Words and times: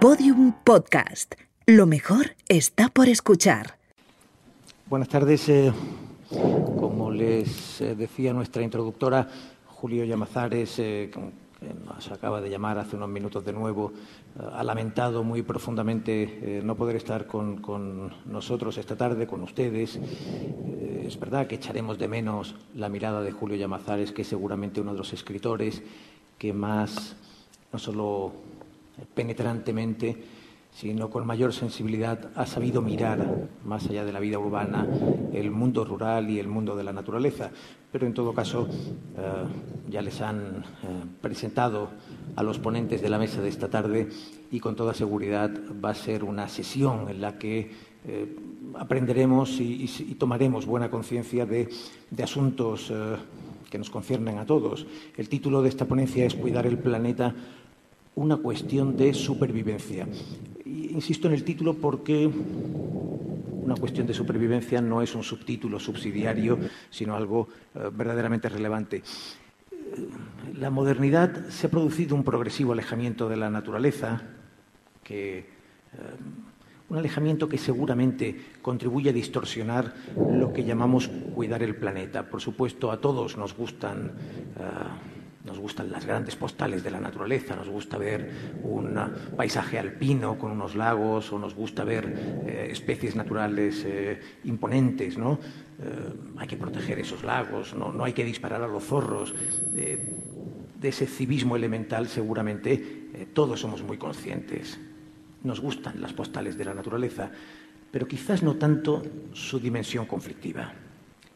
Podium 0.00 0.52
Podcast. 0.62 1.34
Lo 1.66 1.84
mejor 1.84 2.36
está 2.48 2.88
por 2.88 3.08
escuchar. 3.08 3.78
Buenas 4.86 5.08
tardes. 5.08 5.48
Eh, 5.48 5.72
como 6.78 7.10
les 7.10 7.80
eh, 7.80 7.96
decía 7.96 8.32
nuestra 8.32 8.62
introductora, 8.62 9.26
Julio 9.66 10.04
Llamazares, 10.04 10.78
eh, 10.78 11.10
que 11.12 11.74
nos 11.84 12.12
acaba 12.12 12.40
de 12.40 12.48
llamar 12.48 12.78
hace 12.78 12.94
unos 12.94 13.08
minutos 13.08 13.44
de 13.44 13.52
nuevo, 13.52 13.92
ha 14.52 14.62
lamentado 14.62 15.24
muy 15.24 15.42
profundamente 15.42 16.60
no 16.62 16.76
poder 16.76 16.94
estar 16.94 17.26
con, 17.26 18.12
nosotros 18.26 18.78
esta 18.78 18.94
tarde, 18.94 19.26
con 19.26 19.42
ustedes. 19.42 19.98
es 21.04 21.18
verdad 21.18 21.48
que 21.48 21.56
echaremos 21.56 21.98
de 21.98 22.06
menos 22.06 22.54
la 22.76 22.88
mirada 22.88 23.20
de 23.20 23.32
Julio 23.32 23.56
Llamazares, 23.56 24.12
que 24.12 24.22
es 24.22 24.28
seguramente 24.28 24.80
uno 24.80 24.92
de 24.92 24.98
los 24.98 25.12
escritores 25.12 25.82
que 26.38 26.52
más, 26.52 27.16
no 27.72 27.80
solo 27.80 28.32
penetrantemente, 29.14 30.16
sino 30.70 31.10
con 31.10 31.26
mayor 31.26 31.52
sensibilidad 31.52 32.30
ha 32.34 32.46
sabido 32.46 32.82
mirar 32.82 33.48
más 33.64 33.86
allá 33.88 34.04
de 34.04 34.12
la 34.12 34.20
vida 34.20 34.38
urbana 34.38 34.86
el 35.32 35.50
mundo 35.50 35.84
rural 35.84 36.30
y 36.30 36.38
el 36.38 36.48
mundo 36.48 36.76
de 36.76 36.84
la 36.84 36.92
naturaleza. 36.92 37.50
Pero 37.90 38.06
en 38.06 38.14
todo 38.14 38.34
caso, 38.34 38.68
eh, 38.68 39.32
ya 39.88 40.02
les 40.02 40.20
han 40.20 40.38
eh, 40.38 40.62
presentado 41.20 41.88
a 42.36 42.42
los 42.42 42.58
ponentes 42.58 43.00
de 43.00 43.08
la 43.08 43.18
mesa 43.18 43.40
de 43.40 43.48
esta 43.48 43.68
tarde 43.68 44.08
y 44.50 44.60
con 44.60 44.76
toda 44.76 44.94
seguridad 44.94 45.50
va 45.82 45.90
a 45.90 45.94
ser 45.94 46.22
una 46.22 46.48
sesión 46.48 47.08
en 47.08 47.20
la 47.20 47.38
que 47.38 47.70
eh, 48.06 48.36
aprenderemos 48.78 49.58
y, 49.60 49.86
tomaremos 50.18 50.66
buena 50.66 50.90
conciencia 50.90 51.46
de, 51.46 51.68
de, 52.10 52.22
asuntos 52.22 52.92
que 53.70 53.78
nos 53.78 53.90
conciernen 53.90 54.38
a 54.38 54.46
todos. 54.46 54.86
El 55.16 55.28
título 55.28 55.62
de 55.62 55.68
esta 55.70 55.86
ponencia 55.86 56.24
es 56.24 56.34
Cuidar 56.34 56.66
el 56.66 56.78
planeta 56.78 57.34
una 58.18 58.36
cuestión 58.36 58.96
de 58.96 59.14
supervivencia. 59.14 60.06
insisto 60.64 61.28
en 61.28 61.34
el 61.34 61.44
título 61.44 61.74
porque 61.74 62.26
una 62.26 63.76
cuestión 63.76 64.06
de 64.08 64.14
supervivencia 64.14 64.80
no 64.80 65.02
es 65.02 65.14
un 65.14 65.22
subtítulo 65.22 65.78
subsidiario, 65.78 66.58
sino 66.90 67.14
algo 67.14 67.48
eh, 67.74 67.90
verdaderamente 67.92 68.48
relevante. 68.48 68.96
Eh, 68.96 70.08
la 70.58 70.70
modernidad 70.70 71.48
se 71.48 71.68
ha 71.68 71.70
producido 71.70 72.16
un 72.16 72.24
progresivo 72.24 72.72
alejamiento 72.72 73.28
de 73.28 73.36
la 73.36 73.50
naturaleza, 73.50 74.22
que, 75.04 75.38
eh, 75.38 75.46
un 76.88 76.96
alejamiento 76.96 77.48
que 77.48 77.58
seguramente 77.58 78.58
contribuye 78.62 79.10
a 79.10 79.12
distorsionar 79.12 79.94
lo 80.16 80.52
que 80.52 80.64
llamamos 80.64 81.08
cuidar 81.34 81.62
el 81.62 81.76
planeta. 81.76 82.28
Por 82.28 82.40
supuesto, 82.40 82.90
a 82.90 83.00
todos 83.00 83.36
nos 83.36 83.54
gustan 83.54 84.12
nos 85.44 85.58
gustan 85.58 85.90
las 85.90 86.04
grandes 86.04 86.36
postales 86.36 86.82
de 86.82 86.90
la 86.90 87.00
naturaleza, 87.00 87.54
nos 87.54 87.68
gusta 87.68 87.96
ver 87.96 88.58
un 88.62 88.98
paisaje 89.36 89.78
alpino 89.78 90.38
con 90.38 90.50
unos 90.50 90.74
lagos 90.74 91.32
o 91.32 91.38
nos 91.38 91.54
gusta 91.54 91.84
ver 91.84 92.42
eh, 92.46 92.68
especies 92.70 93.14
naturales 93.14 93.84
eh, 93.86 94.20
imponentes, 94.44 95.16
¿no? 95.16 95.38
Eh, 95.80 96.12
hay 96.36 96.48
que 96.48 96.56
proteger 96.56 96.98
esos 96.98 97.22
lagos, 97.22 97.74
no, 97.74 98.04
hay 98.04 98.12
que 98.12 98.24
disparar 98.24 98.62
a 98.62 98.68
los 98.68 98.84
zorros. 98.84 99.34
de 99.72 100.88
ese 100.88 101.06
civismo 101.06 101.56
elemental 101.56 102.06
seguramente 102.06 103.26
todos 103.32 103.60
somos 103.60 103.82
muy 103.82 103.98
conscientes. 103.98 104.78
Nos 105.42 105.60
gustan 105.60 106.00
las 106.00 106.12
postales 106.12 106.56
de 106.56 106.64
la 106.64 106.74
naturaleza, 106.74 107.30
pero 107.90 108.06
quizás 108.06 108.44
no 108.44 108.54
tanto 108.54 109.02
su 109.32 109.58
dimensión 109.58 110.06
conflictiva 110.06 110.72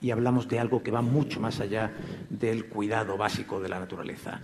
y 0.03 0.11
hablamos 0.11 0.49
de 0.49 0.59
algo 0.59 0.83
que 0.83 0.91
va 0.91 1.01
mucho 1.01 1.41
más 1.41 1.61
allá 1.61 1.93
del 2.29 2.67
cuidado 2.67 3.17
básico 3.17 3.61
de 3.61 3.69
la 3.69 3.79
naturaleza. 3.79 4.41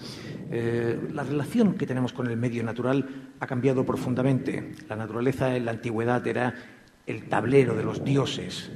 Eh, 0.50 1.10
la 1.12 1.24
relación 1.24 1.74
que 1.74 1.86
tenemos 1.86 2.12
con 2.12 2.28
el 2.28 2.36
medio 2.36 2.62
natural 2.62 3.28
ha 3.40 3.46
cambiado 3.46 3.84
profundamente. 3.84 4.72
La 4.88 4.94
naturaleza 4.94 5.56
en 5.56 5.64
la 5.64 5.72
antigüedad 5.72 6.24
era 6.26 6.54
el 7.06 7.28
tablero 7.28 7.74
de 7.74 7.82
los 7.82 8.04
dioses. 8.04 8.70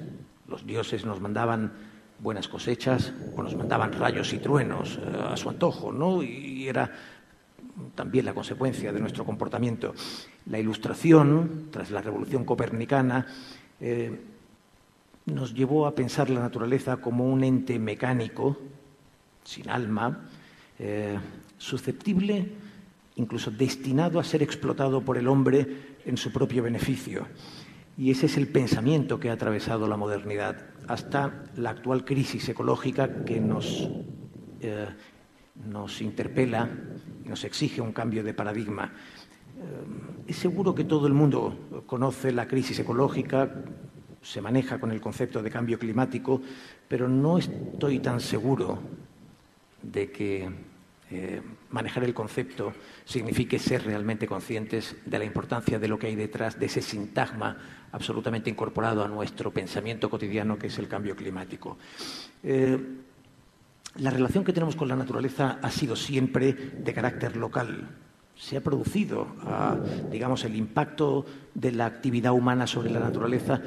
Los 0.49 0.67
dioses 0.67 1.07
nos 1.07 1.21
mandaban 1.21 1.73
buenas 2.19 2.49
cosechas 2.49 3.13
o 3.37 3.43
nos 3.43 3.55
mandaban 3.57 3.93
rayos 3.93 4.33
y 4.33 4.39
truenos 4.39 4.99
eh, 4.99 5.33
a 5.33 5.37
su 5.37 5.51
antojo, 5.51 5.93
¿no? 5.93 6.21
Y 6.21 6.67
era 6.67 6.91
también 7.95 8.25
la 8.25 8.35
consecuencia 8.35 8.93
de 8.93 9.01
nuestro 9.01 9.25
comportamiento. 9.25 9.95
La 10.47 10.59
ilustración, 10.59 11.69
tras 11.71 11.93
la 11.93 12.03
revolución 12.03 12.45
copernicana, 12.45 13.27
eh, 13.81 14.32
nos 15.27 15.55
llevó 15.55 15.87
a 15.87 15.95
pensar 15.95 16.31
la 16.31 16.41
naturaleza 16.41 16.97
como 16.97 17.27
un 17.27 17.45
ente 17.45 17.79
mecánico, 17.79 18.59
sin 19.45 19.69
alma, 19.69 20.29
eh, 20.79 21.19
susceptible, 21.59 22.53
incluso 23.17 23.51
destinado 23.51 24.19
a 24.19 24.25
ser 24.25 24.43
explotado 24.43 25.03
por 25.03 25.19
el 25.19 25.29
hombre 25.29 25.97
en 26.05 26.17
su 26.17 26.33
propio 26.33 26.63
beneficio. 26.63 27.27
Y 27.97 28.11
ese 28.11 28.27
es 28.27 28.37
el 28.37 28.49
pensamiento 28.49 29.21
que 29.21 29.31
ha 29.31 29.35
atravesado 29.35 29.87
la 29.87 29.97
modernidad 29.97 30.57
hasta 30.89 31.45
la 31.57 31.71
actual 31.71 32.05
crisis 32.05 32.49
ecológica 32.49 33.25
que 33.25 33.39
nos, 33.39 33.89
eh, 34.61 34.89
nos 35.69 36.01
interpela 36.01 36.71
y 37.25 37.29
nos 37.29 37.45
exige 37.45 37.81
un 37.81 37.93
cambio 37.93 38.25
de 38.25 38.35
paradigma. 38.35 38.93
Eh, 39.57 40.29
es 40.29 40.37
seguro 40.37 40.75
que 40.75 40.85
todo 40.85 41.07
el 41.07 41.13
mundo 41.13 41.85
conoce 41.87 42.33
la 42.33 42.49
crisis 42.49 42.79
ecológica, 42.79 43.63
se 44.23 44.41
maneja 44.41 44.79
con 44.79 44.93
el 44.93 45.01
concepto 45.01 45.43
de 45.43 45.51
cambio 45.51 45.79
climático, 45.79 46.41
pero 46.89 47.09
no 47.09 47.39
estoy 47.39 47.99
tan 47.99 48.21
seguro 48.21 48.79
de 49.83 50.11
que 50.11 50.49
eh, 51.11 51.43
manejar 51.71 52.05
el 52.05 52.15
concepto 52.15 52.73
signifique 53.05 53.59
ser 53.59 53.85
realmente 53.85 54.27
conscientes 54.27 54.97
de 55.05 55.19
la 55.19 55.25
importancia 55.25 55.79
de 55.79 55.89
lo 55.89 55.99
que 55.99 56.07
hay 56.07 56.17
detrás 56.17 56.59
de 56.59 56.67
ese 56.67 56.81
sintagma 56.81 57.57
absolutamente 57.93 58.49
incorporado 58.49 59.05
a 59.05 59.09
nuestro 59.09 59.51
pensamiento 59.51 60.09
cotidiano 60.09 60.59
que 60.59 60.69
es 60.69 60.79
el 60.79 60.89
cambio 60.89 61.15
climático. 61.15 61.77
Eh, 62.43 62.79
la 63.97 64.11
relación 64.11 64.43
que 64.43 64.55
tenemos 64.55 64.75
con 64.75 64.89
la 64.89 64.97
naturaleza 64.97 65.59
ha 65.61 65.71
sido 65.71 65.97
siempre 65.97 66.53
de 66.55 66.95
carácter 66.95 67.37
local. 67.37 67.91
Se 68.35 68.57
ha 68.57 68.63
producido, 68.63 69.27
ah, 69.43 69.77
digamos, 70.11 70.45
el 70.45 70.57
impacto 70.57 71.27
de 71.55 71.73
la 71.73 71.85
actividad 71.85 72.33
humana 72.33 72.67
sobre 72.67 72.89
la 72.89 73.01
naturaleza 73.01 73.61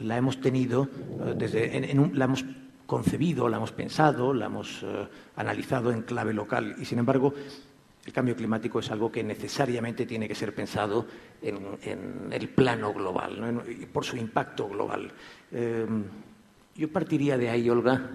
la 0.00 0.16
hemos 0.16 0.40
tenido 0.40 0.84
eh, 0.84 1.34
desde, 1.36 1.94
la 2.14 2.24
hemos 2.24 2.44
concebido, 2.86 3.48
la 3.48 3.58
hemos 3.58 3.72
pensado, 3.72 4.34
la 4.34 4.46
hemos 4.46 4.82
eh, 4.82 5.06
analizado 5.36 5.92
en 5.92 6.02
clave 6.02 6.34
local 6.34 6.74
y, 6.78 6.84
sin 6.84 6.98
embargo, 6.98 7.32
el 8.04 8.12
cambio 8.12 8.34
climático 8.34 8.80
es 8.80 8.90
algo 8.90 9.12
que 9.12 9.22
necesariamente 9.22 10.06
tiene 10.06 10.26
que 10.26 10.34
ser 10.34 10.54
pensado 10.54 11.06
en, 11.42 12.32
el 12.32 12.48
plano 12.48 12.92
global, 12.92 13.62
por 13.92 14.04
su 14.04 14.16
impacto 14.16 14.68
global. 14.68 15.12
Eh, 15.52 15.86
yo 16.74 16.90
partiría 16.90 17.36
de 17.36 17.50
ahí, 17.50 17.68
Olga, 17.68 18.10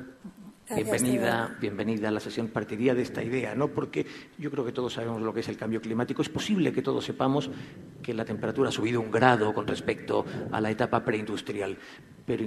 bienvenida, 0.74 1.56
bienvenida 1.62 2.08
a 2.08 2.12
la 2.12 2.20
sesión. 2.20 2.48
Partiría 2.48 2.96
de 2.96 3.04
esta 3.04 3.24
idea, 3.24 3.54
¿no? 3.54 3.68
Porque 3.68 4.06
yo 4.38 4.50
creo 4.50 4.66
que 4.66 4.72
todos 4.72 4.94
sabemos 4.94 5.22
lo 5.22 5.34
que 5.34 5.42
es 5.42 5.50
el 5.50 5.58
cambio 5.58 5.80
climático. 5.80 6.22
Es 6.22 6.30
posible 6.30 6.74
que 6.74 6.82
todos 6.82 7.06
sepamos 7.06 7.50
que 8.06 8.14
la 8.14 8.26
temperatura 8.26 8.70
ha 8.70 8.72
subido 8.72 9.02
un 9.02 9.10
grado 9.10 9.54
con 9.54 9.66
respecto 9.66 10.26
a 10.52 10.62
la 10.62 10.70
etapa 10.70 11.04
preindustrial, 11.04 11.78
pero 12.26 12.46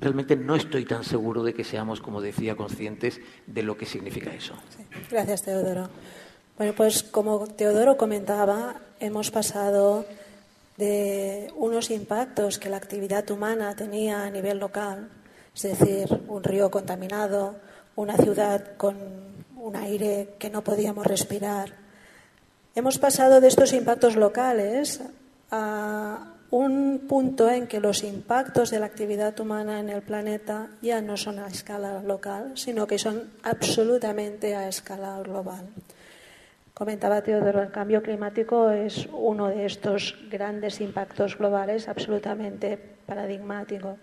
realmente 0.00 0.36
no 0.36 0.56
estoy 0.56 0.84
tan 0.84 1.04
seguro 1.04 1.42
de 1.42 1.52
que 1.52 1.64
seamos, 1.64 2.00
como 2.00 2.20
decía, 2.20 2.56
conscientes 2.56 3.20
de 3.46 3.62
lo 3.62 3.76
que 3.76 3.84
significa 3.84 4.32
eso. 4.32 4.54
Gracias, 5.10 5.42
Teodoro. 5.42 5.90
Bueno, 6.56 6.72
pues 6.74 7.02
como 7.02 7.46
Teodoro 7.46 7.96
comentaba, 7.96 8.76
hemos 8.98 9.30
pasado 9.30 10.06
de 10.78 11.52
unos 11.56 11.90
impactos 11.90 12.58
que 12.58 12.70
la 12.70 12.78
actividad 12.78 13.30
humana 13.30 13.76
tenía 13.76 14.24
a 14.24 14.30
nivel 14.30 14.58
local 14.58 15.10
es 15.56 15.62
decir, 15.62 16.06
un 16.28 16.44
río 16.44 16.70
contaminado, 16.70 17.56
una 17.96 18.14
ciudad 18.18 18.76
con 18.76 18.94
un 19.56 19.74
aire 19.74 20.34
que 20.38 20.50
no 20.50 20.62
podíamos 20.62 21.06
respirar. 21.06 21.72
Hemos 22.76 22.98
pasado 22.98 23.40
de 23.40 23.48
estos 23.48 23.72
impactos 23.72 24.16
locales 24.16 25.00
a 25.50 26.34
un 26.50 27.06
punto 27.08 27.48
en 27.48 27.68
que 27.68 27.80
los 27.80 28.04
impactos 28.04 28.70
de 28.70 28.78
la 28.78 28.84
actividad 28.84 29.40
humana 29.40 29.80
en 29.80 29.88
el 29.88 30.02
planeta 30.02 30.68
ya 30.82 31.00
no 31.00 31.16
son 31.16 31.38
a 31.38 31.46
escala 31.46 32.02
local, 32.02 32.52
sino 32.52 32.86
que 32.86 32.98
son 32.98 33.30
absolutamente 33.42 34.54
a 34.54 34.68
escala 34.68 35.18
global. 35.22 35.70
Comentaba 36.74 37.22
Teodoro, 37.22 37.62
el 37.62 37.70
cambio 37.70 38.02
climático 38.02 38.68
es 38.68 39.08
uno 39.10 39.48
de 39.48 39.64
estos 39.64 40.14
grandes 40.30 40.82
impactos 40.82 41.38
globales 41.38 41.88
absolutamente 41.88 42.78
paradigmático 43.06 43.96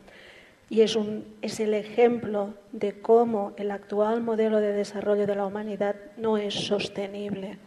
y 0.72 0.82
es, 0.82 0.96
un, 0.96 1.36
es 1.44 1.60
el 1.60 1.76
ejemplo 1.76 2.56
de 2.72 3.00
cómo 3.04 3.54
el 3.56 3.70
actual 3.70 4.24
modelo 4.24 4.60
de 4.60 4.74
desarrollo 4.74 5.28
de 5.28 5.36
la 5.36 5.46
humanidad 5.46 5.96
no 6.18 6.40
es 6.40 6.56
sostenible. 6.56 7.60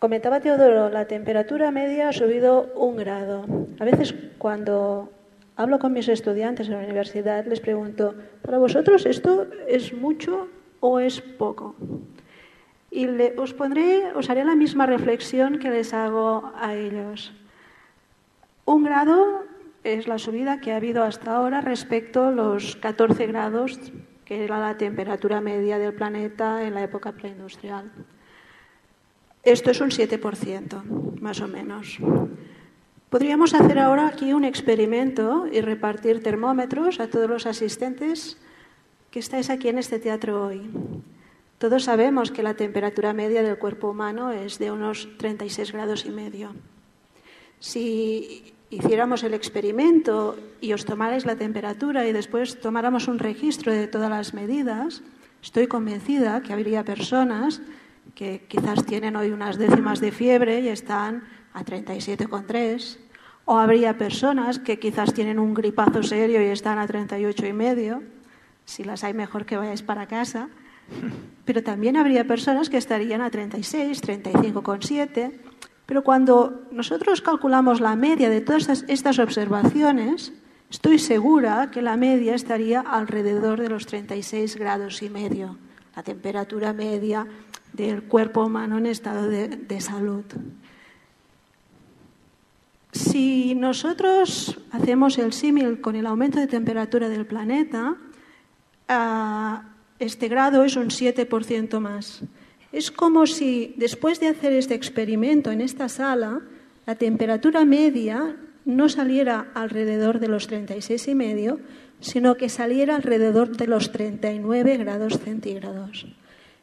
Comentaba 0.00 0.40
Teodoro, 0.40 0.88
la 0.88 1.04
temperatura 1.04 1.70
media 1.70 2.08
ha 2.08 2.12
subido 2.14 2.72
un 2.74 2.96
grado. 2.96 3.44
A 3.78 3.84
veces 3.84 4.14
cuando 4.38 5.12
hablo 5.56 5.78
con 5.78 5.92
mis 5.92 6.08
estudiantes 6.08 6.68
en 6.68 6.72
la 6.72 6.78
universidad 6.78 7.44
les 7.44 7.60
pregunto, 7.60 8.14
¿para 8.40 8.56
vosotros 8.56 9.04
esto 9.04 9.46
es 9.68 9.92
mucho 9.92 10.48
o 10.80 11.00
es 11.00 11.20
poco? 11.20 11.74
Y 12.90 13.08
os 13.36 13.52
pondré, 13.52 14.10
os 14.14 14.30
haré 14.30 14.42
la 14.42 14.56
misma 14.56 14.86
reflexión 14.86 15.58
que 15.58 15.68
les 15.68 15.92
hago 15.92 16.50
a 16.56 16.74
ellos. 16.74 17.34
Un 18.64 18.84
grado 18.84 19.44
es 19.84 20.08
la 20.08 20.16
subida 20.16 20.62
que 20.62 20.72
ha 20.72 20.76
habido 20.76 21.04
hasta 21.04 21.36
ahora 21.36 21.60
respecto 21.60 22.24
a 22.24 22.30
los 22.30 22.76
14 22.76 23.26
grados 23.26 23.78
que 24.24 24.44
era 24.44 24.58
la 24.60 24.78
temperatura 24.78 25.42
media 25.42 25.76
del 25.76 25.92
planeta 25.92 26.64
en 26.64 26.72
la 26.72 26.84
época 26.84 27.12
preindustrial. 27.12 27.92
Esto 29.42 29.70
es 29.70 29.80
un 29.80 29.90
7%, 29.90 30.82
más 31.20 31.40
o 31.40 31.48
menos. 31.48 31.98
Podríamos 33.08 33.54
hacer 33.54 33.78
ahora 33.78 34.08
aquí 34.08 34.34
un 34.34 34.44
experimento 34.44 35.46
y 35.50 35.62
repartir 35.62 36.22
termómetros 36.22 37.00
a 37.00 37.08
todos 37.08 37.28
los 37.28 37.46
asistentes 37.46 38.36
que 39.10 39.18
estáis 39.18 39.48
aquí 39.50 39.68
en 39.68 39.78
este 39.78 39.98
teatro 39.98 40.46
hoy. 40.46 40.70
Todos 41.58 41.84
sabemos 41.84 42.30
que 42.30 42.42
la 42.42 42.54
temperatura 42.54 43.12
media 43.12 43.42
del 43.42 43.58
cuerpo 43.58 43.90
humano 43.90 44.30
es 44.30 44.58
de 44.58 44.70
unos 44.70 45.08
36 45.18 45.72
grados 45.72 46.04
y 46.04 46.10
medio. 46.10 46.54
Si 47.58 48.54
hiciéramos 48.70 49.24
el 49.24 49.34
experimento 49.34 50.38
y 50.60 50.72
os 50.72 50.84
tomarais 50.84 51.26
la 51.26 51.36
temperatura 51.36 52.06
y 52.06 52.12
después 52.12 52.60
tomáramos 52.60 53.08
un 53.08 53.18
registro 53.18 53.72
de 53.72 53.88
todas 53.88 54.10
las 54.10 54.34
medidas, 54.34 55.02
estoy 55.42 55.66
convencida 55.66 56.42
que 56.42 56.52
habría 56.52 56.84
personas 56.84 57.60
que 58.14 58.46
quizás 58.48 58.84
tienen 58.84 59.16
hoy 59.16 59.30
unas 59.30 59.58
décimas 59.58 60.00
de 60.00 60.12
fiebre 60.12 60.60
y 60.60 60.68
están 60.68 61.24
a 61.52 61.64
37,3, 61.64 62.98
o 63.44 63.58
habría 63.58 63.98
personas 63.98 64.58
que 64.58 64.78
quizás 64.78 65.12
tienen 65.12 65.38
un 65.38 65.54
gripazo 65.54 66.02
serio 66.02 66.42
y 66.42 66.46
están 66.46 66.78
a 66.78 66.86
38 66.86 67.46
y 67.46 67.52
medio, 67.52 68.02
si 68.64 68.84
las 68.84 69.02
hay 69.02 69.14
mejor 69.14 69.46
que 69.46 69.56
vayáis 69.56 69.82
para 69.82 70.06
casa, 70.06 70.48
pero 71.44 71.62
también 71.62 71.96
habría 71.96 72.26
personas 72.26 72.70
que 72.70 72.76
estarían 72.76 73.20
a 73.20 73.30
36, 73.30 74.02
35,7, 74.02 75.32
pero 75.86 76.04
cuando 76.04 76.68
nosotros 76.70 77.20
calculamos 77.20 77.80
la 77.80 77.96
media 77.96 78.30
de 78.30 78.40
todas 78.40 78.84
estas 78.86 79.18
observaciones, 79.18 80.32
estoy 80.70 81.00
segura 81.00 81.72
que 81.72 81.82
la 81.82 81.96
media 81.96 82.36
estaría 82.36 82.80
alrededor 82.80 83.60
de 83.60 83.68
los 83.68 83.86
36 83.86 84.54
grados 84.54 85.02
y 85.02 85.10
medio, 85.10 85.58
la 85.94 86.02
temperatura 86.02 86.72
media 86.72 87.26
del 87.72 88.04
cuerpo 88.04 88.44
humano 88.44 88.78
en 88.78 88.86
estado 88.86 89.28
de, 89.28 89.80
salud. 89.80 90.24
Si 92.92 93.54
nosotros 93.54 94.58
hacemos 94.72 95.18
el 95.18 95.32
símil 95.32 95.80
con 95.80 95.94
el 95.96 96.06
aumento 96.06 96.40
de 96.40 96.46
temperatura 96.46 97.08
del 97.08 97.26
planeta, 97.26 97.96
ah, 98.88 99.62
este 99.98 100.28
grado 100.28 100.64
es 100.64 100.76
un 100.76 100.88
7% 100.88 101.78
más. 101.78 102.22
Es 102.72 102.90
como 102.90 103.26
si 103.26 103.74
después 103.76 104.20
de 104.20 104.28
hacer 104.28 104.52
este 104.52 104.74
experimento 104.74 105.50
en 105.50 105.60
esta 105.60 105.88
sala, 105.88 106.40
la 106.86 106.94
temperatura 106.94 107.64
media 107.64 108.36
no 108.64 108.88
saliera 108.88 109.50
alrededor 109.54 110.20
de 110.20 110.28
los 110.28 110.48
36,5, 110.48 111.58
sino 112.00 112.36
que 112.36 112.48
saliera 112.48 112.96
alrededor 112.96 113.56
de 113.56 113.66
los 113.66 113.92
39 113.92 114.76
grados 114.78 115.18
centígrados. 115.18 116.06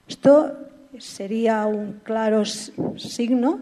Esto 0.07 0.57
sería 0.97 1.65
un 1.65 1.99
claro 2.03 2.43
signo 2.45 3.59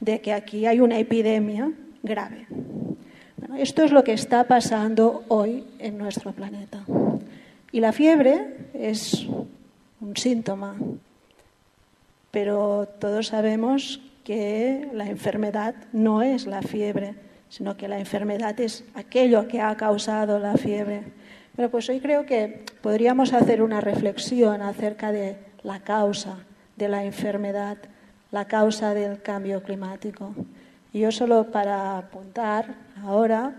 de 0.00 0.20
que 0.20 0.32
aquí 0.32 0.66
hay 0.66 0.80
una 0.80 0.98
epidemia 0.98 1.72
grave. 2.02 2.46
esto 3.58 3.82
es 3.82 3.92
lo 3.92 4.04
que 4.04 4.12
está 4.12 4.44
pasando 4.44 5.24
hoy 5.28 5.64
en 5.78 5.98
nuestro 5.98 6.32
planeta. 6.32 6.84
Y 7.72 7.80
la 7.80 7.92
fiebre 7.92 8.68
es 8.74 9.26
un 10.00 10.16
síntoma, 10.16 10.76
pero 12.30 12.88
todos 13.00 13.28
sabemos 13.28 14.00
que 14.24 14.88
la 14.92 15.06
enfermedad 15.06 15.74
no 15.92 16.22
es 16.22 16.46
la 16.46 16.62
fiebre, 16.62 17.14
sino 17.48 17.76
que 17.76 17.88
la 17.88 17.98
enfermedad 17.98 18.58
es 18.60 18.84
aquello 18.94 19.48
que 19.48 19.60
ha 19.60 19.76
causado 19.76 20.38
la 20.38 20.56
fiebre. 20.56 21.04
Pero 21.54 21.70
pues 21.70 21.88
hoy 21.88 22.00
creo 22.00 22.26
que 22.26 22.64
podríamos 22.82 23.32
hacer 23.32 23.62
una 23.62 23.80
reflexión 23.80 24.62
acerca 24.62 25.12
de 25.12 25.36
la 25.62 25.80
causa 25.80 26.38
de 26.76 26.88
la 26.88 27.04
enfermedad, 27.04 27.78
la 28.30 28.46
causa 28.46 28.94
del 28.94 29.22
cambio 29.22 29.62
climático. 29.62 30.34
Y 30.92 31.00
yo 31.00 31.12
solo 31.12 31.50
para 31.50 31.98
apuntar 31.98 32.74
ahora, 33.02 33.54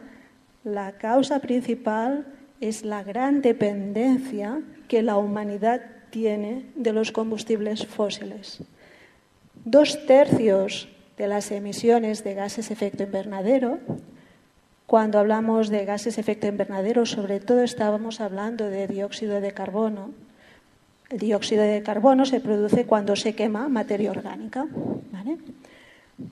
la 0.64 0.94
causa 0.94 1.40
principal 1.40 2.26
es 2.62 2.84
la 2.84 3.04
gran 3.04 3.42
dependencia 3.42 4.62
que 4.88 5.02
la 5.02 5.18
humanidad 5.18 5.82
tiene 6.10 6.66
de 6.76 6.94
los 6.94 7.12
combustibles 7.12 7.86
fósiles. 7.86 8.60
Dos 9.66 10.06
tercios 10.06 10.88
de 11.18 11.28
las 11.28 11.52
emisiones 11.52 12.24
de 12.24 12.34
gases 12.36 12.72
efecto 12.72 13.04
invernadero, 13.04 13.80
cuando 14.86 15.20
hablamos 15.20 15.70
de 15.70 15.84
gases 15.84 16.18
efecto 16.18 16.48
invernadero, 16.48 17.06
sobre 17.06 17.40
todo 17.40 17.62
estábamos 17.64 18.22
hablando 18.22 18.70
de 18.70 18.88
dióxido 18.88 19.42
de 19.42 19.52
carbono, 19.52 20.12
el 21.10 21.20
dióxido 21.20 21.64
de 21.64 21.84
carbono 21.84 22.26
se 22.26 22.40
produce 22.40 22.86
cuando 22.86 23.16
se 23.16 23.34
quema 23.34 23.70
materia 23.70 24.12
orgánica. 24.12 24.68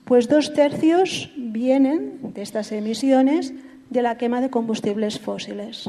Pues 0.04 0.28
dos 0.28 0.52
tercios 0.52 1.30
vienen 1.36 2.32
de 2.34 2.42
estas 2.42 2.72
emisiones 2.72 3.54
de 3.90 4.02
la 4.02 4.18
quema 4.18 4.40
de 4.40 4.50
combustibles 4.50 5.18
fósiles. 5.18 5.88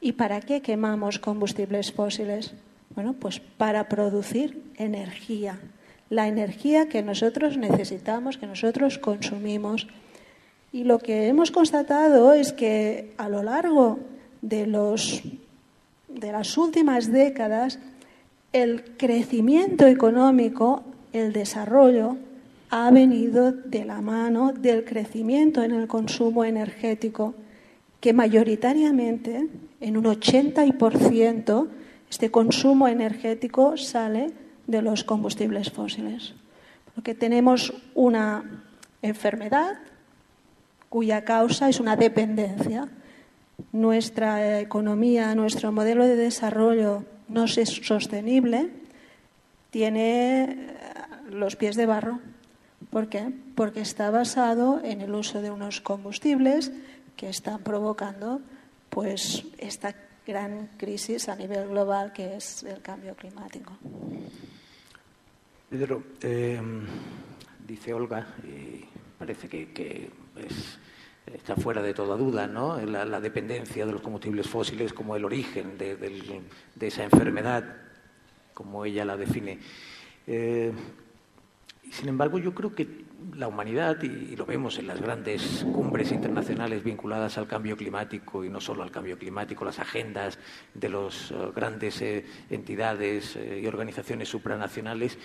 ¿Y 0.00 0.12
para 0.12 0.40
qué 0.40 0.60
quemamos 0.60 1.18
combustibles 1.18 1.92
fósiles? 1.92 2.54
Bueno, 2.94 3.14
pues 3.14 3.40
para 3.40 3.88
producir 3.88 4.62
energía, 4.76 5.58
la 6.10 6.28
energía 6.28 6.88
que 6.88 7.02
nosotros 7.02 7.56
necesitamos, 7.56 8.36
que 8.36 8.46
nosotros 8.46 8.98
consumimos. 8.98 9.86
Y 10.72 10.84
lo 10.84 10.98
que 10.98 11.28
hemos 11.28 11.50
constatado 11.50 12.34
es 12.34 12.52
que 12.52 13.14
a 13.16 13.28
lo 13.28 13.42
largo 13.42 13.98
de 14.42 14.66
los 14.66 15.22
de 16.14 16.32
las 16.32 16.58
últimas 16.58 17.10
décadas, 17.10 17.78
el 18.52 18.82
crecimiento 18.96 19.86
económico, 19.86 20.82
el 21.12 21.32
desarrollo, 21.32 22.16
ha 22.70 22.90
venido 22.90 23.52
de 23.52 23.84
la 23.84 24.00
mano 24.00 24.52
del 24.52 24.84
crecimiento 24.84 25.62
en 25.62 25.72
el 25.72 25.86
consumo 25.88 26.44
energético, 26.44 27.34
que 28.00 28.12
mayoritariamente, 28.12 29.48
en 29.80 29.96
un 29.96 30.04
80%, 30.04 31.68
este 32.08 32.30
consumo 32.30 32.88
energético 32.88 33.76
sale 33.76 34.30
de 34.70 34.82
los 34.82 35.04
combustibles 35.04 35.70
fósiles. 35.70 36.34
Porque 36.94 37.14
tenemos 37.14 37.74
una 37.94 38.64
enfermedad 39.02 39.78
cuya 40.88 41.24
causa 41.24 41.68
es 41.68 41.80
una 41.80 41.96
dependencia 41.96 42.88
nuestra 43.72 44.60
economía, 44.60 45.34
nuestro 45.34 45.72
modelo 45.72 46.06
de 46.06 46.16
desarrollo 46.16 47.04
no 47.28 47.44
es 47.44 47.80
sostenible, 47.82 48.70
tiene 49.70 50.42
eh, 50.42 50.56
los 51.30 51.56
pies 51.56 51.76
de 51.76 51.86
barro. 51.86 52.20
¿Por 52.90 53.08
qué? 53.08 53.32
Porque 53.54 53.80
está 53.80 54.10
basado 54.10 54.80
en 54.82 55.00
el 55.00 55.14
uso 55.14 55.42
de 55.42 55.50
unos 55.50 55.80
combustibles 55.80 56.72
que 57.16 57.28
están 57.28 57.62
provocando 57.62 58.40
pues 58.88 59.44
esta 59.58 59.94
gran 60.26 60.70
crisis 60.76 61.28
a 61.28 61.36
nivel 61.36 61.68
global 61.68 62.12
que 62.12 62.36
es 62.36 62.64
el 62.64 62.80
cambio 62.82 63.14
climático. 63.14 63.72
Pedro, 65.70 66.02
eh, 66.22 66.60
dice 67.64 67.94
Olga, 67.94 68.26
y 68.42 68.84
parece 69.16 69.48
que, 69.48 70.10
es 70.36 70.78
está 71.32 71.54
fuera 71.54 71.80
de 71.80 71.94
toda 71.94 72.16
duda, 72.16 72.48
¿no? 72.48 72.80
La, 72.80 73.20
dependencia 73.20 73.86
de 73.86 73.92
los 73.92 74.00
combustibles 74.00 74.48
fósiles 74.48 74.92
como 74.92 75.14
el 75.14 75.24
origen 75.24 75.78
de, 75.78 76.42
esa 76.80 77.04
enfermedad, 77.04 77.76
como 78.52 78.84
ella 78.84 79.04
la 79.04 79.16
define. 79.16 79.60
Eh, 80.26 80.72
sin 81.92 82.08
embargo, 82.08 82.38
yo 82.38 82.52
creo 82.52 82.74
que 82.74 83.04
la 83.36 83.48
humanidad, 83.48 84.02
y, 84.02 84.36
lo 84.36 84.46
vemos 84.46 84.78
en 84.78 84.86
las 84.86 85.00
grandes 85.00 85.64
cumbres 85.72 86.12
internacionales 86.12 86.82
vinculadas 86.82 87.38
al 87.38 87.46
cambio 87.46 87.76
climático, 87.76 88.44
y 88.44 88.48
no 88.48 88.60
solo 88.60 88.82
al 88.82 88.90
cambio 88.90 89.18
climático, 89.18 89.64
las 89.64 89.78
agendas 89.78 90.38
de 90.74 90.88
las 90.88 91.30
eh, 91.30 91.34
grandes 91.54 92.00
eh, 92.02 92.24
entidades 92.50 93.36
y 93.36 93.66
organizaciones 93.66 94.28
supranacionales, 94.28 95.18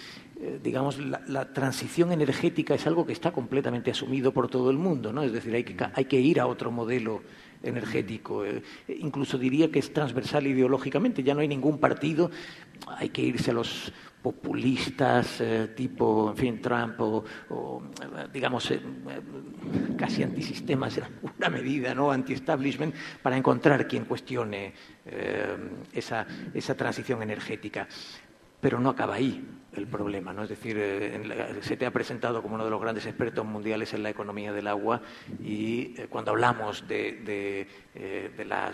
digamos, 0.61 0.99
la, 0.99 1.53
transición 1.53 2.11
energética 2.11 2.75
es 2.75 2.85
algo 2.87 3.05
que 3.05 3.13
está 3.13 3.31
completamente 3.31 3.91
asumido 3.91 4.33
por 4.33 4.49
todo 4.49 4.69
el 4.69 4.77
mundo, 4.77 5.13
¿no? 5.13 5.23
Es 5.23 5.31
decir, 5.31 5.53
hay 5.55 5.63
que, 5.63 5.75
hay 5.93 6.05
que 6.05 6.19
ir 6.19 6.39
a 6.39 6.47
otro 6.47 6.71
modelo 6.71 7.21
energético. 7.63 8.43
incluso 8.87 9.37
diría 9.37 9.71
que 9.71 9.79
es 9.79 9.93
transversal 9.93 10.47
ideológicamente, 10.47 11.23
ya 11.23 11.33
no 11.33 11.41
hay 11.41 11.47
ningún 11.47 11.79
partido, 11.79 12.31
hay 12.97 13.09
que 13.09 13.21
irse 13.21 13.51
a 13.51 13.53
los 13.53 13.93
populistas 14.25 15.39
eh, 15.39 15.67
tipo, 15.75 16.31
en 16.31 16.35
fin, 16.35 16.59
Trump 16.59 16.99
o, 16.99 17.83
digamos, 18.33 18.71
eh, 18.71 18.81
casi 19.95 20.23
antisistemas 20.23 20.97
en 20.97 21.03
alguna 21.03 21.49
medida, 21.49 21.93
¿no? 21.93 22.09
Anti-establishment, 22.09 22.95
para 23.21 23.37
encontrar 23.37 23.87
quien 23.87 24.05
cuestione 24.05 24.73
eh, 25.05 25.55
esa, 25.93 26.25
esa 26.55 26.73
transición 26.73 27.21
energética. 27.21 27.87
Pero 28.59 28.79
no 28.79 28.89
acaba 28.89 29.13
ahí. 29.13 29.45
el 29.75 29.85
problema, 29.85 30.33
¿no? 30.33 30.41
Es 30.43 30.49
decir, 30.49 30.75
se 31.61 31.77
te 31.77 31.85
ha 31.85 31.91
presentado 31.91 32.41
como 32.41 32.55
uno 32.55 32.63
de 32.63 32.71
los 32.71 32.81
grandes 32.81 33.05
expertos 33.05 33.45
mundiales 33.45 33.93
en 33.93 34.01
la 34.01 34.09
economía 34.09 34.53
del 34.53 34.67
agua 34.67 35.01
y 35.43 35.93
cuando 36.09 36.31
hablamos 36.31 36.87
de, 36.87 37.67
de, 38.33 38.45
la 38.45 38.71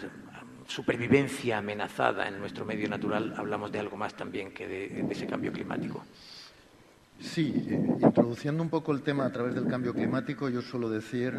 supervivencia 0.72 1.58
amenazada 1.58 2.28
en 2.28 2.40
nuestro 2.40 2.66
medio 2.66 2.88
natural, 2.88 3.34
hablamos 3.36 3.72
de 3.72 3.80
algo 3.80 3.98
más 3.98 4.14
también 4.16 4.54
que 4.54 4.68
de, 4.68 5.06
ese 5.10 5.28
cambio 5.28 5.52
climático. 5.52 6.04
Sí, 7.20 7.68
introduciendo 8.00 8.64
un 8.64 8.70
poco 8.70 8.94
el 8.94 9.02
tema 9.02 9.26
a 9.26 9.32
través 9.32 9.54
del 9.54 9.68
cambio 9.68 9.94
climático, 9.94 10.50
yo 10.50 10.62
suelo 10.62 10.90
decir, 10.90 11.34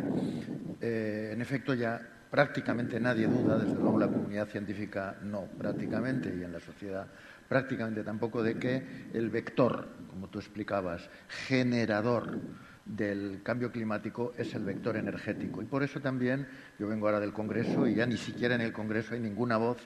en 0.80 1.40
efecto 1.40 1.74
ya 1.74 2.00
prácticamente 2.30 3.00
nadie 3.00 3.26
duda, 3.26 3.58
desde 3.58 3.74
luego 3.74 3.98
la 3.98 4.06
comunidad 4.06 4.48
científica 4.48 5.16
no, 5.22 5.46
prácticamente, 5.58 6.32
y 6.38 6.44
en 6.44 6.52
la 6.52 6.60
sociedad 6.60 7.06
prácticamente 7.48 8.04
tampoco, 8.04 8.42
de 8.42 8.58
que 8.58 9.08
el 9.12 9.30
vector, 9.30 9.88
como 10.08 10.28
tú 10.28 10.38
explicabas, 10.38 11.08
generador 11.48 12.38
del 12.84 13.40
cambio 13.42 13.70
climático 13.70 14.32
es 14.36 14.54
el 14.54 14.64
vector 14.64 14.96
energético. 14.96 15.62
Y 15.62 15.66
por 15.66 15.82
eso 15.82 16.00
también 16.00 16.46
yo 16.78 16.88
vengo 16.88 17.06
ahora 17.06 17.20
del 17.20 17.32
Congreso 17.32 17.86
y 17.86 17.94
ya 17.94 18.06
ni 18.06 18.16
siquiera 18.16 18.54
en 18.54 18.60
el 18.60 18.72
Congreso 18.72 19.14
hay 19.14 19.20
ninguna 19.20 19.56
voz 19.56 19.78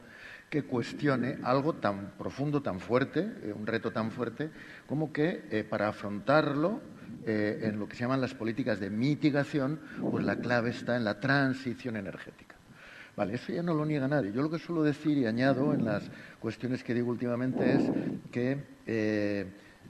que 0.49 0.63
cuestione 0.63 1.39
algo 1.43 1.75
tan 1.75 2.13
profundo, 2.17 2.63
tan 2.63 2.81
fuerte, 2.81 3.33
eh, 3.43 3.53
un 3.53 3.67
reto 3.67 3.91
tan 3.91 4.11
fuerte, 4.11 4.51
como 4.87 5.13
que 5.13 5.45
eh, 5.51 5.65
para 5.65 5.89
afrontarlo 5.89 6.81
eh, 7.25 7.61
en 7.65 7.79
lo 7.79 7.89
que 7.89 7.97
se 7.97 8.03
llaman 8.03 8.21
las 8.21 8.35
políticas 8.35 8.79
de 8.79 8.89
mitigación, 8.89 9.81
pues 10.01 10.25
la 10.25 10.37
clave 10.37 10.71
está 10.71 10.97
en 10.97 11.05
la 11.05 11.19
transición 11.19 11.97
energética. 11.97 12.55
Vale, 13.17 13.35
eso 13.35 13.53
ya 13.53 13.63
no 13.63 13.75
lo 13.75 13.85
niega 13.85 14.07
nadie. 14.07 14.33
Yo 14.33 14.43
lo 14.43 14.51
que 14.51 14.59
suelo 14.59 14.83
decir 14.83 15.17
y 15.17 15.27
añado 15.27 15.73
en 15.73 15.85
las 15.85 16.05
cuestiones 16.39 16.85
que 16.85 16.93
digo 16.93 17.11
últimamente 17.11 17.73
es 17.73 17.91
que, 18.31 19.47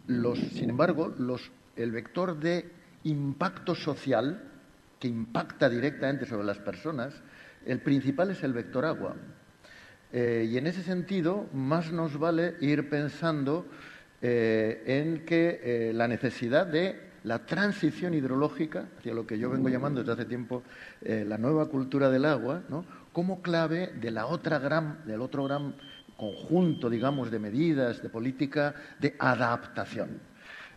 los, 0.07 0.39
sin 0.39 0.71
embargo, 0.71 1.13
los, 1.19 1.51
el 1.75 1.91
vector 1.91 2.39
de 2.39 2.71
impacto 3.09 3.75
social 3.75 4.43
que 4.99 5.09
impacta 5.09 5.69
directamente 5.69 6.27
sobre 6.27 6.47
las 6.47 6.59
personas, 6.59 7.15
el 7.65 7.81
principal 7.81 8.31
es 8.31 8.43
el 8.43 8.53
vector 8.53 8.85
agua. 8.85 9.17
Eh, 10.13 10.49
y 10.51 10.57
en 10.57 10.67
ese 10.67 10.83
sentido, 10.83 11.47
más 11.53 11.93
nos 11.93 12.19
vale 12.19 12.57
ir 12.61 12.89
pensando 12.89 13.67
en 14.23 15.25
que 15.27 15.93
la 15.95 16.09
necesidad 16.09 16.67
de 16.67 17.07
la 17.27 17.45
transición 17.45 18.15
hidrológica, 18.15 18.87
hacia 18.99 19.13
lo 19.13 19.27
que 19.27 19.37
yo 19.37 19.51
vengo 19.51 19.69
llamando 19.69 20.01
desde 20.01 20.13
hace 20.13 20.25
tiempo 20.27 20.63
eh, 21.03 21.25
la 21.27 21.39
nueva 21.39 21.67
cultura 21.67 22.09
del 22.09 22.25
agua, 22.25 22.63
como 23.13 23.43
clave 23.43 23.89
de 24.01 24.13
la 24.13 24.27
otra 24.27 24.61
gran, 24.61 25.05
del 25.05 25.21
otro 25.21 25.43
gran 25.43 25.75
conjunto, 26.17 26.89
digamos, 26.89 27.33
de 27.33 27.41
medidas, 27.41 28.01
de 28.01 28.11
política 28.11 28.77
de 29.01 29.17
adaptación. 29.19 30.21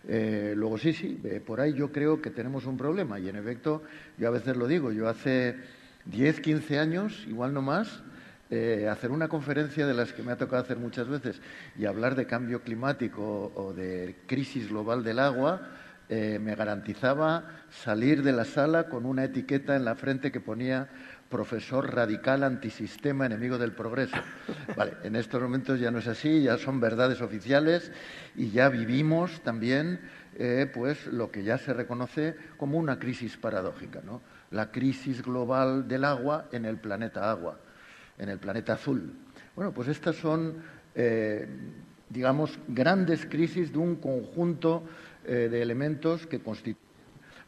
Eh, 0.07 0.53
luego 0.55 0.77
sí, 0.77 0.93
sí, 0.93 1.19
eh, 1.23 1.41
por 1.45 1.61
ahí 1.61 1.73
yo 1.73 1.91
creo 1.91 2.21
que 2.21 2.29
tenemos 2.29 2.65
un 2.65 2.77
problema. 2.77 3.19
Y 3.19 3.29
en 3.29 3.35
efecto 3.35 3.83
yo 4.17 4.27
a 4.27 4.31
veces 4.31 4.57
lo 4.57 4.67
digo, 4.67 4.91
yo 4.91 5.09
hace 5.09 5.55
10, 6.05 6.39
15 6.39 6.79
años, 6.79 7.25
igual 7.27 7.53
no 7.53 7.61
más, 7.61 8.03
hacer 8.89 9.11
una 9.11 9.27
conferencia 9.27 9.85
de 9.85 9.93
las 9.93 10.11
que 10.11 10.23
me 10.23 10.31
ha 10.31 10.35
tocado 10.35 10.63
hacer 10.63 10.77
muchas 10.77 11.07
veces 11.07 11.39
y 11.77 11.85
hablar 11.85 12.15
de 12.15 12.25
cambio 12.25 12.63
climático 12.63 13.51
o 13.53 13.73
de 13.73 14.15
crisis 14.25 14.69
global 14.69 15.03
del 15.03 15.19
agua, 15.19 15.61
eh, 16.11 16.39
me 16.41 16.55
garantizaba 16.55 17.43
salir 17.69 18.23
de 18.23 18.31
la 18.31 18.43
sala 18.43 18.89
con 18.89 19.05
una 19.05 19.25
etiqueta 19.25 19.75
en 19.75 19.85
la 19.85 19.93
frente 19.93 20.31
que 20.31 20.39
ponía 20.39 20.89
profesor 21.29 21.93
radical 21.93 22.43
antisistema 22.43 23.25
enemigo 23.25 23.57
del 23.57 23.71
progreso. 23.71 24.17
Vale, 24.75 24.93
en 25.03 25.15
estos 25.15 25.41
momentos 25.41 25.79
ya 25.79 25.91
no 25.91 25.99
es 25.99 26.07
así, 26.07 26.43
ya 26.43 26.57
son 26.57 26.79
verdades 26.79 27.21
oficiales 27.21 27.91
y 28.35 28.49
ya 28.49 28.69
vivimos 28.69 29.41
también 29.41 29.99
eh, 30.35 30.69
pues 30.73 31.07
lo 31.07 31.31
que 31.31 31.43
ya 31.43 31.57
se 31.57 31.73
reconoce 31.73 32.35
como 32.57 32.77
una 32.77 32.97
crisis 32.97 33.37
paradójica, 33.37 34.01
¿no? 34.03 34.21
La 34.51 34.71
crisis 34.71 35.21
global 35.21 35.87
del 35.87 36.03
agua 36.03 36.47
en 36.51 36.65
el 36.65 36.77
planeta 36.77 37.29
agua, 37.29 37.59
en 38.17 38.29
el 38.29 38.39
planeta 38.39 38.73
azul. 38.73 39.13
Bueno, 39.55 39.71
pues 39.71 39.87
estas 39.87 40.15
son, 40.15 40.55
eh, 40.95 41.47
digamos, 42.09 42.57
grandes 42.67 43.25
crisis 43.25 43.71
de 43.71 43.77
un 43.77 43.97
conjunto 43.97 44.83
eh, 45.25 45.47
de 45.51 45.61
elementos 45.61 46.25
que 46.25 46.39
constituyen 46.39 46.89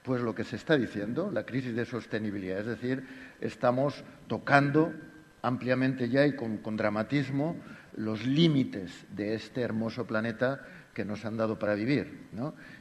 pues 0.03 0.21
lo 0.21 0.33
que 0.33 0.43
se 0.43 0.55
está 0.55 0.77
diciendo, 0.77 1.29
la 1.31 1.45
crisis 1.45 1.75
de 1.75 1.85
sostenibilidad. 1.85 2.59
Es 2.59 2.65
decir, 2.65 3.03
estamos 3.41 4.03
tocando 4.27 4.93
ampliamente 5.41 6.07
ya 6.07 6.25
y 6.25 6.35
con, 6.35 6.77
dramatismo 6.77 7.57
los 7.97 8.25
límites 8.25 9.05
de 9.09 9.33
este 9.33 9.61
hermoso 9.61 10.05
planeta 10.05 10.61
que 10.93 11.03
nos 11.03 11.25
han 11.25 11.37
dado 11.37 11.57
para 11.57 11.73
vivir, 11.73 12.29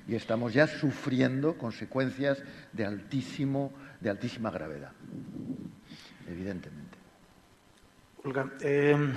Y 0.06 0.14
estamos 0.14 0.52
ya 0.52 0.66
sufriendo 0.66 1.56
consecuencias 1.56 2.42
de 2.72 2.84
altísimo, 2.84 3.72
de 4.00 4.10
altísima 4.10 4.50
gravedad, 4.50 4.92
evidentemente. 6.28 6.98
Olga, 8.24 8.50
em, 8.60 9.12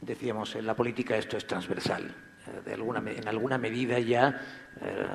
decíamos 0.00 0.56
en 0.56 0.66
la 0.66 0.74
política 0.74 1.16
esto 1.16 1.36
es 1.36 1.46
transversal 1.46 2.27
en 2.66 3.28
alguna 3.28 3.58
medida 3.58 3.98
ya 3.98 4.40
eh, 4.80 5.06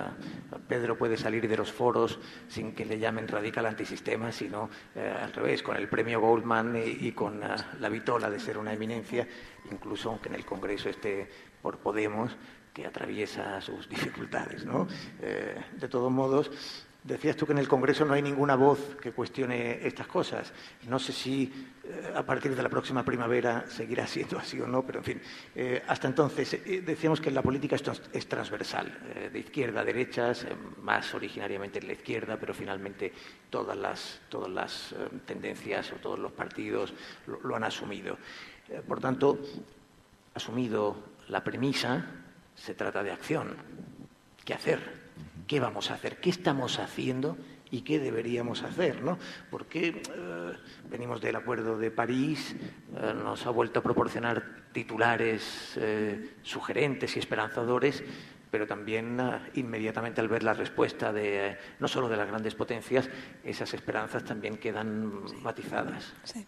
Pedro 0.67 0.97
puede 0.97 1.17
salir 1.17 1.47
de 1.47 1.57
los 1.57 1.71
foros 1.71 2.19
sin 2.47 2.73
que 2.73 2.85
le 2.85 2.99
llamen 2.99 3.27
radical 3.27 3.65
antisistema, 3.65 4.31
sino 4.31 4.69
eh, 4.95 5.13
al 5.21 5.31
revés, 5.33 5.63
con 5.63 5.77
el 5.77 5.87
premio 5.87 6.19
Goldman 6.19 6.75
y, 6.75 7.11
con 7.11 7.43
eh, 7.43 7.47
la 7.79 7.89
vitola 7.89 8.29
de 8.29 8.39
ser 8.39 8.57
una 8.57 8.73
eminencia, 8.73 9.27
incluso 9.71 10.09
aunque 10.09 10.29
en 10.29 10.35
el 10.35 10.45
Congreso 10.45 10.89
esté 10.89 11.29
por 11.61 11.77
Podemos, 11.77 12.35
que 12.73 12.85
atraviesa 12.85 13.61
sus 13.61 13.87
dificultades. 13.89 14.65
de 14.65 15.87
todos 15.87 16.11
modos, 16.11 16.51
Decías 17.03 17.35
tú 17.35 17.45
que 17.45 17.51
en 17.51 17.57
el 17.57 17.67
Congreso 17.67 18.05
no 18.05 18.13
hay 18.13 18.21
ninguna 18.21 18.55
voz 18.55 18.95
que 19.01 19.11
cuestione 19.11 19.85
estas 19.85 20.07
cosas. 20.07 20.53
No 20.87 20.99
sé 20.99 21.11
si 21.11 21.51
eh, 21.83 22.13
a 22.15 22.25
partir 22.25 22.55
de 22.55 22.63
la 22.63 22.69
próxima 22.69 23.03
primavera 23.03 23.65
seguirá 23.67 24.07
siendo 24.07 24.39
así 24.39 24.61
o 24.61 24.67
no, 24.67 24.85
pero 24.85 24.99
en 24.99 25.03
fin, 25.03 25.21
eh, 25.53 25.83
hasta 25.85 26.07
entonces 26.07 26.53
eh, 26.53 26.81
decíamos 26.85 27.19
que 27.19 27.29
la 27.29 27.41
política 27.41 27.75
es, 27.75 28.27
transversal, 28.29 29.29
de 29.33 29.37
izquierda 29.37 29.81
a 29.81 29.83
derechas, 29.83 30.47
más 30.81 31.13
originariamente 31.13 31.79
en 31.79 31.87
la 31.87 31.93
izquierda, 31.93 32.37
pero 32.39 32.53
finalmente 32.53 33.11
todas 33.49 33.75
las, 33.75 34.21
todas 34.29 34.49
las 34.49 34.95
tendencias 35.25 35.91
o 35.91 35.95
todos 35.97 36.19
los 36.19 36.31
partidos 36.31 36.93
lo 37.27 37.53
han 37.53 37.65
asumido. 37.65 38.17
por 38.87 39.01
tanto, 39.01 39.39
asumido 40.33 40.95
la 41.27 41.43
premisa, 41.43 42.05
se 42.55 42.75
trata 42.75 43.03
de 43.03 43.11
acción. 43.11 43.57
¿Qué 44.45 44.53
hacer? 44.53 45.02
Qué 45.47 45.59
vamos 45.59 45.91
a 45.91 45.95
hacer, 45.95 46.17
qué 46.17 46.29
estamos 46.29 46.79
haciendo 46.79 47.37
y 47.73 47.81
qué 47.81 47.99
deberíamos 47.99 48.61
hacer, 48.61 49.01
¿no? 49.01 49.17
Porque 49.49 49.87
eh, 49.87 50.53
venimos 50.91 51.19
del 51.21 51.35
Acuerdo 51.35 51.75
de 51.75 51.89
París, 51.89 52.55
eh, 52.55 53.13
nos 53.15 53.47
ha 53.47 53.49
vuelto 53.49 53.79
a 53.79 53.83
proporcionar 53.83 54.43
titulares 54.71 55.73
eh, 55.77 56.35
sugerentes 56.43 57.15
y 57.15 57.19
esperanzadores, 57.19 58.03
pero 58.51 58.67
también 58.67 59.19
inmediatamente 59.55 60.21
al 60.21 60.27
ver 60.27 60.43
la 60.43 60.53
respuesta 60.53 61.11
de 61.11 61.57
no 61.79 61.87
solo 61.87 62.07
de 62.07 62.17
las 62.17 62.27
grandes 62.27 62.53
potencias, 62.53 63.09
esas 63.43 63.73
esperanzas 63.73 64.23
también 64.23 64.57
quedan 64.57 65.41
matizadas. 65.41 66.13
Sí. 66.23 66.45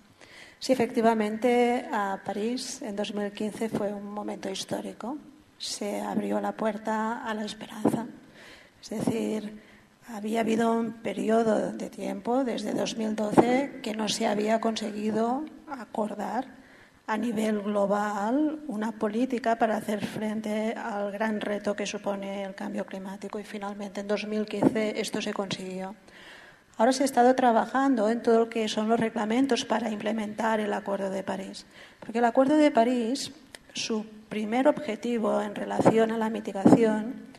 sí, 0.60 0.74
efectivamente, 0.74 1.88
a 1.92 2.22
París 2.24 2.84
en 2.84 2.96
2015 2.96 3.70
fue 3.70 3.92
un 3.92 4.14
momento 4.14 4.48
histórico. 4.48 5.18
Se 5.58 6.02
abrió 6.02 6.40
la 6.40 6.52
puerta 6.52 7.25
a 7.25 7.34
la 7.34 7.46
esperanza. 7.46 8.06
Es 8.86 9.04
decir, 9.04 9.60
había 10.13 10.42
habido 10.42 10.72
un 10.72 10.94
periodo 10.94 11.72
de 11.72 11.89
tiempo, 11.89 12.44
desde 12.44 12.75
2012, 12.75 13.80
que 13.82 13.96
no 13.96 14.08
se 14.08 14.27
había 14.27 14.62
conseguido 14.62 15.44
acordar 15.68 16.46
a 17.08 17.18
nivel 17.18 17.62
global 17.63 18.60
una 18.68 18.92
política 18.92 19.56
para 19.58 19.77
hacer 19.77 20.06
frente 20.06 20.75
al 20.77 21.12
gran 21.12 21.42
reto 21.42 21.75
que 21.75 21.88
supone 21.88 22.44
el 22.44 22.54
cambio 22.54 22.86
climático 22.86 23.39
y 23.39 23.44
finalmente 23.44 24.01
en 24.01 24.08
2015 24.08 25.01
esto 25.01 25.20
se 25.20 25.34
consiguió. 25.34 25.96
Ahora 26.77 26.94
se 26.94 27.01
ha 27.01 27.06
estado 27.06 27.34
trabajando 27.34 28.08
en 28.10 28.22
todo 28.22 28.38
lo 28.38 28.50
que 28.50 28.68
son 28.68 28.88
los 28.88 29.00
reglamentos 29.00 29.65
para 29.65 29.89
implementar 29.89 30.60
el 30.60 30.74
Acuerdo 30.74 31.10
de 31.10 31.24
París, 31.24 31.65
porque 32.00 32.20
el 32.20 32.25
Acuerdo 32.25 32.56
de 32.56 32.70
París, 32.70 33.32
su 33.74 34.06
primer 34.30 34.68
objetivo 34.68 35.42
en 35.42 35.56
relación 35.56 36.12
a 36.12 36.20
la 36.20 36.30
mitigación 36.30 37.35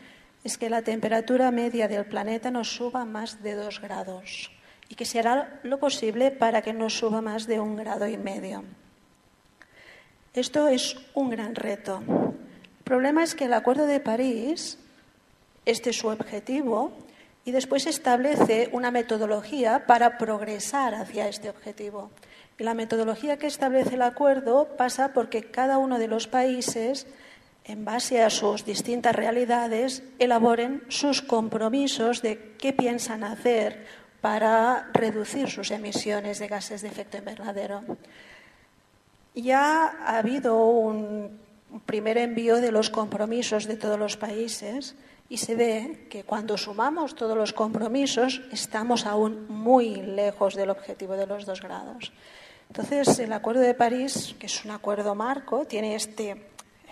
es 0.46 0.58
que 0.58 0.70
la 0.70 0.82
temperatura 0.82 1.50
media 1.50 1.88
del 1.88 2.06
planeta 2.06 2.52
no 2.52 2.62
suba 2.62 3.04
más 3.04 3.42
de 3.42 3.54
dos 3.54 3.80
grados 3.80 4.52
y 4.88 4.94
que 4.94 5.04
se 5.04 5.18
hará 5.18 5.58
lo 5.64 5.80
posible 5.80 6.30
para 6.30 6.62
que 6.62 6.72
no 6.72 6.88
suba 6.88 7.20
más 7.20 7.48
de 7.48 7.58
un 7.58 7.74
grado 7.74 8.06
y 8.06 8.16
medio. 8.16 8.62
Esto 10.32 10.68
es 10.68 10.96
un 11.14 11.30
gran 11.30 11.56
reto. 11.56 12.00
El 12.06 12.84
problema 12.84 13.24
es 13.24 13.34
que 13.34 13.46
el 13.46 13.54
Acuerdo 13.54 13.88
de 13.88 13.98
París, 13.98 14.78
este 15.64 15.90
es 15.90 15.98
su 15.98 16.06
objetivo, 16.06 16.92
y 17.44 17.50
después 17.50 17.86
establece 17.86 18.68
una 18.70 18.92
metodología 18.92 19.84
para 19.84 20.16
progresar 20.16 20.94
hacia 20.94 21.26
este 21.26 21.50
objetivo. 21.50 22.12
Y 22.56 22.62
la 22.62 22.74
metodología 22.74 23.36
que 23.36 23.48
establece 23.48 23.96
el 23.96 24.02
acuerdo 24.02 24.76
pasa 24.76 25.12
porque 25.12 25.50
cada 25.50 25.78
uno 25.78 25.98
de 25.98 26.06
los 26.06 26.28
países 26.28 27.08
en 27.66 27.84
base 27.84 28.22
a 28.22 28.30
sus 28.30 28.64
distintas 28.64 29.14
realidades, 29.14 30.04
elaboren 30.20 30.84
sus 30.88 31.20
compromisos 31.20 32.22
de 32.22 32.54
qué 32.58 32.72
piensan 32.72 33.24
hacer 33.24 33.86
para 34.20 34.88
reducir 34.94 35.50
sus 35.50 35.72
emisiones 35.72 36.38
de 36.38 36.46
gases 36.46 36.82
de 36.82 36.88
efecto 36.88 37.18
invernadero. 37.18 37.82
Ya 39.34 39.86
ha 40.06 40.18
habido 40.18 40.64
un 40.64 41.40
primer 41.86 42.18
envío 42.18 42.56
de 42.56 42.70
los 42.70 42.88
compromisos 42.88 43.66
de 43.66 43.76
todos 43.76 43.98
los 43.98 44.16
países 44.16 44.94
y 45.28 45.38
se 45.38 45.56
ve 45.56 46.06
que 46.08 46.22
cuando 46.22 46.56
sumamos 46.56 47.16
todos 47.16 47.36
los 47.36 47.52
compromisos 47.52 48.42
estamos 48.52 49.06
aún 49.06 49.46
muy 49.48 49.96
lejos 49.96 50.54
del 50.54 50.70
objetivo 50.70 51.16
de 51.16 51.26
los 51.26 51.44
dos 51.44 51.60
grados. 51.60 52.12
Entonces, 52.68 53.18
el 53.18 53.32
Acuerdo 53.32 53.60
de 53.60 53.74
París, 53.74 54.34
que 54.38 54.46
es 54.46 54.64
un 54.64 54.70
acuerdo 54.70 55.14
marco, 55.14 55.64
tiene 55.66 55.94
este, 55.94 56.46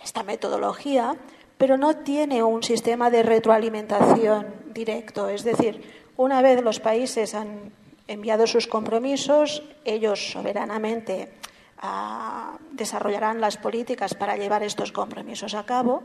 esta 0.04 0.22
metodología, 0.22 1.16
pero 1.56 1.76
no 1.76 1.96
tiene 1.96 2.42
un 2.42 2.62
sistema 2.62 3.10
de 3.10 3.22
retroalimentación 3.22 4.54
directo. 4.72 5.28
Es 5.28 5.44
decir, 5.44 6.04
una 6.16 6.42
vez 6.42 6.62
los 6.62 6.78
países 6.78 7.34
han 7.34 7.72
enviado 8.06 8.46
sus 8.46 8.66
compromisos, 8.66 9.62
ellos 9.84 10.30
soberanamente 10.30 11.32
ah, 11.78 12.58
desarrollarán 12.72 13.40
las 13.40 13.56
políticas 13.56 14.14
para 14.14 14.36
llevar 14.36 14.62
estos 14.62 14.92
compromisos 14.92 15.54
a 15.54 15.64
cabo, 15.64 16.02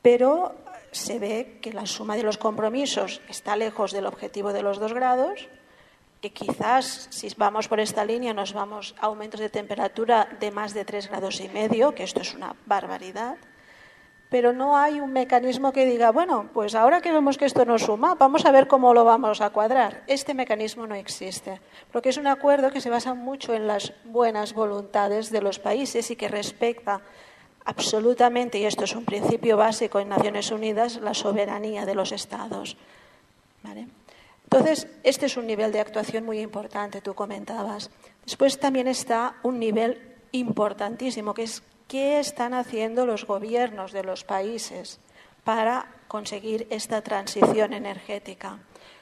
pero 0.00 0.54
se 0.90 1.18
ve 1.18 1.58
que 1.60 1.72
la 1.72 1.86
suma 1.86 2.16
de 2.16 2.22
los 2.22 2.38
compromisos 2.38 3.20
está 3.28 3.56
lejos 3.56 3.92
del 3.92 4.06
objetivo 4.06 4.52
de 4.52 4.62
los 4.62 4.78
dos 4.78 4.94
grados, 4.94 5.48
que 6.22 6.30
quizás 6.30 7.08
si 7.10 7.28
vamos 7.36 7.66
por 7.66 7.80
esta 7.80 8.04
línea 8.04 8.32
nos 8.32 8.54
vamos 8.54 8.94
a 9.00 9.06
aumentos 9.06 9.40
de 9.40 9.50
temperatura 9.50 10.28
de 10.38 10.52
más 10.52 10.72
de 10.72 10.84
tres 10.84 11.10
grados 11.10 11.40
y 11.40 11.48
medio, 11.48 11.96
que 11.96 12.04
esto 12.04 12.20
es 12.20 12.32
una 12.32 12.54
barbaridad, 12.64 13.36
pero 14.30 14.52
no 14.52 14.78
hay 14.78 15.00
un 15.00 15.12
mecanismo 15.12 15.72
que 15.72 15.84
diga, 15.84 16.12
bueno, 16.12 16.48
pues 16.54 16.76
ahora 16.76 17.00
que 17.00 17.10
vemos 17.10 17.36
que 17.36 17.44
esto 17.44 17.64
no 17.64 17.76
suma, 17.76 18.14
vamos 18.14 18.46
a 18.46 18.52
ver 18.52 18.68
cómo 18.68 18.94
lo 18.94 19.04
vamos 19.04 19.40
a 19.40 19.50
cuadrar. 19.50 20.04
Este 20.06 20.32
mecanismo 20.32 20.86
no 20.86 20.94
existe, 20.94 21.60
porque 21.90 22.10
es 22.10 22.16
un 22.18 22.28
acuerdo 22.28 22.70
que 22.70 22.80
se 22.80 22.88
basa 22.88 23.14
mucho 23.14 23.52
en 23.52 23.66
las 23.66 23.92
buenas 24.04 24.54
voluntades 24.54 25.28
de 25.32 25.42
los 25.42 25.58
países 25.58 26.08
y 26.12 26.16
que 26.16 26.28
respecta 26.28 27.02
absolutamente, 27.64 28.58
y 28.58 28.64
esto 28.64 28.84
es 28.84 28.94
un 28.94 29.04
principio 29.04 29.56
básico 29.56 29.98
en 29.98 30.10
Naciones 30.10 30.52
Unidas, 30.52 31.00
la 31.02 31.14
soberanía 31.14 31.84
de 31.84 31.96
los 31.96 32.12
Estados. 32.12 32.76
Entonces, 34.52 34.86
este 35.02 35.24
es 35.24 35.38
un 35.38 35.46
nivel 35.46 35.72
de 35.72 35.80
actuación 35.80 36.26
muy 36.26 36.38
importante, 36.40 37.00
tú 37.00 37.14
comentabas. 37.14 37.90
Después 38.22 38.60
también 38.60 38.86
está 38.86 39.36
un 39.42 39.58
nivel 39.58 40.14
importantísimo, 40.30 41.32
que 41.32 41.44
es 41.44 41.62
qué 41.88 42.20
están 42.20 42.52
haciendo 42.52 43.06
los 43.06 43.24
gobiernos 43.24 43.92
de 43.92 44.04
los 44.04 44.24
países 44.24 45.00
para 45.42 45.86
conseguir 46.06 46.66
esta 46.68 47.00
transición 47.00 47.72
energética. 47.72 48.58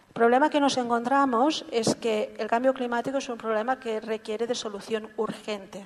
El 0.06 0.14
problema 0.14 0.50
que 0.50 0.60
nos 0.60 0.76
encontramos 0.76 1.64
es 1.72 1.96
que 1.96 2.32
el 2.38 2.46
cambio 2.46 2.72
climático 2.72 3.18
es 3.18 3.28
un 3.28 3.36
problema 3.36 3.80
que 3.80 3.98
requiere 3.98 4.46
de 4.46 4.54
solución 4.54 5.08
urgente. 5.16 5.84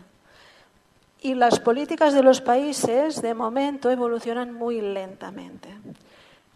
Y 1.22 1.36
las 1.36 1.58
políticas 1.58 2.12
de 2.12 2.22
los 2.22 2.42
países, 2.42 3.22
de 3.22 3.32
momento, 3.32 3.90
evolucionan 3.90 4.52
muy 4.52 4.82
lentamente. 4.82 5.70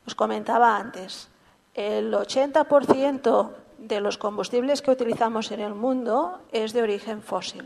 Os 0.06 0.14
comentaba 0.14 0.76
antes, 0.76 1.30
el 1.74 2.12
80% 2.12 3.50
de 3.78 4.00
los 4.00 4.18
combustibles 4.18 4.82
que 4.82 4.90
utilizamos 4.90 5.50
en 5.52 5.60
el 5.60 5.74
mundo 5.74 6.40
es 6.52 6.72
de 6.72 6.82
origen 6.82 7.22
fósil. 7.22 7.64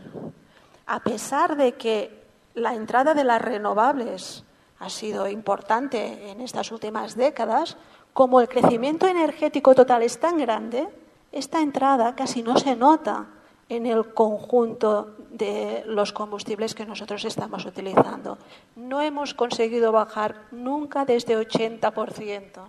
A 0.85 0.99
pesar 0.99 1.57
de 1.57 1.73
que 1.73 2.23
la 2.53 2.75
entrada 2.75 3.13
de 3.13 3.23
las 3.23 3.41
renovables 3.41 4.43
ha 4.79 4.89
sido 4.89 5.27
importante 5.27 6.29
en 6.29 6.41
estas 6.41 6.71
últimas 6.71 7.15
décadas, 7.15 7.77
como 8.13 8.41
el 8.41 8.47
crecimiento 8.47 9.07
energético 9.07 9.73
total 9.73 10.03
es 10.03 10.19
tan 10.19 10.37
grande, 10.37 10.87
esta 11.31 11.61
entrada 11.61 12.15
casi 12.15 12.43
no 12.43 12.57
se 12.57 12.75
nota 12.75 13.25
en 13.69 13.87
el 13.87 14.13
conjunto 14.13 15.15
de 15.31 15.83
los 15.87 16.13
combustibles 16.13 16.75
que 16.75 16.85
nosotros 16.85 17.25
estamos 17.25 17.65
utilizando. 17.65 18.37
No 18.75 19.01
hemos 19.01 19.33
conseguido 19.33 19.91
bajar 19.91 20.35
nunca 20.51 21.05
desde 21.05 21.37
80%. 21.37 22.61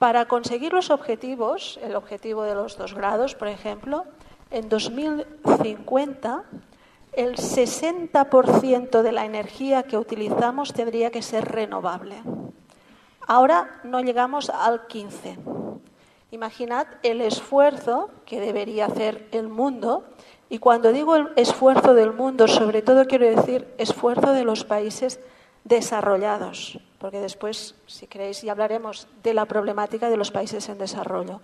Para 0.00 0.24
conseguir 0.24 0.72
los 0.72 0.88
objetivos, 0.88 1.78
el 1.82 1.94
objetivo 1.94 2.44
de 2.44 2.54
los 2.54 2.78
dos 2.78 2.94
grados, 2.94 3.34
por 3.34 3.48
ejemplo, 3.48 4.06
en 4.50 4.70
2050 4.70 6.44
el 7.12 7.36
60% 7.36 9.02
de 9.02 9.12
la 9.12 9.26
energía 9.26 9.82
que 9.82 9.98
utilizamos 9.98 10.72
tendría 10.72 11.10
que 11.10 11.20
ser 11.20 11.44
renovable. 11.44 12.22
Ahora 13.26 13.78
no 13.84 14.00
llegamos 14.00 14.48
al 14.48 14.88
15%. 14.88 15.80
Imaginad 16.30 16.86
el 17.02 17.20
esfuerzo 17.20 18.08
que 18.24 18.40
debería 18.40 18.86
hacer 18.86 19.28
el 19.32 19.48
mundo. 19.48 20.04
Y 20.48 20.60
cuando 20.60 20.92
digo 20.92 21.14
el 21.14 21.28
esfuerzo 21.36 21.92
del 21.92 22.14
mundo, 22.14 22.48
sobre 22.48 22.80
todo 22.80 23.04
quiero 23.04 23.26
decir 23.26 23.68
esfuerzo 23.76 24.32
de 24.32 24.44
los 24.44 24.64
países 24.64 25.20
desarrollados, 25.64 26.78
porque 26.98 27.20
después, 27.20 27.74
si 27.86 28.06
queréis, 28.06 28.42
ya 28.42 28.52
hablaremos 28.52 29.08
de 29.22 29.34
la 29.34 29.46
problemática 29.46 30.10
de 30.10 30.16
los 30.16 30.30
países 30.30 30.68
en 30.68 30.78
desarrollo. 30.78 31.40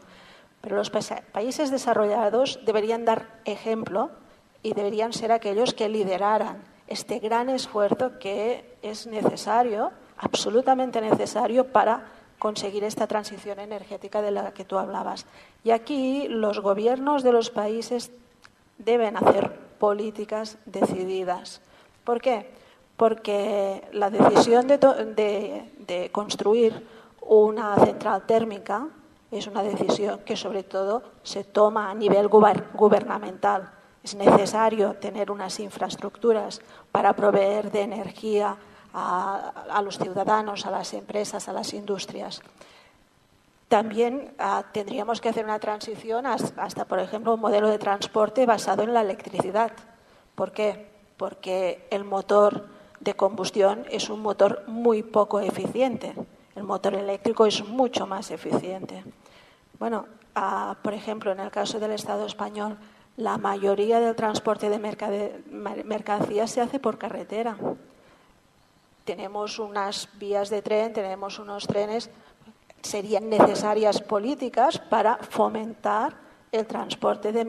Pero 0.60 0.76
los 0.76 0.90
países 0.90 1.70
desarrollados 1.70 2.60
deberían 2.64 3.04
dar 3.04 3.40
ejemplo 3.44 4.10
y 4.62 4.74
deberían 4.74 5.12
ser 5.12 5.32
aquellos 5.32 5.74
que 5.74 5.88
lideraran 5.88 6.62
este 6.88 7.18
gran 7.18 7.48
esfuerzo 7.48 8.18
que 8.18 8.76
es 8.82 9.06
necesario, 9.06 9.92
absolutamente 10.18 11.00
necesario, 11.00 11.72
para 11.72 12.06
conseguir 12.38 12.84
esta 12.84 13.06
transición 13.06 13.58
energética 13.60 14.22
de 14.22 14.30
la 14.30 14.52
que 14.52 14.64
tú 14.64 14.78
hablabas. 14.78 15.26
Y 15.64 15.70
aquí 15.70 16.26
los 16.28 16.60
gobiernos 16.60 17.22
de 17.22 17.32
los 17.32 17.50
países 17.50 18.10
deben 18.78 19.16
hacer 19.16 19.52
políticas 19.78 20.58
decididas. 20.66 21.60
¿Por 22.04 22.20
qué? 22.20 22.50
Porque 22.96 23.88
la 23.92 24.10
decisión 24.10 24.66
de, 24.66 26.10
construir 26.12 26.86
una 27.20 27.76
central 27.76 28.24
térmica 28.26 28.88
es 29.30 29.46
una 29.46 29.62
decisión 29.62 30.20
que 30.20 30.36
sobre 30.36 30.62
todo 30.62 31.02
se 31.22 31.44
toma 31.44 31.90
a 31.90 31.94
nivel 31.94 32.28
gubernamental. 32.28 33.70
Es 34.02 34.14
necesario 34.14 34.94
tener 34.94 35.30
unas 35.30 35.58
infraestructuras 35.60 36.60
para 36.92 37.12
proveer 37.14 37.70
de 37.70 37.82
energía 37.82 38.56
a, 38.94 39.82
los 39.84 39.98
ciudadanos, 39.98 40.64
a 40.64 40.70
las 40.70 40.94
empresas, 40.94 41.48
a 41.48 41.52
las 41.52 41.74
industrias. 41.74 42.40
También 43.68 44.32
ah, 44.38 44.64
tendríamos 44.72 45.20
que 45.20 45.28
hacer 45.28 45.44
una 45.44 45.58
transición 45.58 46.24
hasta, 46.24 46.84
por 46.86 47.00
ejemplo, 47.00 47.34
un 47.34 47.40
modelo 47.40 47.68
de 47.68 47.78
transporte 47.78 48.46
basado 48.46 48.84
en 48.84 48.94
la 48.94 49.02
electricidad. 49.02 49.72
¿Por 50.34 50.52
qué? 50.52 50.88
Porque 51.16 51.86
el 51.90 52.04
motor 52.04 52.75
de 53.06 53.14
combustión 53.14 53.86
es 53.90 54.10
un 54.10 54.20
motor 54.20 54.64
muy 54.66 55.02
poco 55.02 55.40
eficiente. 55.40 56.12
El 56.54 56.64
motor 56.64 56.94
eléctrico 56.94 57.46
es 57.46 57.66
mucho 57.66 58.06
más 58.06 58.30
eficiente. 58.30 59.02
Bueno, 59.78 60.06
por 60.82 60.92
ejemplo, 60.92 61.32
en 61.32 61.40
el 61.40 61.50
caso 61.50 61.80
del 61.80 61.92
Estado 61.92 62.26
español, 62.26 62.76
la 63.16 63.38
mayoría 63.38 64.00
del 64.00 64.14
transporte 64.14 64.68
de 64.68 64.78
mercancías 65.84 66.50
se 66.50 66.60
hace 66.60 66.78
por 66.78 66.98
carretera 66.98 67.56
tenemos 69.06 69.60
unas 69.60 70.10
vías 70.18 70.50
de 70.50 70.60
tren, 70.60 70.92
tenemos 70.92 71.38
unos 71.38 71.66
trenes, 71.66 72.10
serían 72.82 73.30
necesarias 73.30 74.02
políticas 74.02 74.78
para 74.78 75.16
fomentar 75.18 76.14
el 76.50 76.66
transporte 76.66 77.32
de 77.32 77.44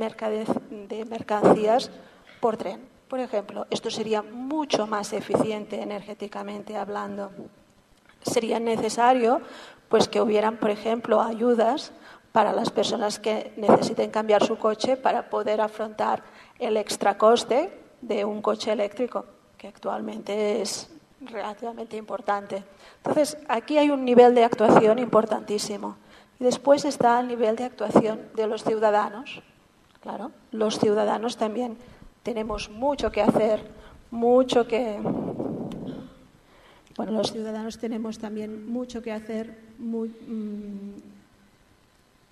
mercancías 1.05 1.91
por 2.39 2.57
tren. 2.57 2.96
Por 3.07 3.19
ejemplo, 3.19 3.67
esto 3.69 3.89
sería 3.89 4.21
mucho 4.21 4.85
más 4.85 5.13
eficiente 5.13 5.81
energéticamente 5.81 6.75
hablando. 6.75 7.31
Sería 8.21 8.59
necesario 8.59 9.41
pues 9.87 10.09
que 10.09 10.19
hubieran, 10.19 10.57
por 10.57 10.69
ejemplo, 10.69 11.21
ayudas 11.21 11.93
para 12.33 12.51
las 12.51 12.69
personas 12.69 13.19
que 13.19 13.53
necesiten 13.55 14.11
cambiar 14.11 14.43
su 14.43 14.57
coche 14.57 14.97
para 14.97 15.29
poder 15.29 15.61
afrontar 15.61 16.21
el 16.59 16.75
extra 16.75 17.17
coste 17.17 17.71
de 18.01 18.25
un 18.25 18.41
coche 18.41 18.71
eléctrico, 18.73 19.25
que 19.57 19.67
actualmente 19.69 20.61
es 20.61 20.89
relativamente 21.21 21.95
importante. 21.95 22.63
Entonces, 22.97 23.37
aquí 23.47 23.77
hay 23.77 23.89
un 23.89 24.03
nivel 24.03 24.35
de 24.35 24.43
actuación 24.43 24.99
importantísimo. 24.99 25.97
Y 26.39 26.43
después 26.43 26.85
está 26.85 27.19
el 27.19 27.27
nivel 27.27 27.55
de 27.55 27.63
actuación 27.63 28.29
de 28.35 28.45
los 28.45 28.63
ciudadanos. 28.63 29.41
Claro, 30.01 30.31
los 30.51 30.77
ciudadanos 30.77 31.37
también 31.37 31.77
tenemos 32.27 32.69
mucho 32.69 33.09
que 33.09 33.21
hacer, 33.21 33.61
mucho 34.11 34.67
que. 34.67 34.99
Bueno, 36.97 37.13
los 37.13 37.31
ciudadanos 37.31 37.77
tenemos 37.77 38.19
también 38.19 38.69
mucho 38.69 39.01
que 39.01 39.13
hacer 39.13 39.57
mm, 39.79 40.91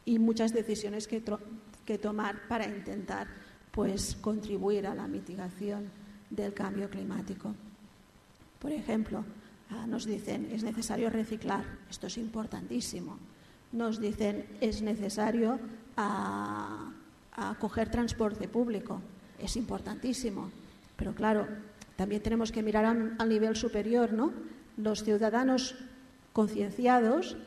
y 0.03 0.19
muchas 0.19 0.51
decisiones 0.51 1.07
que, 1.07 1.21
tomar 1.97 2.45
para 2.49 2.65
intentar 2.65 3.27
pues, 3.71 4.17
contribuir 4.19 4.85
a 4.85 4.95
la 4.95 5.07
mitigación 5.07 5.89
del 6.29 6.53
cambio 6.53 6.89
climático. 6.89 7.55
Por 8.59 8.73
ejemplo, 8.73 9.23
ah, 9.69 9.87
nos 9.87 10.03
dicen 10.03 10.49
es 10.51 10.63
necesario 10.63 11.09
reciclar, 11.09 11.63
esto 11.89 12.07
es 12.07 12.17
importantísimo. 12.17 13.17
Nos 13.71 14.01
dicen 14.01 14.45
es 14.59 14.81
necesario 14.81 15.57
a, 15.95 16.91
coger 17.59 17.89
transporte 17.89 18.49
público, 18.49 19.01
es 19.39 19.55
importantísimo. 19.55 20.51
Pero 20.95 21.13
claro, 21.13 21.47
también 21.95 22.21
tenemos 22.21 22.51
que 22.51 22.63
mirar 22.63 22.85
al 22.85 23.29
nivel 23.29 23.55
superior, 23.55 24.13
¿no? 24.13 24.33
Los 24.77 25.03
ciudadanos 25.03 25.75
concienciados 26.33 27.37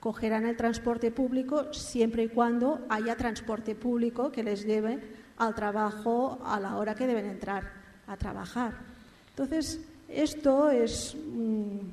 cogerán 0.00 0.46
el 0.46 0.56
transporte 0.56 1.10
público 1.10 1.72
siempre 1.74 2.24
y 2.24 2.28
cuando 2.28 2.86
haya 2.88 3.16
transporte 3.16 3.74
público 3.74 4.30
que 4.30 4.42
les 4.42 4.64
lleve 4.64 5.00
al 5.36 5.54
trabajo 5.54 6.38
a 6.44 6.58
la 6.60 6.76
hora 6.76 6.94
que 6.94 7.06
deben 7.06 7.26
entrar 7.26 7.72
a 8.06 8.16
trabajar. 8.16 8.74
Entonces, 9.30 9.80
esto 10.08 10.70
es 10.70 11.14
un 11.14 11.92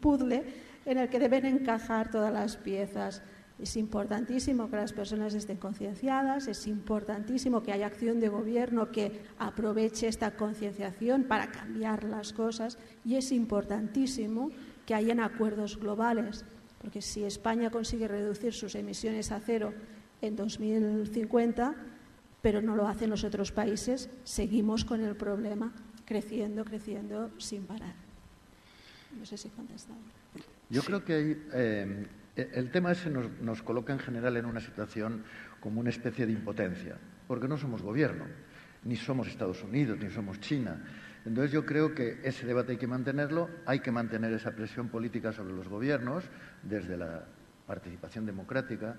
puzzle 0.00 0.44
en 0.84 0.98
el 0.98 1.08
que 1.08 1.18
deben 1.18 1.46
encajar 1.46 2.10
todas 2.10 2.32
las 2.32 2.56
piezas. 2.56 3.22
Es 3.58 3.76
importantísimo 3.76 4.70
que 4.70 4.76
las 4.76 4.92
personas 4.92 5.34
estén 5.34 5.56
concienciadas, 5.56 6.46
es 6.46 6.66
importantísimo 6.68 7.62
que 7.62 7.72
haya 7.72 7.86
acción 7.86 8.20
de 8.20 8.28
gobierno 8.28 8.92
que 8.92 9.20
aproveche 9.38 10.06
esta 10.06 10.36
concienciación 10.36 11.24
para 11.24 11.50
cambiar 11.50 12.04
las 12.04 12.32
cosas 12.32 12.78
y 13.04 13.16
es 13.16 13.32
importantísimo 13.32 14.50
que 14.86 14.94
hayan 14.94 15.18
acuerdos 15.18 15.76
globales, 15.76 16.44
porque 16.80 17.02
si 17.02 17.24
España 17.24 17.70
consigue 17.70 18.06
reducir 18.06 18.54
sus 18.54 18.76
emisiones 18.76 19.32
a 19.32 19.40
cero 19.40 19.74
en 20.22 20.36
2050, 20.36 21.74
pero 22.40 22.62
no 22.62 22.76
lo 22.76 22.86
hacen 22.86 23.10
los 23.10 23.24
otros 23.24 23.50
países, 23.50 24.08
seguimos 24.22 24.84
con 24.84 25.00
el 25.00 25.16
problema 25.16 25.72
creciendo, 26.04 26.64
creciendo 26.64 27.30
sin 27.38 27.64
parar. 27.64 27.94
No 29.18 29.26
sé 29.26 29.36
si 29.36 29.48
contestado. 29.48 29.98
Yo 30.70 30.82
creo 30.82 31.04
que 31.04 31.38
eh, 31.52 32.06
el 32.42 32.70
tema 32.70 32.92
ese 32.92 33.10
nos, 33.10 33.62
coloca 33.62 33.92
en 33.92 33.98
general 33.98 34.36
en 34.36 34.46
una 34.46 34.60
situación 34.60 35.24
como 35.60 35.80
una 35.80 35.90
especie 35.90 36.26
de 36.26 36.32
impotencia, 36.32 36.96
porque 37.26 37.48
no 37.48 37.56
somos 37.56 37.82
gobierno, 37.82 38.24
ni 38.84 38.96
somos 38.96 39.28
Estados 39.28 39.62
Unidos, 39.62 39.98
ni 39.98 40.10
somos 40.10 40.40
China. 40.40 40.80
Entonces 41.24 41.50
yo 41.50 41.66
creo 41.66 41.94
que 41.94 42.20
ese 42.22 42.46
debate 42.46 42.72
hay 42.72 42.78
que 42.78 42.86
mantenerlo, 42.86 43.50
hay 43.66 43.80
que 43.80 43.90
mantener 43.90 44.32
esa 44.32 44.52
presión 44.52 44.88
política 44.88 45.32
sobre 45.32 45.52
los 45.52 45.68
gobiernos 45.68 46.24
desde 46.62 46.96
la 46.96 47.24
participación 47.66 48.24
democrática, 48.24 48.96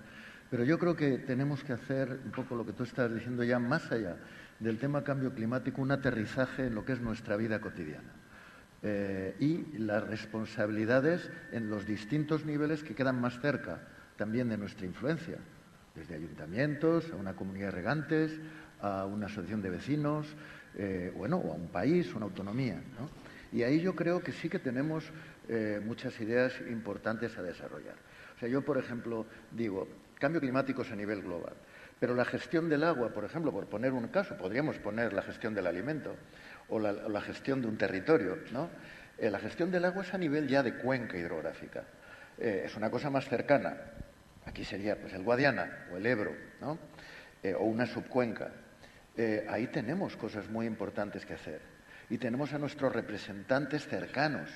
pero 0.50 0.64
yo 0.64 0.78
creo 0.78 0.96
que 0.96 1.20
tenemos 1.20 1.64
que 1.64 1.74
hacer 1.74 2.20
un 2.26 2.32
poco 2.32 2.56
lo 2.56 2.66
que 2.66 2.74
tú 2.74 2.84
estás 2.84 3.14
diciendo 3.14 3.44
ya 3.44 3.60
más 3.60 3.92
allá 3.92 4.18
del 4.60 4.78
tema 4.78 5.04
cambio 5.04 5.34
climático, 5.34 5.82
un 5.82 5.92
aterrizaje 5.92 6.68
en 6.68 6.76
lo 6.76 6.84
que 6.84 6.94
es 6.94 7.02
nuestra 7.02 7.38
vida 7.38 7.62
cotidiana. 7.62 8.10
Eh, 8.82 9.36
y 9.40 9.78
las 9.78 10.08
responsabilidades 10.08 11.30
en 11.52 11.70
los 11.70 11.86
distintos 11.86 12.46
niveles 12.46 12.82
que 12.82 12.96
quedan 12.96 13.20
más 13.20 13.40
cerca 13.42 13.82
también 14.16 14.48
de 14.50 14.58
nuestra 14.58 14.86
influencia, 14.86 15.38
desde 15.96 16.16
ayuntamientos, 16.16 17.12
a 17.12 17.16
una 17.16 17.36
comunidad 17.36 17.68
de 17.68 17.72
regantes, 17.72 18.40
a 18.82 19.06
una 19.06 19.26
asociación 19.26 19.62
de 19.62 19.70
vecinos, 19.70 20.28
eh, 20.76 21.12
bueno, 21.16 21.38
o 21.38 21.52
a 21.52 21.56
un 21.56 21.68
país, 21.68 22.14
una 22.14 22.26
autonomía. 22.26 22.82
Y 23.52 23.64
ahí 23.64 23.82
yo 23.82 23.96
creo 23.96 24.22
que 24.22 24.32
sí 24.32 24.50
que 24.50 24.60
tenemos 24.60 25.12
eh, 25.48 25.82
muchas 25.84 26.20
ideas 26.22 26.54
importantes 26.70 27.38
a 27.38 27.42
desarrollar. 27.42 27.96
O 28.36 28.40
sea, 28.40 28.48
yo, 28.48 28.62
por 28.62 28.78
ejemplo, 28.78 29.26
digo, 29.52 29.88
cambio 30.20 30.40
climático 30.40 30.84
es 30.84 30.92
a 30.92 30.96
nivel 30.96 31.22
global, 31.22 31.54
pero 32.00 32.16
la 32.16 32.24
gestión 32.24 32.70
del 32.70 32.84
agua, 32.84 33.10
por 33.10 33.26
ejemplo, 33.26 33.52
por 33.52 33.66
poner 33.66 33.92
un 33.92 34.08
caso, 34.08 34.38
podríamos 34.38 34.78
poner 34.78 35.12
la 35.12 35.22
gestión 35.22 35.54
del 35.54 35.68
alimento 35.68 36.16
o 36.70 36.80
la, 36.80 37.22
gestión 37.22 37.62
de 37.62 37.68
un 37.68 37.78
territorio, 37.78 38.38
¿no? 38.52 38.70
Eh, 39.18 39.30
la 39.30 39.40
gestión 39.40 39.72
del 39.72 39.86
agua 39.86 40.04
es 40.04 40.14
a 40.14 40.18
nivel 40.18 40.48
ya 40.48 40.64
de 40.64 40.76
cuenca 40.76 41.18
hidrográfica. 41.18 41.84
Eh, 42.38 42.64
es 42.66 42.76
una 42.76 42.90
cosa 42.90 43.10
más 43.10 43.28
cercana. 43.28 43.76
Aquí 44.46 44.64
sería 44.64 44.96
pues, 44.96 45.14
el 45.14 45.24
Guadiana 45.24 45.88
o 45.92 45.98
el 45.98 46.06
Ebro, 46.06 46.34
¿no? 46.62 46.78
Eh, 47.44 47.54
o 47.54 47.64
una 47.64 47.86
subcuenca. 47.86 48.52
ahí 49.50 49.68
tenemos 49.68 50.16
cosas 50.16 50.50
muy 50.50 50.66
importantes 50.66 51.26
que 51.26 51.34
hacer. 51.34 51.62
Y 52.10 52.18
tenemos 52.18 52.54
a 52.54 52.58
nuestros 52.58 52.94
representantes 52.94 53.86
cercanos 53.86 54.50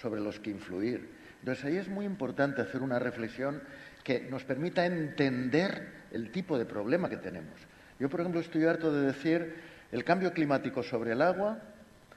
sobre 0.00 0.20
los 0.20 0.38
que 0.38 0.50
influir. 0.50 1.10
Entonces 1.40 1.64
ahí 1.64 1.76
es 1.76 1.88
muy 1.88 2.06
importante 2.06 2.62
hacer 2.62 2.82
una 2.82 2.98
reflexión 2.98 3.62
que 4.04 4.20
nos 4.30 4.44
permita 4.44 4.86
entender 4.86 6.06
el 6.12 6.30
tipo 6.30 6.56
de 6.56 6.64
problema 6.64 7.08
que 7.08 7.16
tenemos. 7.16 7.58
Yo, 7.98 8.08
por 8.08 8.20
ejemplo, 8.20 8.40
estoy 8.40 8.64
harto 8.64 8.92
de 8.92 9.06
decir 9.06 9.54
el 9.96 10.04
cambio 10.04 10.34
climático 10.34 10.82
sobre 10.82 11.12
el 11.12 11.22
agua 11.22 11.58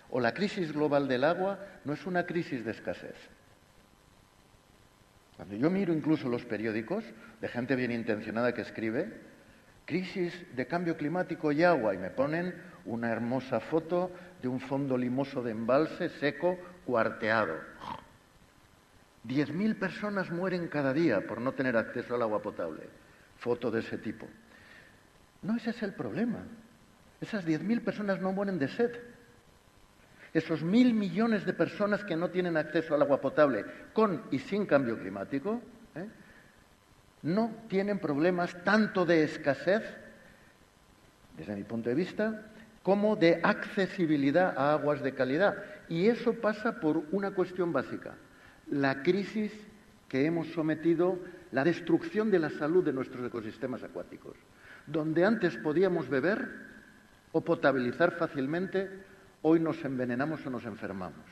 o 0.09 0.19
la 0.19 0.33
crisis 0.33 0.73
global 0.73 1.07
del 1.07 1.23
agua 1.23 1.59
no 1.85 1.93
es 1.93 2.05
una 2.05 2.25
crisis 2.25 2.65
de 2.65 2.71
escasez. 2.71 3.15
Cuando 5.37 5.55
yo 5.55 5.69
miro 5.69 5.93
incluso 5.93 6.27
los 6.27 6.43
periódicos 6.43 7.05
de 7.39 7.47
gente 7.47 7.77
bien 7.77 7.91
intencionada 7.91 8.53
que 8.53 8.63
escribe, 8.63 9.13
crisis 9.85 10.33
de 10.57 10.67
cambio 10.67 10.97
climático 10.97 11.53
y 11.53 11.63
agua, 11.63 11.95
y 11.95 11.97
me 11.97 12.09
ponen 12.09 12.53
una 12.83 13.11
hermosa 13.11 13.61
foto 13.61 14.11
de 14.41 14.49
un 14.49 14.59
fondo 14.59 14.97
limoso 14.97 15.41
de 15.41 15.51
embalse 15.51 16.09
seco, 16.19 16.59
cuarteado. 16.85 17.55
Diez 19.23 19.53
mil 19.53 19.77
personas 19.77 20.29
mueren 20.31 20.67
cada 20.67 20.91
día 20.91 21.25
por 21.25 21.39
no 21.39 21.53
tener 21.53 21.77
acceso 21.77 22.15
al 22.15 22.23
agua 22.23 22.41
potable. 22.41 22.89
Foto 23.37 23.71
de 23.71 23.79
ese 23.79 23.97
tipo. 23.97 24.27
No, 25.43 25.55
ese 25.55 25.69
es 25.69 25.81
el 25.81 25.93
problema. 25.93 26.43
Esas 27.21 27.45
10.000 27.45 27.83
personas 27.83 28.21
no 28.21 28.31
mueren 28.31 28.59
de 28.59 28.67
sed. 28.67 28.91
Esos 30.33 30.61
mil 30.61 30.93
millones 30.93 31.45
de 31.45 31.53
personas 31.53 32.03
que 32.03 32.15
no 32.15 32.29
tienen 32.29 32.55
acceso 32.55 32.93
al 32.93 33.01
agua 33.01 33.19
potable 33.19 33.65
con 33.93 34.23
y 34.29 34.39
sin 34.39 34.65
cambio 34.65 34.97
climático, 34.99 35.61
¿eh? 35.95 36.07
no 37.23 37.51
tienen 37.67 37.99
problemas 37.99 38.55
tanto 38.63 39.05
de 39.05 39.23
escasez, 39.23 39.83
desde 41.35 41.55
mi 41.55 41.63
punto 41.63 41.89
de 41.89 41.95
vista, 41.95 42.45
como 42.83 43.15
de 43.15 43.39
accesibilidad 43.43 44.53
a 44.57 44.73
aguas 44.73 45.01
de 45.01 45.13
calidad. 45.13 45.63
Y 45.89 46.07
eso 46.07 46.33
pasa 46.33 46.79
por 46.79 47.03
una 47.11 47.31
cuestión 47.31 47.73
básica, 47.73 48.13
la 48.69 49.01
crisis 49.01 49.51
que 50.07 50.25
hemos 50.25 50.47
sometido, 50.49 51.19
la 51.51 51.63
destrucción 51.63 52.29
de 52.29 52.39
la 52.39 52.49
salud 52.51 52.83
de 52.83 52.93
nuestros 52.93 53.25
ecosistemas 53.25 53.83
acuáticos. 53.83 54.37
Donde 54.85 55.25
antes 55.25 55.57
podíamos 55.57 56.07
beber, 56.07 56.68
o 57.31 57.41
potabilizar 57.41 58.11
fácilmente, 58.11 58.89
hoy 59.41 59.59
nos 59.59 59.83
envenenamos 59.85 60.45
o 60.45 60.49
nos 60.49 60.65
enfermamos. 60.65 61.25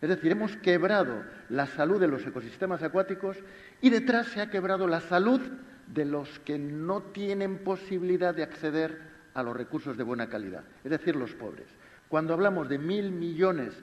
Es 0.00 0.08
decir, 0.08 0.32
hemos 0.32 0.56
quebrado 0.56 1.22
la 1.48 1.66
salud 1.66 2.00
de 2.00 2.08
los 2.08 2.26
ecosistemas 2.26 2.82
acuáticos 2.82 3.36
y 3.80 3.90
detrás 3.90 4.26
se 4.28 4.40
ha 4.40 4.50
quebrado 4.50 4.88
la 4.88 5.00
salud 5.00 5.40
de 5.86 6.04
los 6.04 6.40
que 6.40 6.58
no 6.58 7.02
tienen 7.02 7.58
posibilidad 7.58 8.34
de 8.34 8.42
acceder 8.42 8.98
a 9.34 9.42
los 9.42 9.56
recursos 9.56 9.96
de 9.96 10.02
buena 10.02 10.28
calidad, 10.28 10.64
es 10.82 10.90
decir, 10.90 11.14
los 11.14 11.32
pobres. 11.34 11.66
Cuando 12.08 12.34
hablamos 12.34 12.68
de 12.68 12.78
mil 12.78 13.12
millones 13.12 13.74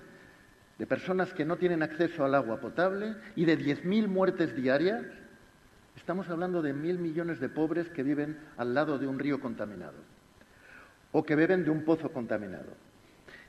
de 0.77 0.85
personas 0.85 1.33
que 1.33 1.45
no 1.45 1.55
tienen 1.55 1.83
acceso 1.83 2.25
al 2.25 2.35
agua 2.35 2.59
potable 2.59 3.15
y 3.35 3.45
de 3.45 3.55
diez 3.55 3.85
mil 3.85 4.09
muertes 4.09 4.55
diarias, 4.55 5.05
estamos 5.95 6.29
hablando 6.29 6.61
de 6.61 6.73
mil 6.73 6.99
millones 6.99 7.39
de 7.39 7.49
pobres 7.49 7.89
que 7.89 8.03
viven 8.03 8.37
al 8.57 8.73
lado 8.73 8.99
de 8.99 9.07
un 9.07 9.19
río 9.19 9.39
contaminado 9.39 10.18
o 11.11 11.23
que 11.23 11.35
beben 11.35 11.63
de 11.63 11.71
un 11.71 11.83
pozo 11.83 12.11
contaminado. 12.11 12.73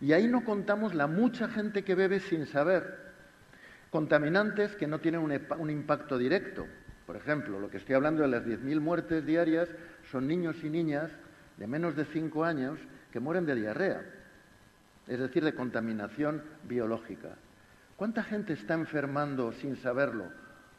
Y 0.00 0.12
ahí 0.12 0.26
no 0.26 0.44
contamos 0.44 0.94
la 0.94 1.06
mucha 1.06 1.48
gente 1.48 1.84
que 1.84 1.94
bebe 1.94 2.20
sin 2.20 2.46
saber. 2.46 3.10
Contaminantes 3.90 4.74
que 4.76 4.86
no 4.86 5.00
tienen 5.00 5.20
un, 5.20 5.70
impacto 5.70 6.16
directo. 6.16 6.66
Por 7.06 7.16
ejemplo, 7.16 7.60
lo 7.60 7.68
que 7.68 7.78
estoy 7.78 7.96
hablando 7.96 8.22
de 8.22 8.28
las 8.28 8.44
10.000 8.44 8.80
muertes 8.80 9.26
diarias 9.26 9.68
son 10.10 10.26
niños 10.26 10.62
y 10.62 10.70
niñas 10.70 11.10
de 11.56 11.66
menos 11.66 11.96
de 11.96 12.04
5 12.04 12.44
años 12.44 12.78
que 13.12 13.20
mueren 13.20 13.44
de 13.44 13.56
diarrea, 13.56 14.02
es 15.06 15.18
decir, 15.18 15.44
de 15.44 15.54
contaminación 15.54 16.42
biológica. 16.64 17.36
¿Cuánta 17.96 18.22
gente 18.22 18.54
está 18.54 18.74
enfermando 18.74 19.52
sin 19.52 19.76
saberlo, 19.76 20.30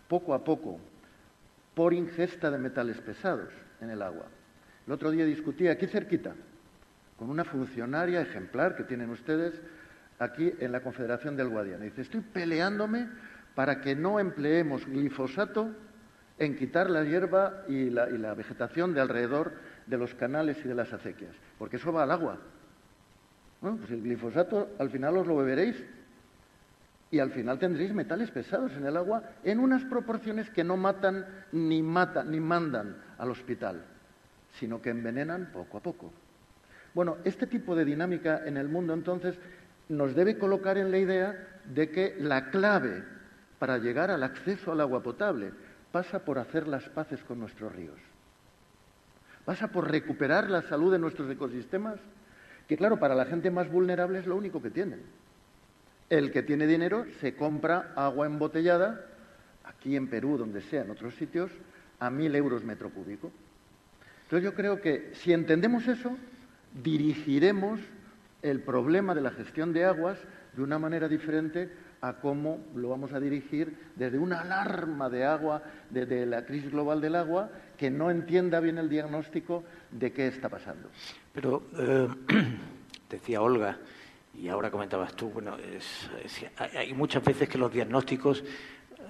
poco 0.08 0.34
a 0.34 0.44
poco, 0.44 0.80
por 1.76 1.94
ingesta 1.94 2.50
de 2.50 2.58
metales 2.58 3.00
pesados 3.02 3.50
en 3.82 3.92
el 3.92 4.02
agua? 4.02 4.26
El 4.88 4.94
otro 4.94 5.12
día 5.12 5.26
discutí 5.26 5.68
aquí 5.68 5.86
cerquita, 5.86 6.34
con 7.22 7.30
una 7.30 7.46
funcionaria 7.46 8.20
ejemplar 8.20 8.76
que 8.76 8.84
tienen 8.84 9.12
ustedes 9.12 9.54
aquí 10.18 10.52
en 10.60 10.72
la 10.72 10.82
Confederación 10.82 11.38
del 11.38 11.50
Guadiana. 11.50 11.86
Dice, 11.86 12.02
estoy 12.02 12.22
peleándome 12.22 13.08
para 13.54 13.80
que 13.80 13.96
no 13.96 14.20
empleemos 14.20 14.88
glifosato 14.88 15.70
en 16.40 16.56
quitar 16.56 16.90
la 16.90 17.04
hierba 17.04 17.62
y 17.68 17.92
la, 17.92 18.34
vegetación 18.34 18.96
de 18.96 19.02
alrededor 19.02 19.54
de 19.86 20.00
los 20.00 20.16
canales 20.16 20.58
y 20.66 20.68
de 20.68 20.74
las 20.74 20.94
acequias, 20.94 21.36
porque 21.60 21.76
eso 21.76 21.94
va 21.94 22.02
al 22.02 22.10
agua. 22.10 22.40
Pues 23.60 23.92
el 23.92 24.02
glifosato 24.02 24.72
al 24.80 24.90
final 24.90 25.16
os 25.18 25.28
lo 25.28 25.36
beberéis 25.36 25.76
y 27.12 27.20
al 27.20 27.30
final 27.30 27.60
tendréis 27.60 27.94
metales 27.94 28.32
pesados 28.32 28.72
en 28.72 28.88
el 28.88 28.98
agua 28.98 29.22
en 29.44 29.60
unas 29.60 29.86
proporciones 29.86 30.50
que 30.50 30.64
no 30.64 30.76
matan 30.76 31.28
ni 31.52 31.84
matan 31.84 32.32
ni 32.32 32.40
mandan 32.40 32.98
al 33.20 33.30
hospital, 33.30 33.86
sino 34.54 34.82
que 34.82 34.90
envenenan 34.90 35.52
poco 35.54 35.78
a 35.78 35.82
poco. 35.82 36.12
Bueno, 36.94 37.18
este 37.24 37.48
tipo 37.48 37.76
de 37.76 37.86
dinámica 37.86 38.42
en 38.46 38.58
el 38.58 38.68
mundo 38.68 38.94
entonces 38.94 39.36
nos 39.90 40.16
debe 40.16 40.38
colocar 40.38 40.78
en 40.78 40.92
la 40.92 40.98
idea 40.98 41.60
de 41.66 41.90
que 41.90 42.16
la 42.20 42.50
clave 42.50 43.04
para 43.60 43.78
llegar 43.78 44.12
al 44.12 44.24
acceso 44.24 44.72
al 44.72 44.82
agua 44.82 45.04
potable 45.04 45.52
pasa 45.92 46.20
por 46.20 46.40
hacer 46.40 46.68
las 46.68 46.88
paces 46.90 47.24
con 47.24 47.40
nuestros 47.40 47.74
ríos. 47.74 48.00
Pasa 49.46 49.70
por 49.70 49.90
recuperar 49.90 50.50
la 50.50 50.62
salud 50.64 50.92
de 50.92 51.00
nuestros 51.00 51.30
ecosistemas, 51.30 52.00
que 52.68 52.78
claro, 52.78 53.00
para 53.00 53.16
la 53.16 53.26
gente 53.26 53.52
más 53.52 53.70
vulnerable 53.70 54.20
es 54.20 54.28
lo 54.28 54.36
único 54.36 54.62
que 54.62 54.70
tienen. 54.70 55.02
El 56.10 56.32
que 56.32 56.44
tiene 56.44 56.68
dinero 56.68 57.06
se 57.20 57.36
compra 57.36 57.94
agua 57.96 58.26
embotellada, 58.26 59.06
aquí 59.64 59.96
en 59.96 60.10
Perú, 60.10 60.38
donde 60.38 60.62
sea, 60.62 60.84
en 60.84 60.92
otros 60.92 61.16
sitios, 61.16 61.52
a 62.00 62.10
mil 62.10 62.36
euros 62.36 62.64
metro 62.64 62.90
cúbico. 62.90 63.32
Entonces 64.24 64.44
yo 64.44 64.56
creo 64.56 64.82
que 64.82 65.12
si 65.14 65.34
entendemos 65.34 65.88
eso, 65.88 66.18
dirigiremos 66.74 67.80
el 68.42 68.62
problema 68.62 69.14
de 69.14 69.22
la 69.22 69.32
gestión 69.32 69.74
de 69.74 69.86
aguas 69.86 70.18
de 70.54 70.64
una 70.64 70.80
manera 70.80 71.08
diferente 71.08 71.70
a 72.02 72.14
cómo 72.14 72.66
lo 72.76 72.90
vamos 72.90 73.14
a 73.14 73.20
dirigir 73.20 73.76
desde 73.96 74.18
una 74.18 74.42
alarma 74.42 75.10
de 75.10 75.24
agua, 75.24 75.62
desde 75.90 76.26
la 76.26 76.46
crisis 76.46 76.72
global 76.72 77.00
del 77.00 77.16
agua, 77.16 77.52
que 77.78 77.92
no 77.92 78.10
entienda 78.10 78.60
bien 78.60 78.80
el 78.80 78.90
diagnóstico 78.90 79.64
de 79.92 80.12
qué 80.12 80.28
está 80.28 80.50
pasando. 80.50 80.90
Pero 81.32 81.68
eh, 81.78 82.08
decía 83.10 83.42
Olga, 83.42 83.78
y 84.34 84.48
ahora 84.48 84.72
comentabas 84.72 85.14
tú, 85.16 85.30
bueno, 85.30 85.56
hay 86.58 86.94
muchas 86.94 87.24
veces 87.24 87.48
que 87.48 87.58
los 87.58 87.72
diagnósticos 87.72 88.44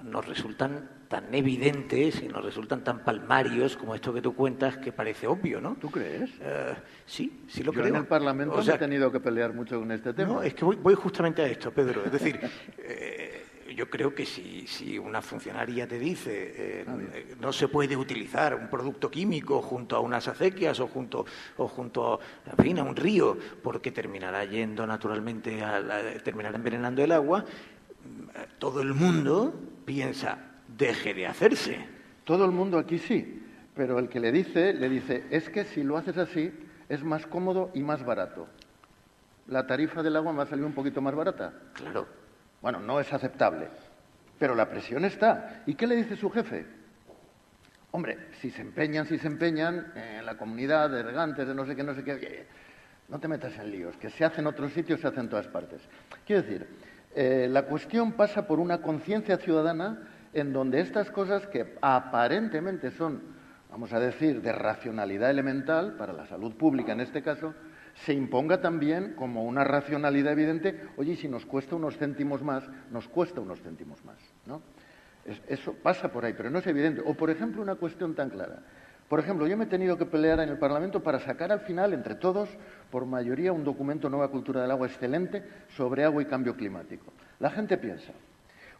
nos 0.04 0.26
resultan 0.26 0.88
tan 1.08 1.34
evidentes 1.34 2.22
y 2.22 2.28
nos 2.28 2.42
resultan 2.42 2.82
tan 2.82 3.04
palmarios 3.04 3.76
como 3.76 3.94
esto 3.94 4.14
que 4.14 4.22
tú 4.22 4.34
cuentas 4.34 4.78
que 4.78 4.92
parece 4.92 5.26
obvio, 5.26 5.60
¿no? 5.60 5.76
¿Tú 5.78 5.90
crees? 5.90 6.30
Eh, 6.40 6.74
sí, 7.04 7.44
sí 7.48 7.62
lo 7.62 7.72
Yo 7.72 7.80
creo. 7.80 7.94
en 7.94 7.96
el 7.96 8.06
Parlamento 8.06 8.58
he 8.60 8.78
tenido 8.78 9.12
que 9.12 9.20
pelear 9.20 9.52
mucho 9.52 9.78
con 9.78 9.92
este 9.92 10.14
tema. 10.14 10.32
No, 10.32 10.42
es 10.42 10.54
que 10.54 10.64
voy, 10.64 10.94
justamente 10.94 11.42
a 11.42 11.46
esto, 11.46 11.70
Pedro. 11.70 12.02
Es 12.06 12.12
decir, 12.12 12.40
eh, 12.78 13.44
yo 13.76 13.90
creo 13.90 14.14
que 14.14 14.24
si, 14.24 14.66
si, 14.66 14.98
una 14.98 15.20
funcionaria 15.20 15.86
te 15.86 15.98
dice 15.98 16.54
eh, 16.56 17.34
no 17.38 17.52
se 17.52 17.68
puede 17.68 17.94
utilizar 17.94 18.54
un 18.54 18.68
producto 18.68 19.10
químico 19.10 19.60
junto 19.60 19.96
a 19.96 20.00
unas 20.00 20.28
acequias 20.28 20.80
o 20.80 20.86
junto, 20.86 21.26
o 21.58 21.68
junto 21.68 22.20
a, 22.46 22.62
fin, 22.62 22.78
a 22.78 22.84
un 22.84 22.96
río 22.96 23.36
porque 23.62 23.92
terminará 23.92 24.46
yendo 24.46 24.86
naturalmente, 24.86 25.62
a 25.62 25.82
terminará 26.24 26.56
envenenando 26.56 27.04
el 27.04 27.12
agua, 27.12 27.44
todo 28.58 28.80
el 28.80 28.94
mundo 28.94 29.71
piensa, 29.84 30.38
deje 30.68 31.14
de 31.14 31.26
hacerse. 31.26 31.78
Todo 32.24 32.44
el 32.44 32.52
mundo 32.52 32.78
aquí 32.78 32.98
sí, 32.98 33.42
pero 33.74 33.98
el 33.98 34.08
que 34.08 34.20
le 34.20 34.32
dice, 34.32 34.72
le 34.74 34.88
dice, 34.88 35.24
es 35.30 35.48
que 35.48 35.64
si 35.64 35.82
lo 35.82 35.96
haces 35.96 36.16
así, 36.18 36.52
es 36.88 37.02
más 37.02 37.26
cómodo 37.26 37.70
y 37.74 37.82
más 37.82 38.04
barato. 38.04 38.48
La 39.48 39.66
tarifa 39.66 40.02
del 40.02 40.16
agua 40.16 40.32
me 40.32 40.38
va 40.38 40.44
a 40.44 40.48
salir 40.48 40.64
un 40.64 40.74
poquito 40.74 41.00
más 41.00 41.14
barata. 41.14 41.52
Claro. 41.74 42.06
Bueno, 42.60 42.78
no 42.78 43.00
es 43.00 43.12
aceptable, 43.12 43.68
pero 44.38 44.54
la 44.54 44.68
presión 44.68 45.04
está. 45.04 45.62
¿Y 45.66 45.74
qué 45.74 45.86
le 45.86 45.96
dice 45.96 46.16
su 46.16 46.30
jefe? 46.30 46.64
Hombre, 47.90 48.28
si 48.40 48.50
se 48.50 48.62
empeñan, 48.62 49.06
si 49.06 49.18
se 49.18 49.26
empeñan 49.26 49.92
en 49.96 50.24
la 50.24 50.36
comunidad 50.38 50.88
de 50.88 51.02
regantes, 51.02 51.46
de 51.46 51.54
no 51.54 51.66
sé 51.66 51.74
qué, 51.76 51.82
no 51.82 51.94
sé 51.94 52.04
qué, 52.04 52.46
no 53.08 53.18
te 53.18 53.28
metas 53.28 53.58
en 53.58 53.70
líos, 53.70 53.96
que 53.96 54.08
se 54.08 54.24
hace 54.24 54.40
en 54.40 54.46
otros 54.46 54.72
sitios, 54.72 55.00
se 55.00 55.08
hace 55.08 55.20
en 55.20 55.28
todas 55.28 55.46
partes. 55.48 55.82
Quiero 56.24 56.42
decir, 56.42 56.66
eh, 57.14 57.48
la 57.50 57.66
cuestión 57.66 58.12
pasa 58.12 58.46
por 58.46 58.60
una 58.60 58.80
conciencia 58.80 59.36
ciudadana 59.38 60.08
en 60.32 60.52
donde 60.52 60.80
estas 60.80 61.10
cosas 61.10 61.46
que 61.46 61.76
aparentemente 61.82 62.90
son, 62.90 63.22
vamos 63.70 63.92
a 63.92 64.00
decir, 64.00 64.40
de 64.40 64.52
racionalidad 64.52 65.30
elemental, 65.30 65.94
para 65.96 66.12
la 66.12 66.26
salud 66.26 66.54
pública 66.54 66.92
en 66.92 67.00
este 67.00 67.22
caso, 67.22 67.54
se 67.94 68.14
imponga 68.14 68.60
también 68.60 69.14
como 69.14 69.44
una 69.44 69.64
racionalidad 69.64 70.32
evidente, 70.32 70.88
oye, 70.96 71.16
si 71.16 71.28
nos 71.28 71.44
cuesta 71.44 71.76
unos 71.76 71.98
céntimos 71.98 72.42
más, 72.42 72.64
nos 72.90 73.08
cuesta 73.08 73.40
unos 73.40 73.60
céntimos 73.60 74.02
más. 74.04 74.18
¿no? 74.46 74.62
eso 75.24 75.74
pasa 75.74 76.10
por 76.10 76.24
ahí, 76.24 76.32
pero 76.36 76.50
no 76.50 76.58
es 76.58 76.66
evidente. 76.66 77.02
O, 77.04 77.14
por 77.14 77.30
ejemplo, 77.30 77.62
una 77.62 77.76
cuestión 77.76 78.14
tan 78.14 78.30
clara. 78.30 78.60
Por 79.12 79.20
ejemplo, 79.20 79.46
yo 79.46 79.58
me 79.58 79.64
he 79.64 79.66
tenido 79.66 79.98
que 79.98 80.06
pelear 80.06 80.40
en 80.40 80.48
el 80.48 80.56
Parlamento 80.56 81.02
para 81.02 81.20
sacar 81.20 81.52
al 81.52 81.60
final, 81.60 81.92
entre 81.92 82.14
todos, 82.14 82.48
por 82.90 83.04
mayoría, 83.04 83.52
un 83.52 83.62
documento 83.62 84.08
Nueva 84.08 84.30
Cultura 84.30 84.62
del 84.62 84.70
Agua 84.70 84.86
excelente 84.86 85.44
sobre 85.76 86.02
agua 86.02 86.22
y 86.22 86.24
cambio 86.24 86.56
climático. 86.56 87.12
La 87.38 87.50
gente 87.50 87.76
piensa, 87.76 88.14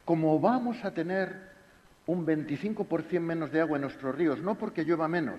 como 0.07 0.40
vamos 0.40 0.83
a 0.87 0.95
tener 0.95 1.37
un 2.07 2.27
25% 2.27 3.21
menos 3.21 3.53
de 3.53 3.61
agua 3.61 3.77
en 3.77 3.83
nuestros 3.83 4.14
ríos, 4.14 4.40
no 4.40 4.55
porque 4.55 4.87
llueva 4.87 5.07
menos, 5.07 5.38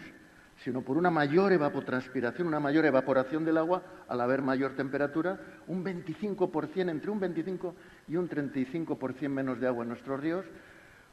sino 0.58 0.84
por 0.84 0.95
una 0.95 1.10
mayor 1.10 1.51
evapotranspiración, 1.53 2.47
una 2.47 2.60
mayor 2.60 2.86
evaporación 2.86 3.45
del 3.45 3.58
agua 3.58 3.82
al 4.08 4.21
haber 4.21 4.43
mayor 4.43 4.75
temperatura, 4.75 5.39
un 5.65 5.84
25%, 5.84 6.91
entre 6.91 7.10
un 7.10 7.19
25 7.19 7.75
y 8.10 8.15
un 8.15 8.29
35% 8.29 9.27
menos 9.27 9.60
de 9.60 9.65
agua 9.65 9.86
en 9.86 9.89
nuestros 9.89 10.19
ríos, 10.19 10.45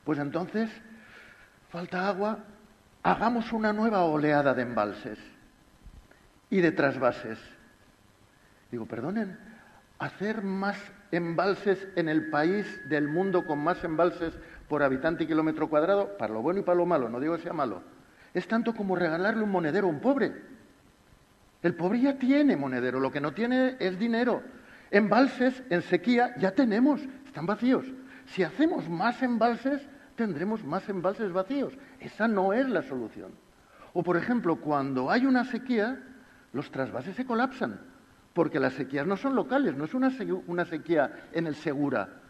pues 0.05 0.19
entonces 0.19 0.69
falta 1.71 2.07
agua 2.07 2.45
hagamos 3.03 3.53
una 3.53 3.73
nueva 3.73 4.05
oleada 4.05 4.55
de 4.55 4.63
embalses 4.63 5.19
y 6.51 6.61
de 6.61 6.73
trasvases. 6.73 7.39
Digo, 8.71 8.87
perdonen, 8.87 9.39
hacer 9.99 10.43
más 10.43 10.77
embalses 11.11 11.89
en 11.97 12.09
el 12.09 12.31
país 12.31 12.67
del 12.89 13.09
mundo 13.09 13.45
con 13.47 13.59
más 13.59 13.83
embalses 13.85 14.35
por 14.69 14.83
habitante 14.83 15.25
y 15.25 15.27
kilómetro 15.27 15.69
cuadrado, 15.69 16.17
para 16.17 16.33
lo 16.33 16.43
bueno 16.43 16.61
y 16.61 16.63
para 16.63 16.79
lo 16.79 16.87
malo, 16.87 17.09
no 17.09 17.21
digo 17.21 17.37
que 17.37 17.43
sea 17.43 17.53
malo, 17.53 17.83
es 18.33 18.47
tanto 18.47 18.75
como 18.75 18.95
regalarle 18.95 19.43
un 19.43 19.51
monedero 19.51 19.89
a 19.89 19.91
un 19.91 20.01
pobre. 20.01 20.33
El 21.63 21.75
pobre 21.75 22.01
ya 22.01 22.17
tiene 22.17 22.57
monedero, 22.57 23.01
lo 23.01 23.11
que 23.11 23.21
no 23.21 23.33
tiene 23.33 23.77
es 23.81 23.99
dinero. 23.99 24.43
Embalses 24.91 25.63
en 25.71 25.83
sequía 25.83 26.35
ya 26.39 26.53
tenemos, 26.53 27.01
están 27.27 27.47
vacíos. 27.47 27.85
Si 28.27 28.43
hacemos 28.43 28.89
más 28.89 29.23
embalses, 29.23 29.83
tendremos 30.21 30.63
más 30.63 30.87
embalses 30.91 31.33
vacíos. 31.33 31.73
Esa 31.99 32.29
no 32.29 32.53
es 32.53 32.69
la 32.69 32.83
solución. 32.83 33.33
O, 33.95 34.03
por 34.03 34.19
ejemplo, 34.19 34.57
cuando 34.57 35.11
hay 35.11 35.25
una 35.25 35.47
sequía, 35.47 35.99
los 36.53 36.71
trasvases 36.71 37.17
se 37.17 37.25
colapsan, 37.25 37.81
porque 38.35 38.61
las 38.61 38.75
sequías 38.75 39.07
no 39.07 39.17
son 39.17 39.35
locales, 39.35 39.75
no 39.75 39.87
es 39.87 39.95
una, 39.95 40.11
sequía 40.67 41.29
en 41.33 41.47
el 41.47 41.55
Segura. 41.55 42.21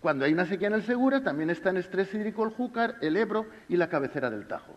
Cuando 0.00 0.24
hay 0.24 0.32
una 0.32 0.44
sequía 0.44 0.66
en 0.66 0.74
el 0.74 0.82
Segura, 0.82 1.22
también 1.22 1.50
está 1.50 1.70
en 1.70 1.76
estrés 1.76 2.12
hídrico 2.12 2.42
el 2.42 2.50
Júcar, 2.50 2.96
el 3.00 3.16
Ebro 3.16 3.46
y 3.68 3.76
la 3.76 3.88
cabecera 3.88 4.28
del 4.28 4.48
Tajo. 4.48 4.76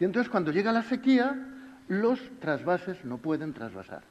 Y 0.00 0.04
entonces, 0.04 0.28
cuando 0.28 0.50
llega 0.50 0.72
la 0.72 0.82
sequía, 0.82 1.38
los 1.86 2.20
trasvases 2.40 3.04
no 3.04 3.18
pueden 3.18 3.52
trasvasar 3.52 4.02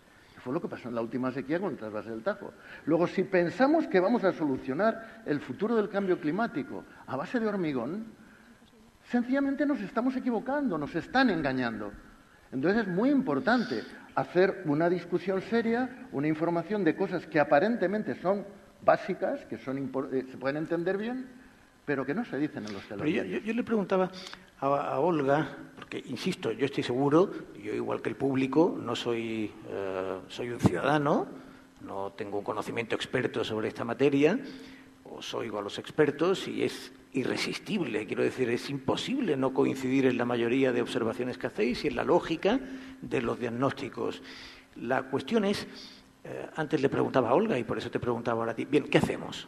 fue 0.48 0.54
lo 0.54 0.62
que 0.62 0.70
pasó 0.70 0.88
en 0.88 0.96
la 0.96 1.02
última 1.02 1.30
sequía 1.30 1.60
con 1.60 1.74
el 1.74 1.78
trasvase 1.78 2.10
del 2.10 2.24
Tajo. 2.24 2.54
Luego, 2.86 3.06
si 3.06 3.24
pensamos 3.24 3.86
que 3.88 4.00
vamos 4.00 4.24
a 4.24 4.32
solucionar 4.32 5.24
el 5.26 5.42
futuro 5.42 5.76
del 5.76 5.90
cambio 5.90 6.22
climático 6.22 6.86
a 7.06 7.18
base 7.18 7.38
de 7.38 7.48
hormigón, 7.48 8.06
sencillamente 9.12 9.66
nos 9.66 9.82
estamos 9.82 10.16
equivocando, 10.16 10.78
nos 10.78 10.96
están 10.96 11.30
engañando. 11.32 11.92
Entonces 12.54 12.84
es 12.84 12.88
muy 12.88 13.10
importante 13.10 13.84
hacer 14.16 14.64
una 14.64 14.90
discusión 14.90 15.42
seria, 15.42 16.08
una 16.14 16.30
información 16.30 16.86
de 16.86 16.96
cosas 16.96 17.28
que 17.28 17.42
aparentemente 17.42 18.16
son 18.16 18.46
básicas, 18.86 19.44
que 19.48 19.58
son 19.58 19.92
eh, 20.14 20.28
se 20.32 20.38
pueden 20.38 20.56
entender 20.56 20.98
bien, 20.98 21.28
pero 21.84 22.06
que 22.06 22.14
no 22.14 22.24
se 22.24 22.38
dicen 22.38 22.66
en 22.66 22.72
los 22.72 22.88
telediarios. 22.88 23.42
Yo, 23.42 23.48
yo, 23.48 23.54
le 23.54 23.66
preguntaba 23.66 24.10
a, 24.60 25.00
Olga, 25.00 25.58
porque 25.76 26.04
insisto, 26.08 26.52
yo 26.52 26.66
estoy 26.66 26.84
seguro, 26.84 27.32
yo 27.62 27.74
igual 27.74 28.02
que 28.02 28.10
el 28.10 28.16
público, 28.16 28.78
no 28.80 28.96
soy, 28.96 29.52
eh, 29.70 30.20
soy 30.28 30.50
un 30.50 30.60
ciudadano, 30.60 31.28
no 31.82 32.12
tengo 32.14 32.40
un 32.40 32.44
conocimiento 32.44 32.96
experto 32.96 33.44
sobre 33.44 33.68
esta 33.68 33.86
materia, 33.86 34.40
os 35.04 35.34
oigo 35.34 35.60
a 35.60 35.62
los 35.62 35.78
expertos 35.78 36.48
y 36.48 36.64
es 36.64 36.92
irresistible, 37.14 38.06
quiero 38.06 38.24
decir, 38.24 38.50
es 38.50 38.70
imposible 38.70 39.38
no 39.38 39.54
coincidir 39.54 40.06
en 40.06 40.18
la 40.18 40.26
mayoría 40.26 40.72
de 40.72 40.82
observaciones 40.82 41.38
que 41.38 41.48
hacéis 41.48 41.86
y 41.86 41.88
en 41.88 41.96
la 41.96 42.04
lógica 42.04 42.60
de 43.02 43.22
los 43.22 43.40
diagnósticos. 43.40 44.22
La 44.76 45.04
cuestión 45.04 45.46
es, 45.46 45.68
eh, 46.24 46.48
antes 46.56 46.82
le 46.82 46.90
preguntaba 46.90 47.30
a 47.30 47.34
Olga 47.34 47.58
y 47.58 47.64
por 47.64 47.78
eso 47.78 47.90
te 47.90 48.00
preguntaba 48.00 48.40
ahora 48.40 48.52
a 48.52 48.56
ti, 48.56 48.66
bien, 48.66 48.84
¿qué 48.90 48.98
hacemos? 48.98 49.48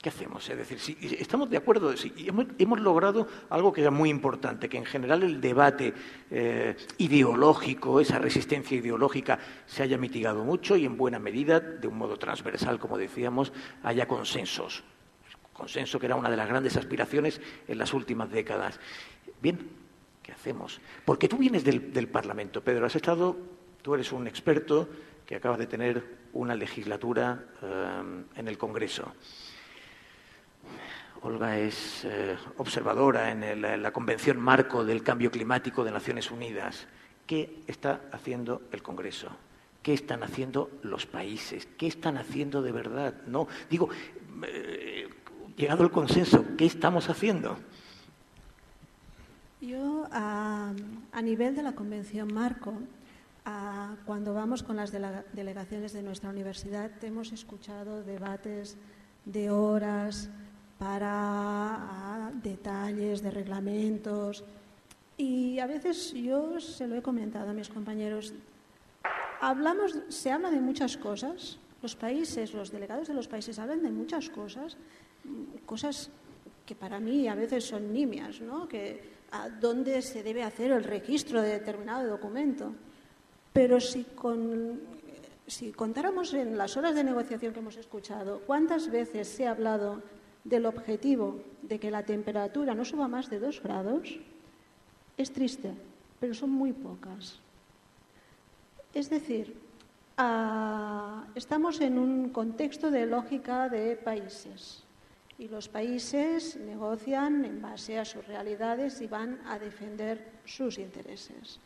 ¿Qué 0.00 0.08
hacemos? 0.08 0.48
Es 0.48 0.56
decir, 0.56 0.80
si 0.80 0.96
estamos 1.18 1.50
de 1.50 1.58
acuerdo, 1.58 1.94
si 1.94 2.10
hemos, 2.58 2.80
logrado 2.80 3.28
algo 3.50 3.70
que 3.70 3.82
era 3.82 3.90
muy 3.90 4.08
importante, 4.08 4.66
que 4.66 4.78
en 4.78 4.86
general 4.86 5.22
el 5.22 5.42
debate 5.42 5.92
eh, 6.30 6.74
ideológico, 6.96 8.00
esa 8.00 8.18
resistencia 8.18 8.78
ideológica, 8.78 9.38
se 9.66 9.82
haya 9.82 9.98
mitigado 9.98 10.42
mucho 10.42 10.74
y 10.74 10.86
en 10.86 10.96
buena 10.96 11.18
medida, 11.18 11.60
de 11.60 11.86
un 11.86 11.98
modo 11.98 12.16
transversal, 12.16 12.78
como 12.78 12.96
decíamos, 12.96 13.52
haya 13.82 14.08
consensos. 14.08 14.82
Consenso 15.52 16.00
que 16.00 16.06
era 16.06 16.16
una 16.16 16.30
de 16.30 16.38
las 16.38 16.48
grandes 16.48 16.78
aspiraciones 16.78 17.38
en 17.68 17.76
las 17.76 17.92
últimas 17.92 18.30
décadas. 18.30 18.80
Bien, 19.42 19.68
¿qué 20.22 20.32
hacemos? 20.32 20.80
Porque 21.04 21.28
tú 21.28 21.36
vienes 21.36 21.62
del, 21.62 22.08
Parlamento, 22.08 22.64
Pedro, 22.64 22.86
has 22.86 22.96
estado, 22.96 23.36
tú 23.82 23.92
eres 23.92 24.12
un 24.12 24.26
experto 24.26 24.88
que 25.26 25.36
acabas 25.36 25.58
de 25.58 25.66
tener 25.66 26.02
una 26.32 26.54
legislatura 26.54 27.44
eh, 27.62 28.24
en 28.36 28.48
el 28.48 28.56
Congreso. 28.56 29.12
Olga 31.22 31.58
es 31.58 32.04
eh, 32.04 32.36
observadora 32.56 33.30
en, 33.30 33.82
la 33.82 33.92
Convención 33.92 34.38
Marco 34.38 34.84
del 34.84 35.02
Cambio 35.02 35.30
Climático 35.30 35.84
de 35.84 35.90
Naciones 35.90 36.30
Unidas. 36.30 36.86
¿Qué 37.26 37.62
está 37.66 38.00
haciendo 38.12 38.62
el 38.72 38.82
Congreso? 38.82 39.30
qué 39.82 39.94
están 39.94 40.22
haciendo 40.22 40.70
los 40.82 41.06
países, 41.06 41.66
qué 41.78 41.86
están 41.86 42.18
haciendo 42.18 42.62
de 42.62 42.72
verdad. 42.72 43.14
No, 43.26 43.48
digo, 43.70 43.88
eh, 44.46 45.08
llegado 45.56 45.84
el 45.84 45.90
consenso, 45.90 46.44
¿qué 46.56 46.66
estamos 46.66 47.08
haciendo? 47.08 47.56
Yo, 49.60 50.06
a, 50.10 50.72
nivel 51.22 51.54
de 51.54 51.62
la 51.62 51.72
Convención 51.72 52.32
Marco, 52.32 52.74
cuando 54.04 54.32
vamos 54.32 54.62
con 54.62 54.76
las 54.76 54.92
delegaciones 54.92 55.92
de 55.92 56.02
nuestra 56.02 56.30
universidad, 56.30 56.90
hemos 57.02 57.32
escuchado 57.32 58.02
debates 58.04 58.76
de 59.24 59.50
horas 59.50 60.30
para 60.80 62.32
detalles 62.42 63.20
de 63.20 63.30
reglamentos. 63.30 64.42
Y 65.18 65.58
a 65.58 65.66
veces 65.66 66.14
yo 66.14 66.58
se 66.58 66.88
lo 66.88 66.96
he 66.96 67.02
comentado 67.02 67.50
a 67.50 67.52
mis 67.52 67.68
compañeros. 67.68 68.32
Hablamos, 69.42 69.94
se 70.08 70.32
habla 70.32 70.50
de 70.50 70.60
muchas 70.60 70.96
cosas. 70.96 71.58
Los 71.82 71.94
países, 71.96 72.54
los 72.54 72.72
delegados 72.72 73.08
de 73.08 73.14
los 73.14 73.28
países 73.28 73.58
hablan 73.58 73.82
de 73.82 73.90
muchas 73.90 74.30
cosas, 74.30 74.78
cosas 75.66 76.10
que 76.64 76.74
para 76.74 76.98
mí 76.98 77.28
a 77.28 77.34
veces 77.34 77.64
son 77.64 77.92
nimias, 77.92 78.40
¿no? 78.40 78.66
Que 78.66 79.20
dónde 79.60 80.00
se 80.00 80.22
debe 80.22 80.42
hacer 80.42 80.72
el 80.72 80.84
registro 80.84 81.42
de 81.42 81.60
determinado 81.60 82.08
documento. 82.08 82.72
Pero 83.52 83.80
si, 83.80 84.06
si 85.46 85.72
contáramos 85.72 86.32
en 86.32 86.56
las 86.56 86.78
horas 86.78 86.94
de 86.94 87.04
negociación 87.04 87.52
que 87.52 87.60
hemos 87.60 87.76
escuchado, 87.76 88.40
cuántas 88.46 88.90
veces 88.90 89.28
se 89.28 89.46
ha 89.46 89.50
hablado 89.50 90.02
del 90.44 90.66
objetivo 90.66 91.40
de 91.62 91.78
que 91.78 91.90
la 91.90 92.04
temperatura 92.04 92.74
no 92.74 92.84
suba 92.84 93.08
más 93.08 93.30
de 93.30 93.38
dos 93.38 93.62
grados, 93.62 94.18
es 95.16 95.32
triste, 95.32 95.74
pero 96.18 96.34
son 96.34 96.50
muy 96.50 96.72
pocas. 96.72 97.40
Es 98.94 99.10
decir, 99.10 99.56
ah, 100.16 101.26
estamos 101.34 101.80
en 101.80 101.98
un 101.98 102.30
contexto 102.30 102.90
de 102.90 103.06
lógica 103.06 103.68
de 103.68 103.96
países 103.96 104.84
y 105.38 105.48
los 105.48 105.68
países 105.68 106.56
negocian 106.56 107.44
en 107.44 107.62
base 107.62 107.98
a 107.98 108.04
sus 108.04 108.26
realidades 108.26 109.00
y 109.00 109.06
van 109.06 109.40
a 109.46 109.58
defender 109.58 110.40
sus 110.44 110.78
intereses. 110.78 111.60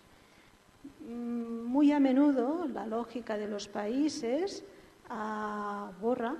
Mm, 1.00 1.64
muy 1.64 1.90
a 1.92 1.98
menudo 1.98 2.68
la 2.68 2.86
lógica 2.86 3.36
de 3.36 3.48
los 3.48 3.68
países 3.68 4.64
ah, 5.08 5.90
borra 6.00 6.36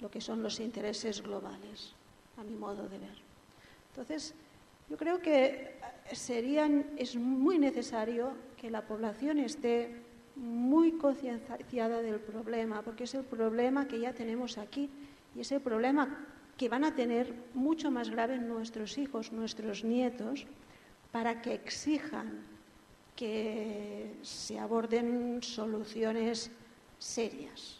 lo 0.00 0.10
que 0.10 0.20
son 0.20 0.42
los 0.42 0.60
intereses 0.60 1.22
globales, 1.22 1.94
a 2.36 2.44
mi 2.44 2.54
modo 2.54 2.88
de 2.88 2.98
ver. 2.98 3.18
Entonces, 3.90 4.34
yo 4.88 4.96
creo 4.96 5.20
que 5.20 5.76
serían, 6.12 6.86
es 6.96 7.16
muy 7.16 7.58
necesario 7.58 8.32
que 8.56 8.70
la 8.70 8.86
población 8.86 9.38
esté 9.38 10.02
muy 10.36 10.92
concienciada 10.92 12.00
del 12.00 12.20
problema, 12.20 12.82
porque 12.82 13.04
es 13.04 13.14
el 13.14 13.24
problema 13.24 13.88
que 13.88 14.00
ya 14.00 14.14
tenemos 14.14 14.56
aquí 14.56 14.88
y 15.34 15.40
es 15.40 15.52
el 15.52 15.60
problema 15.60 16.26
que 16.56 16.68
van 16.68 16.84
a 16.84 16.94
tener 16.94 17.34
mucho 17.54 17.90
más 17.90 18.10
grave 18.10 18.38
nuestros 18.38 18.98
hijos, 18.98 19.32
nuestros 19.32 19.84
nietos, 19.84 20.46
para 21.12 21.42
que 21.42 21.54
exijan 21.54 22.44
que 23.14 24.14
se 24.22 24.58
aborden 24.58 25.42
soluciones 25.42 26.50
serias. 26.98 27.77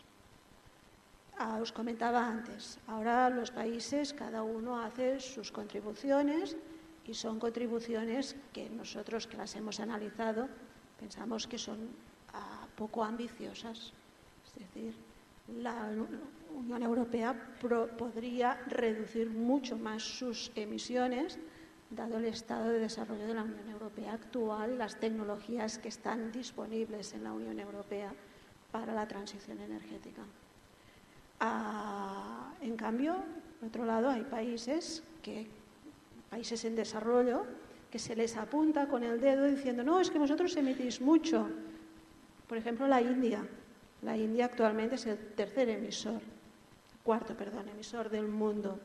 Ah, 1.38 1.62
os 1.62 1.70
comentaba 1.70 2.26
antes, 2.26 2.82
ahora 2.90 3.30
los 3.30 3.54
países, 3.54 4.10
cada 4.10 4.42
uno 4.42 4.82
hace 4.82 5.20
sus 5.22 5.54
contribuciones 5.54 6.58
y 7.06 7.14
son 7.14 7.38
contribuciones 7.38 8.34
que 8.52 8.68
nosotros 8.68 9.28
que 9.30 9.36
las 9.36 9.54
hemos 9.54 9.78
analizado 9.78 10.48
pensamos 10.98 11.46
que 11.46 11.56
son 11.56 11.78
ah, 12.34 12.66
poco 12.74 13.04
ambiciosas. 13.04 13.94
Es 14.46 14.54
decir, 14.58 14.98
la 15.62 15.88
Unión 16.52 16.82
Europea 16.82 17.38
podría 17.96 18.58
reducir 18.66 19.30
mucho 19.30 19.78
más 19.78 20.02
sus 20.02 20.50
emisiones, 20.56 21.38
dado 21.88 22.18
el 22.18 22.24
estado 22.24 22.68
de 22.68 22.80
desarrollo 22.80 23.28
de 23.28 23.34
la 23.34 23.44
Unión 23.44 23.70
Europea 23.70 24.14
actual 24.14 24.76
las 24.76 24.98
tecnologías 24.98 25.78
que 25.78 25.88
están 25.88 26.32
disponibles 26.32 27.14
en 27.14 27.22
la 27.22 27.32
Unión 27.32 27.60
Europea 27.60 28.12
para 28.72 28.92
la 28.92 29.06
transición 29.06 29.60
energética. 29.60 30.22
Ah, 31.40 32.52
en 32.60 32.76
cambio, 32.76 33.16
por 33.60 33.68
otro 33.68 33.84
lado, 33.84 34.08
hay 34.08 34.24
países, 34.24 35.02
que, 35.22 35.46
países 36.30 36.64
en 36.64 36.74
desarrollo 36.74 37.44
que 37.90 37.98
se 37.98 38.14
les 38.14 38.36
apunta 38.36 38.86
con 38.86 39.02
el 39.02 39.20
dedo 39.20 39.44
diciendo, 39.44 39.82
no, 39.82 40.00
es 40.00 40.10
que 40.10 40.18
vosotros 40.18 40.54
emitís 40.56 41.00
mucho. 41.00 41.48
Por 42.46 42.58
ejemplo, 42.58 42.86
la 42.86 43.00
India. 43.00 43.46
La 44.02 44.16
India 44.16 44.44
actualmente 44.44 44.96
es 44.96 45.06
el 45.06 45.18
tercer 45.34 45.68
emisor, 45.70 46.20
cuarto, 47.02 47.34
perdón, 47.34 47.68
emisor 47.68 48.10
del 48.10 48.28
mundo. 48.28 48.78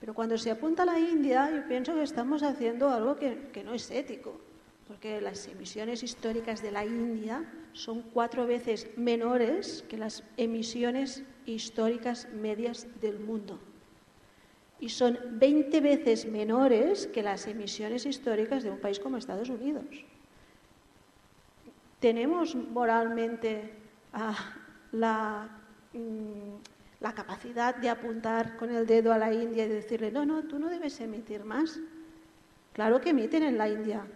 Pero 0.00 0.12
cuando 0.12 0.36
se 0.36 0.50
apunta 0.50 0.82
a 0.82 0.86
la 0.86 0.98
India, 0.98 1.50
yo 1.50 1.66
pienso 1.66 1.94
que 1.94 2.02
estamos 2.02 2.42
haciendo 2.42 2.90
algo 2.90 3.16
que, 3.16 3.48
que 3.52 3.64
no 3.64 3.72
es 3.72 3.90
ético, 3.90 4.38
porque 4.86 5.20
las 5.20 5.48
emisiones 5.48 6.02
históricas 6.02 6.62
de 6.62 6.70
la 6.70 6.84
India 6.84 7.44
son 7.72 8.02
cuatro 8.02 8.46
veces 8.46 8.88
menores 8.96 9.84
que 9.88 9.98
las 9.98 10.22
emisiones 10.36 11.24
históricas 11.44 12.28
medias 12.32 12.86
del 13.00 13.18
mundo. 13.18 13.58
Y 14.78 14.90
son 14.90 15.18
20 15.32 15.80
veces 15.80 16.26
menores 16.26 17.06
que 17.08 17.22
las 17.22 17.46
emisiones 17.46 18.06
históricas 18.06 18.62
de 18.62 18.70
un 18.70 18.78
país 18.78 19.00
como 19.00 19.16
Estados 19.16 19.48
Unidos. 19.48 19.84
¿Tenemos 21.98 22.54
moralmente 22.54 23.72
ah, 24.12 24.54
mm, 24.92 26.54
la 27.00 27.14
capacidad 27.14 27.74
de 27.74 27.88
apuntar 27.88 28.56
con 28.56 28.70
el 28.70 28.86
dedo 28.86 29.12
a 29.12 29.18
la 29.18 29.32
India 29.32 29.64
y 29.64 29.68
decirle, 29.68 30.12
no, 30.12 30.24
no, 30.26 30.44
tú 30.44 30.58
no 30.58 30.68
debes 30.68 31.00
emitir 31.00 31.44
más? 31.44 31.80
Claro 32.74 33.00
que 33.00 33.10
emiten 33.10 33.42
en 33.42 33.56
la 33.56 33.68
India. 33.68 34.06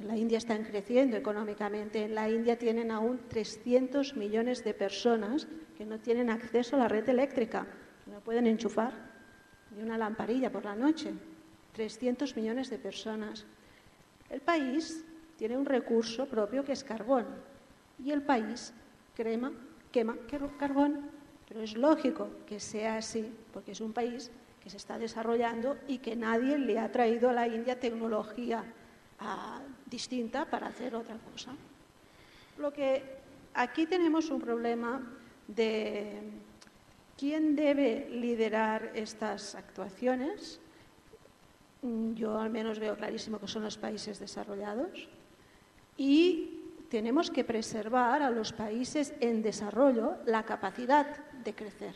La 0.00 0.16
India 0.16 0.38
están 0.38 0.62
creciendo 0.64 1.16
económicamente. 1.16 2.04
En 2.04 2.14
la 2.14 2.28
India 2.28 2.58
tienen 2.58 2.90
aún 2.90 3.20
300 3.28 4.14
millones 4.16 4.62
de 4.62 4.74
personas 4.74 5.48
que 5.76 5.86
no 5.86 5.98
tienen 5.98 6.28
acceso 6.28 6.76
a 6.76 6.80
la 6.80 6.88
red 6.88 7.08
eléctrica, 7.08 7.66
no 8.06 8.20
pueden 8.20 8.46
enchufar 8.46 8.92
ni 9.74 9.82
una 9.82 9.98
lamparilla 9.98 10.52
por 10.52 10.64
la 10.64 10.74
noche. 10.74 11.12
300 11.72 12.36
millones 12.36 12.70
de 12.70 12.78
personas. 12.78 13.44
El 14.30 14.40
país 14.40 15.04
tiene 15.36 15.56
un 15.56 15.66
recurso 15.66 16.26
propio 16.26 16.64
que 16.64 16.72
es 16.72 16.84
carbón. 16.84 17.26
Y 18.02 18.10
el 18.10 18.22
país 18.22 18.72
crema, 19.14 19.52
quema 19.92 20.16
carbón. 20.58 21.10
Pero 21.48 21.60
es 21.60 21.76
lógico 21.76 22.28
que 22.46 22.60
sea 22.60 22.96
así, 22.96 23.32
porque 23.52 23.72
es 23.72 23.80
un 23.80 23.92
país 23.92 24.30
que 24.62 24.70
se 24.70 24.76
está 24.76 24.98
desarrollando 24.98 25.78
y 25.86 25.98
que 25.98 26.16
nadie 26.16 26.58
le 26.58 26.78
ha 26.78 26.90
traído 26.90 27.30
a 27.30 27.32
la 27.32 27.46
India 27.46 27.78
tecnología 27.78 28.64
distinta 29.86 30.44
para 30.44 30.68
hacer 30.68 30.94
otra 30.94 31.16
cosa. 31.18 31.52
Lo 32.58 32.72
que 32.72 33.02
aquí 33.54 33.86
tenemos 33.86 34.30
un 34.30 34.40
problema 34.40 35.00
de 35.48 36.20
quién 37.16 37.56
debe 37.56 38.08
liderar 38.10 38.92
estas 38.94 39.54
actuaciones. 39.54 40.60
Yo 42.14 42.38
al 42.38 42.50
menos 42.50 42.78
veo 42.78 42.96
clarísimo 42.96 43.38
que 43.38 43.48
son 43.48 43.62
los 43.62 43.78
países 43.78 44.18
desarrollados 44.18 45.08
y 45.96 46.60
tenemos 46.90 47.30
que 47.30 47.44
preservar 47.44 48.22
a 48.22 48.30
los 48.30 48.52
países 48.52 49.14
en 49.20 49.42
desarrollo 49.42 50.16
la 50.26 50.44
capacidad 50.44 51.06
de 51.44 51.54
crecer, 51.54 51.94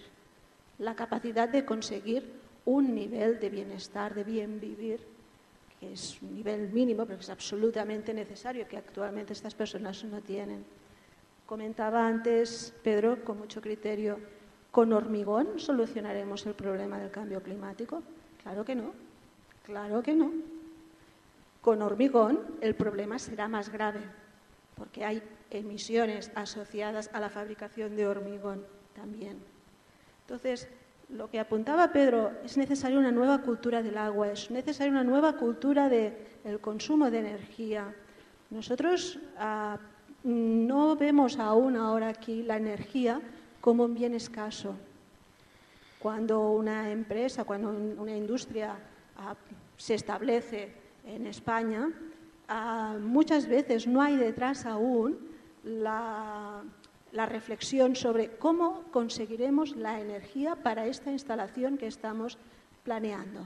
la 0.79 0.95
capacidad 0.95 1.49
de 1.49 1.65
conseguir 1.65 2.41
un 2.65 2.95
nivel 2.95 3.41
de 3.41 3.51
bienestar, 3.51 4.15
de 4.15 4.25
bien 4.25 4.61
vivir, 4.61 5.01
que 5.81 5.95
es 5.95 6.21
un 6.21 6.35
nivel 6.35 6.71
mínimo, 6.71 7.07
pero 7.07 7.19
que 7.19 7.25
es 7.25 7.31
absolutamente 7.31 8.13
necesario, 8.13 8.69
que 8.69 8.77
actualmente 8.77 9.33
estas 9.33 9.55
personas 9.55 10.05
no 10.05 10.21
tienen. 10.21 10.63
Comentaba 11.47 12.07
antes 12.07 12.75
Pedro, 12.85 13.25
con 13.25 13.39
mucho 13.39 13.63
criterio, 13.63 14.21
¿con 14.71 14.93
hormigón 14.93 15.59
solucionaremos 15.59 16.45
el 16.45 16.55
problema 16.55 16.99
del 16.99 17.11
cambio 17.11 17.43
climático? 17.43 18.03
Claro 18.43 18.63
que 18.63 18.75
no, 18.75 18.93
claro 19.65 20.03
que 20.03 20.15
no. 20.15 20.31
Con 21.63 21.81
hormigón 21.81 22.41
el 22.61 22.75
problema 22.75 23.19
será 23.19 23.49
más 23.49 23.71
grave, 23.71 24.01
porque 24.77 25.05
hay 25.05 25.23
emisiones 25.51 26.31
asociadas 26.35 27.09
a 27.15 27.21
la 27.21 27.31
fabricación 27.31 27.97
de 27.97 28.07
hormigón 28.07 28.65
también. 28.95 29.39
Entonces, 30.23 30.69
lo 31.13 31.29
que 31.29 31.41
apuntaba 31.41 31.93
Pedro, 31.93 32.33
es 32.45 32.57
necesaria 32.57 32.99
una 32.99 33.13
nueva 33.13 33.39
cultura 33.43 33.83
del 33.83 33.99
agua, 33.99 34.31
es 34.31 34.51
necesaria 34.51 34.93
una 34.93 35.05
nueva 35.05 35.37
cultura 35.37 35.89
del 35.89 36.61
consumo 36.61 37.11
de 37.11 37.19
energía. 37.19 37.95
Nosotros 38.51 39.19
ah, 39.39 39.79
no 40.25 40.97
vemos 40.97 41.39
aún 41.39 41.77
ahora 41.77 42.09
aquí 42.09 42.43
la 42.43 42.57
energía 42.57 43.21
como 43.61 43.85
un 43.85 43.95
bien 43.95 44.15
escaso. 44.15 44.75
Cuando 45.99 46.51
una 46.51 46.91
empresa, 46.91 47.45
cuando 47.45 47.71
una 47.71 48.17
industria 48.17 48.77
ah, 49.17 49.35
se 49.77 49.95
establece 49.95 50.73
en 51.05 51.27
España, 51.27 51.91
ah, 52.49 52.97
muchas 53.01 53.47
veces 53.47 53.87
no 53.87 54.01
hay 54.01 54.17
detrás 54.17 54.65
aún 54.65 55.19
la, 55.65 56.63
la 57.13 57.27
reflexión 57.27 57.97
sobre 57.97 58.37
cómo 58.37 58.85
conseguiremos 58.91 59.77
la 59.77 60.01
energía 60.01 60.57
para 60.57 60.87
esta 60.87 61.11
instalación 61.11 61.77
que 61.77 61.87
estamos 61.87 62.39
planeando. 62.85 63.45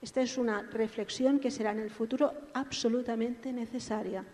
Esta 0.00 0.22
es 0.22 0.38
una 0.38 0.62
reflexión 0.62 1.38
que 1.38 1.50
será 1.50 1.72
en 1.72 1.80
el 1.80 1.90
futuro 1.90 2.32
absolutamente 2.54 3.52
necesaria. 3.52 4.24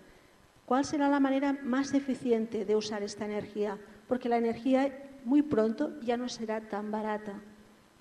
¿Cuál 0.67 0.85
será 0.85 1.09
la 1.09 1.21
manera 1.21 1.53
más 1.63 1.93
eficiente 1.95 2.65
de 2.65 2.77
usar 2.77 3.03
esta 3.03 3.25
energía? 3.25 3.79
Porque 4.07 4.29
la 4.29 4.39
energía 4.39 5.11
muy 5.25 5.43
pronto 5.43 6.01
ya 6.01 6.17
no 6.17 6.29
será 6.29 6.61
tan 6.61 6.91
barata. 6.91 7.35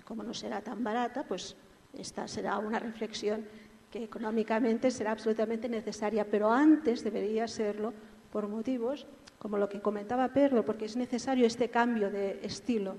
Como 0.05 0.23
no 0.23 0.33
será 0.33 0.61
tan 0.61 0.83
barata, 0.83 1.23
pues 1.23 1.55
esta 1.93 2.27
será 2.27 2.57
una 2.57 2.79
reflexión 2.79 3.45
que 3.91 4.03
económicamente 4.03 4.89
será 4.89 5.11
absolutamente 5.11 5.67
necesaria, 5.67 6.25
pero 6.29 6.51
antes 6.51 7.03
debería 7.03 7.47
serlo 7.47 7.93
por 8.31 8.47
motivos 8.47 9.05
como 9.41 9.57
lo 9.57 9.67
que 9.67 9.81
comentaba 9.81 10.27
Perlo, 10.27 10.63
porque 10.63 10.85
es 10.85 10.95
necesario 10.95 11.47
este 11.47 11.69
cambio 11.69 12.11
de 12.11 12.39
estilo, 12.43 12.95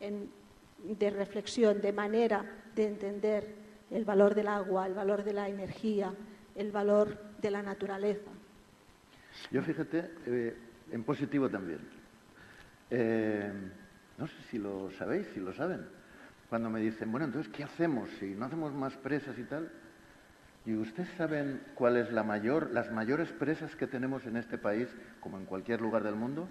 de 0.00 1.10
reflexión, 1.10 1.82
de 1.82 1.92
manera 1.92 2.42
de 2.74 2.86
entender 2.86 3.54
el 3.90 4.06
valor 4.06 4.34
del 4.34 4.48
agua, 4.48 4.86
el 4.86 4.94
valor 4.94 5.22
de 5.22 5.34
la 5.34 5.46
energía, 5.46 6.14
el 6.54 6.72
valor 6.72 7.18
de 7.38 7.50
la 7.50 7.62
naturaleza. 7.62 8.30
Yo 9.50 9.60
fíjate, 9.60 10.10
eh, 10.24 10.56
en 10.90 11.04
positivo 11.04 11.50
también. 11.50 11.80
Eh, 12.88 13.52
no 14.16 14.26
sé 14.26 14.34
si 14.50 14.58
lo 14.58 14.90
sabéis, 14.92 15.26
si 15.34 15.40
lo 15.40 15.52
saben. 15.52 15.86
Cuando 16.48 16.70
me 16.70 16.80
dicen, 16.80 17.12
bueno, 17.12 17.26
entonces, 17.26 17.52
¿qué 17.52 17.62
hacemos 17.62 18.08
si 18.18 18.34
no 18.34 18.46
hacemos 18.46 18.72
más 18.72 18.96
presas 18.96 19.38
y 19.38 19.44
tal? 19.44 19.70
¿Y 20.66 20.74
ustedes 20.74 21.10
saben 21.16 21.62
cuál 21.74 21.98
es 21.98 22.10
la 22.10 22.22
mayor, 22.22 22.70
las 22.70 22.90
mayores 22.90 23.30
presas 23.32 23.76
que 23.76 23.86
tenemos 23.86 24.24
en 24.24 24.36
este 24.36 24.56
país, 24.56 24.88
como 25.20 25.38
en 25.38 25.44
cualquier 25.44 25.82
lugar 25.82 26.02
del 26.02 26.14
mundo? 26.14 26.48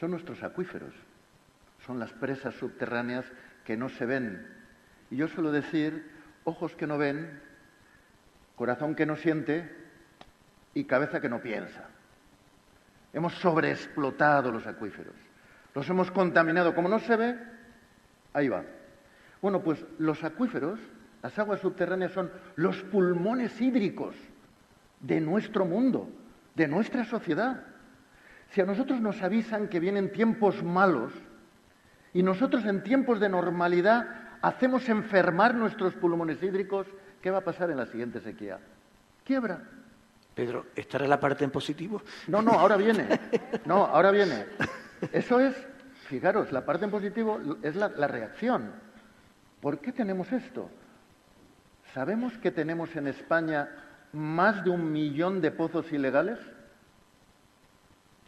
Son 0.00 0.10
nuestros 0.10 0.42
acuíferos. 0.42 0.92
Son 1.86 2.00
las 2.00 2.12
presas 2.12 2.54
subterráneas 2.56 3.24
que 3.64 3.76
no 3.76 3.88
se 3.88 4.06
ven. 4.06 4.44
Y 5.10 5.16
yo 5.16 5.28
suelo 5.28 5.52
decir, 5.52 6.10
ojos 6.42 6.74
que 6.74 6.88
no 6.88 6.98
ven, 6.98 7.40
corazón 8.56 8.96
que 8.96 9.06
no 9.06 9.14
siente 9.14 9.72
y 10.74 10.84
cabeza 10.84 11.20
que 11.20 11.28
no 11.28 11.40
piensa. 11.40 11.88
Hemos 13.12 13.34
sobreexplotado 13.34 14.50
los 14.50 14.66
acuíferos. 14.66 15.14
Los 15.74 15.88
hemos 15.88 16.10
contaminado. 16.10 16.74
Como 16.74 16.88
no 16.88 16.98
se 16.98 17.16
ve, 17.16 17.38
ahí 18.32 18.48
va. 18.48 18.64
Bueno, 19.40 19.62
pues 19.62 19.84
los 19.98 20.24
acuíferos 20.24 20.80
las 21.26 21.36
aguas 21.40 21.58
subterráneas 21.58 22.12
son 22.12 22.30
los 22.54 22.84
pulmones 22.84 23.60
hídricos 23.60 24.14
de 25.00 25.20
nuestro 25.20 25.64
mundo, 25.64 26.08
de 26.54 26.68
nuestra 26.68 27.04
sociedad. 27.04 27.64
Si 28.50 28.60
a 28.60 28.64
nosotros 28.64 29.00
nos 29.00 29.20
avisan 29.22 29.66
que 29.66 29.80
vienen 29.80 30.12
tiempos 30.12 30.62
malos 30.62 31.12
y 32.14 32.22
nosotros 32.22 32.64
en 32.64 32.84
tiempos 32.84 33.18
de 33.18 33.28
normalidad 33.28 34.06
hacemos 34.40 34.88
enfermar 34.88 35.56
nuestros 35.56 35.94
pulmones 35.94 36.40
hídricos, 36.44 36.86
¿qué 37.20 37.32
va 37.32 37.38
a 37.38 37.44
pasar 37.44 37.72
en 37.72 37.78
la 37.78 37.86
siguiente 37.86 38.20
sequía? 38.20 38.60
Quiebra. 39.24 39.64
Pedro, 40.32 40.66
¿estará 40.76 41.08
la 41.08 41.18
parte 41.18 41.42
en 41.42 41.50
positivo? 41.50 42.02
No, 42.28 42.40
no, 42.40 42.52
ahora 42.52 42.76
viene. 42.76 43.08
No, 43.64 43.84
ahora 43.84 44.12
viene. 44.12 44.46
Eso 45.10 45.40
es, 45.40 45.56
fijaros, 46.06 46.52
la 46.52 46.64
parte 46.64 46.84
en 46.84 46.92
positivo 46.92 47.40
es 47.64 47.74
la, 47.74 47.88
la 47.88 48.06
reacción. 48.06 48.70
¿Por 49.60 49.80
qué 49.80 49.90
tenemos 49.90 50.30
esto? 50.30 50.70
¿Sabemos 51.96 52.36
que 52.36 52.50
tenemos 52.50 52.94
en 52.94 53.06
España 53.06 53.70
más 54.12 54.62
de 54.62 54.68
un 54.68 54.92
millón 54.92 55.40
de 55.40 55.50
pozos 55.50 55.90
ilegales? 55.94 56.38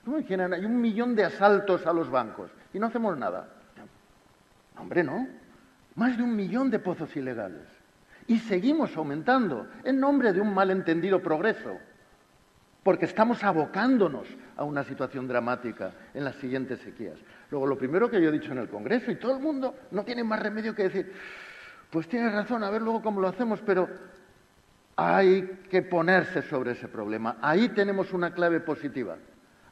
¿Cómo 0.07 0.17
dijeron? 0.17 0.55
Hay 0.55 0.65
un 0.65 0.81
millón 0.81 1.15
de 1.15 1.27
asaltos 1.27 1.87
a 1.87 1.93
los 1.93 2.09
bancos 2.09 2.51
y 2.73 2.79
no 2.79 2.87
hacemos 2.87 3.19
nada. 3.19 3.47
Hombre, 4.79 5.05
no. 5.05 5.29
Más 5.97 6.17
de 6.17 6.23
un 6.23 6.35
millón 6.35 6.71
de 6.71 6.79
pozos 6.79 7.15
ilegales. 7.15 7.61
Y 8.27 8.39
seguimos 8.39 8.97
aumentando 8.97 9.69
en 9.85 10.01
nombre 10.01 10.33
de 10.33 10.41
un 10.41 10.55
malentendido 10.55 11.21
progreso. 11.21 11.77
Porque 12.83 13.05
estamos 13.05 13.45
abocándonos 13.45 14.29
a 14.57 14.65
una 14.65 14.83
situación 14.83 15.29
dramática 15.29 15.93
en 16.15 16.25
las 16.25 16.37
siguientes 16.37 16.81
sequías. 16.81 17.19
Luego, 17.51 17.67
lo 17.67 17.77
primero 17.77 18.09
que 18.09 18.19
yo 18.19 18.31
he 18.31 18.33
dicho 18.33 18.53
en 18.53 18.59
el 18.61 18.71
Congreso, 18.71 19.11
y 19.11 19.17
todo 19.17 19.37
el 19.37 19.43
mundo 19.43 19.75
no 19.91 20.05
tiene 20.05 20.25
más 20.25 20.41
remedio 20.41 20.75
que 20.75 20.85
decir, 20.85 21.13
pues 21.91 22.09
tienes 22.09 22.33
razón, 22.33 22.63
a 22.65 22.71
ver 22.71 22.83
luego 22.83 23.03
cómo 23.03 23.21
lo 23.21 23.29
hacemos, 23.29 23.61
pero 23.65 23.89
hay 24.97 25.61
que 25.71 25.83
ponerse 25.83 26.43
sobre 26.43 26.73
ese 26.73 26.89
problema. 26.89 27.37
Ahí 27.41 27.69
tenemos 27.71 28.13
una 28.13 28.33
clave 28.33 28.61
positiva. 28.61 29.17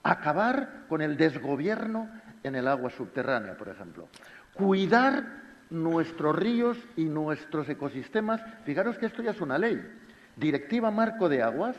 Acabar 0.02 0.84
con 0.88 1.02
el 1.02 1.16
desgobierno 1.16 2.08
en 2.42 2.54
el 2.54 2.68
agua 2.68 2.90
subterránea, 2.90 3.56
por 3.56 3.68
ejemplo. 3.68 4.08
Cuidar 4.54 5.26
nuestros 5.68 6.36
ríos 6.36 6.78
y 6.96 7.06
nuestros 7.06 7.68
ecosistemas. 7.68 8.40
Fijaros 8.64 8.98
que 8.98 9.06
esto 9.06 9.22
ya 9.22 9.32
es 9.32 9.40
una 9.40 9.58
ley. 9.58 9.82
Directiva 10.36 10.90
Marco 10.90 11.28
de 11.28 11.42
Aguas 11.42 11.76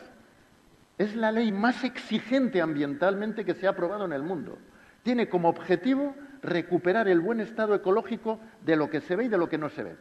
es 0.98 1.16
la 1.16 1.32
ley 1.32 1.52
más 1.52 1.84
exigente 1.84 2.62
ambientalmente 2.62 3.46
que 3.46 3.54
se 3.54 3.68
ha 3.68 3.72
aprobado 3.72 4.06
en 4.06 4.14
el 4.14 4.24
mundo. 4.24 4.58
Tiene 5.04 5.30
como 5.30 5.48
objetivo 5.48 6.16
recuperar 6.42 7.08
el 7.08 7.22
buen 7.22 7.40
estado 7.40 7.76
ecológico 7.76 8.40
de 8.66 8.76
lo 8.76 8.90
que 8.90 9.02
se 9.02 9.16
ve 9.16 9.26
y 9.26 9.30
de 9.30 9.38
lo 9.38 9.48
que 9.48 9.58
no 9.58 9.70
se 9.70 9.84
ve. 9.84 9.96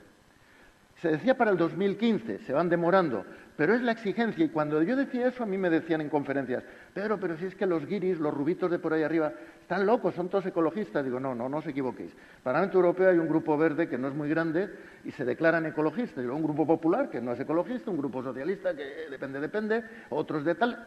Se 0.96 1.08
decía 1.10 1.36
para 1.36 1.50
el 1.50 1.58
2015, 1.58 2.38
se 2.38 2.52
van 2.54 2.70
demorando, 2.70 3.26
pero 3.54 3.74
es 3.74 3.82
la 3.82 3.92
exigencia. 3.92 4.42
Y 4.42 4.48
cuando 4.48 4.82
yo 4.82 4.96
decía 4.96 5.28
eso, 5.28 5.42
a 5.42 5.46
mí 5.46 5.58
me 5.58 5.68
decían 5.68 6.00
en 6.00 6.08
conferencias, 6.08 6.64
Pedro, 6.94 7.20
pero 7.20 7.36
si 7.36 7.44
es 7.44 7.54
que 7.54 7.66
los 7.66 7.84
guiris, 7.84 8.18
los 8.18 8.32
rubitos 8.32 8.70
de 8.70 8.78
por 8.78 8.94
ahí 8.94 9.02
arriba, 9.02 9.30
están 9.60 9.84
locos, 9.84 10.14
son 10.14 10.30
todos 10.30 10.46
ecologistas. 10.46 11.04
Digo, 11.04 11.20
no, 11.20 11.34
no, 11.34 11.50
no 11.50 11.58
os 11.58 11.66
equivoquéis. 11.66 12.12
Para 12.12 12.24
el 12.30 12.42
Parlamento 12.42 12.78
Europeo 12.78 13.10
hay 13.10 13.18
un 13.18 13.28
grupo 13.28 13.58
verde 13.58 13.90
que 13.90 13.98
no 13.98 14.08
es 14.08 14.14
muy 14.14 14.30
grande 14.30 14.70
y 15.04 15.10
se 15.10 15.26
declaran 15.26 15.66
ecologistas. 15.66 16.24
Digo, 16.24 16.34
un 16.34 16.42
grupo 16.42 16.66
popular 16.66 17.10
que 17.10 17.20
no 17.20 17.32
es 17.32 17.40
ecologista, 17.40 17.90
un 17.90 17.98
grupo 17.98 18.22
socialista 18.22 18.74
que 18.74 19.10
depende, 19.10 19.38
depende, 19.38 19.84
otros 20.08 20.46
de 20.46 20.54
tal. 20.54 20.82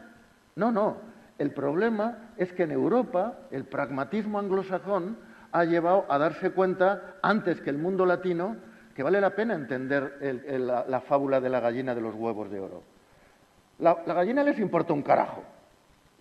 No, 0.56 0.72
no. 0.72 0.96
El 1.38 1.52
problema 1.52 2.32
es 2.36 2.52
que 2.52 2.64
en 2.64 2.72
Europa 2.72 3.38
el 3.52 3.64
pragmatismo 3.64 4.40
anglosajón 4.40 5.18
ha 5.52 5.64
llevado 5.64 6.04
a 6.08 6.18
darse 6.18 6.50
cuenta, 6.50 7.14
antes 7.22 7.60
que 7.60 7.70
el 7.70 7.78
mundo 7.78 8.04
latino, 8.06 8.56
que 9.00 9.04
vale 9.04 9.18
la 9.18 9.34
pena 9.34 9.54
entender 9.54 10.18
la, 10.86 11.00
fábula 11.00 11.40
de 11.40 11.48
la 11.48 11.58
gallina 11.58 11.94
de 11.94 12.02
los 12.02 12.14
huevos 12.14 12.50
de 12.50 12.60
oro. 12.60 12.82
La, 13.78 13.94
gallina 13.94 14.44
les 14.44 14.58
importa 14.58 14.92
un 14.92 15.00
carajo, 15.00 15.42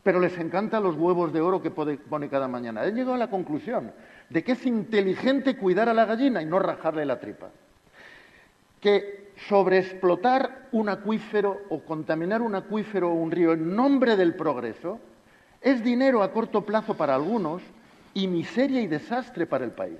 pero 0.01 0.17
les 0.21 0.37
encantan 0.37 0.81
los 0.83 0.95
huevos 0.95 1.33
de 1.33 1.41
oro 1.41 1.61
que 1.61 1.71
pone 1.71 2.29
cada 2.29 2.47
mañana. 2.47 2.85
He 2.85 2.93
llegado 2.93 3.15
a 3.15 3.17
la 3.17 3.29
conclusión 3.29 3.91
de 4.29 4.45
que 4.45 4.53
es 4.53 4.65
inteligente 4.65 5.57
cuidar 5.57 5.89
a 5.89 5.93
la 5.93 6.05
gallina 6.05 6.41
y 6.41 6.45
no 6.45 6.57
rajarle 6.57 7.05
la 7.05 7.19
tripa. 7.19 7.49
Que 8.79 9.33
sobreexplotar 9.49 10.69
un 10.71 10.87
acuífero 10.87 11.63
o 11.67 11.81
contaminar 11.81 12.41
un 12.41 12.55
acuífero 12.55 13.09
o 13.09 13.13
un 13.13 13.29
río 13.29 13.51
en 13.51 13.75
nombre 13.75 14.15
del 14.15 14.35
progreso 14.35 15.01
es 15.59 15.83
dinero 15.83 16.23
a 16.23 16.31
corto 16.31 16.65
plazo 16.65 16.95
para 16.95 17.13
algunos 17.13 17.61
y 18.13 18.29
miseria 18.29 18.79
y 18.79 18.87
desastre 18.87 19.45
para 19.45 19.65
el 19.65 19.71
país 19.71 19.99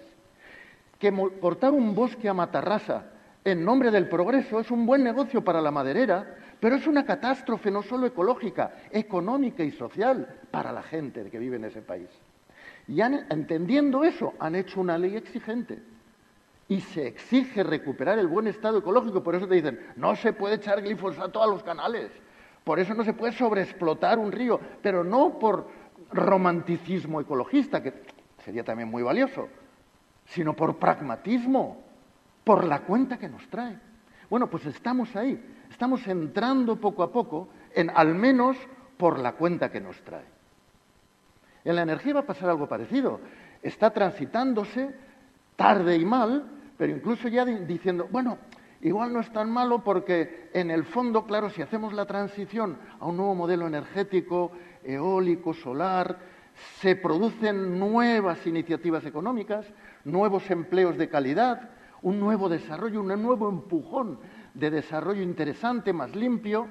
que 1.00 1.12
cortar 1.40 1.72
un 1.72 1.96
bosque 1.96 2.30
a 2.30 2.34
matarrasa 2.34 3.06
en 3.46 3.64
nombre 3.64 3.90
del 3.90 4.10
progreso 4.10 4.60
es 4.60 4.70
un 4.70 4.86
buen 4.86 5.04
negocio 5.04 5.44
para 5.44 5.62
la 5.62 5.72
maderera, 5.72 6.36
pero 6.60 6.76
es 6.76 6.86
una 6.88 7.06
catástrofe 7.06 7.72
no 7.72 7.82
solo 7.82 8.06
ecológica, 8.06 8.74
económica 8.92 9.64
y 9.64 9.72
social 9.72 10.28
para 10.52 10.74
la 10.74 10.84
gente 10.84 11.30
que 11.30 11.40
vive 11.40 11.56
en 11.56 11.66
ese 11.66 11.82
país. 11.82 12.10
Y 12.88 13.02
entendiendo 13.02 14.04
eso, 14.04 14.34
han 14.40 14.56
hecho 14.56 14.82
una 14.82 14.98
ley 14.98 15.16
exigente. 15.16 15.80
Y 16.68 16.82
se 16.82 17.08
exige 17.08 17.64
recuperar 17.64 18.20
el 18.20 18.28
buen 18.28 18.48
estado 18.48 18.80
ecológico. 18.80 19.24
Por 19.24 19.36
eso 19.36 19.48
te 19.48 19.56
dicen, 19.56 19.80
no 19.96 20.16
se 20.16 20.34
puede 20.34 20.56
echar 20.56 20.82
glifosato 20.82 21.42
a 21.42 21.48
los 21.48 21.64
canales. 21.64 22.12
Por 22.64 22.80
eso 22.80 22.94
no 22.94 23.04
se 23.04 23.14
puede 23.14 23.32
sobreexplotar 23.34 24.20
un 24.20 24.32
río. 24.32 24.60
Pero 24.82 25.04
no 25.04 25.40
por 25.40 25.68
romanticismo 26.12 27.22
ecologista, 27.22 27.82
que 27.82 27.94
sería 28.44 28.64
también 28.64 28.90
muy 28.90 29.02
valioso, 29.02 29.48
sino 30.30 30.56
por 30.56 30.78
pragmatismo, 30.78 31.84
por 32.44 32.64
la 32.64 32.82
cuenta 32.82 33.18
que 33.18 33.30
nos 33.30 33.48
trae. 33.50 33.78
Bueno, 34.30 34.50
pues 34.50 34.66
estamos 34.66 35.16
ahí, 35.16 35.40
estamos 35.70 36.06
entrando 36.08 36.76
poco 36.76 37.04
a 37.04 37.12
poco 37.12 37.50
en 37.74 37.90
al 37.90 38.16
menos 38.16 38.58
por 38.98 39.20
la 39.20 39.34
cuenta 39.34 39.72
que 39.72 39.82
nos 39.82 40.00
trae. 40.04 40.26
En 41.64 41.76
la 41.76 41.82
energía 41.82 42.14
va 42.14 42.20
a 42.22 42.26
pasar 42.26 42.50
algo 42.50 42.68
parecido. 42.68 43.20
Está 43.62 43.92
transitándose 43.92 44.96
tarde 45.56 45.98
y 45.98 46.06
mal, 46.06 46.46
pero 46.78 46.96
incluso 46.96 47.28
ya 47.28 47.44
diciendo, 47.44 48.08
bueno, 48.12 48.38
igual 48.82 49.12
no 49.12 49.20
es 49.20 49.32
tan 49.34 49.50
malo 49.52 49.84
porque 49.84 50.50
en 50.54 50.72
el 50.72 50.86
fondo, 50.86 51.26
claro, 51.26 51.50
si 51.50 51.62
hacemos 51.62 51.94
la 51.94 52.06
transición 52.06 52.78
a 53.00 53.08
un 53.08 53.18
nuevo 53.18 53.36
modelo 53.36 53.68
energético, 53.68 54.52
eólico, 54.84 55.54
solar, 55.54 56.18
se 56.80 56.96
producen 56.96 57.80
nuevas 57.80 58.46
iniciativas 58.46 59.06
económicas, 59.06 59.66
nuevos 60.04 60.50
empleos 60.50 60.98
de 60.98 61.10
calidad, 61.10 61.70
un 62.02 62.20
nuevo 62.20 62.50
desarrollo, 62.50 63.02
un 63.02 63.22
nuevo 63.22 63.50
empujón 63.50 64.20
de 64.54 64.70
desarrollo 64.70 65.22
interesante, 65.22 65.94
más 65.94 66.16
limpio, 66.16 66.68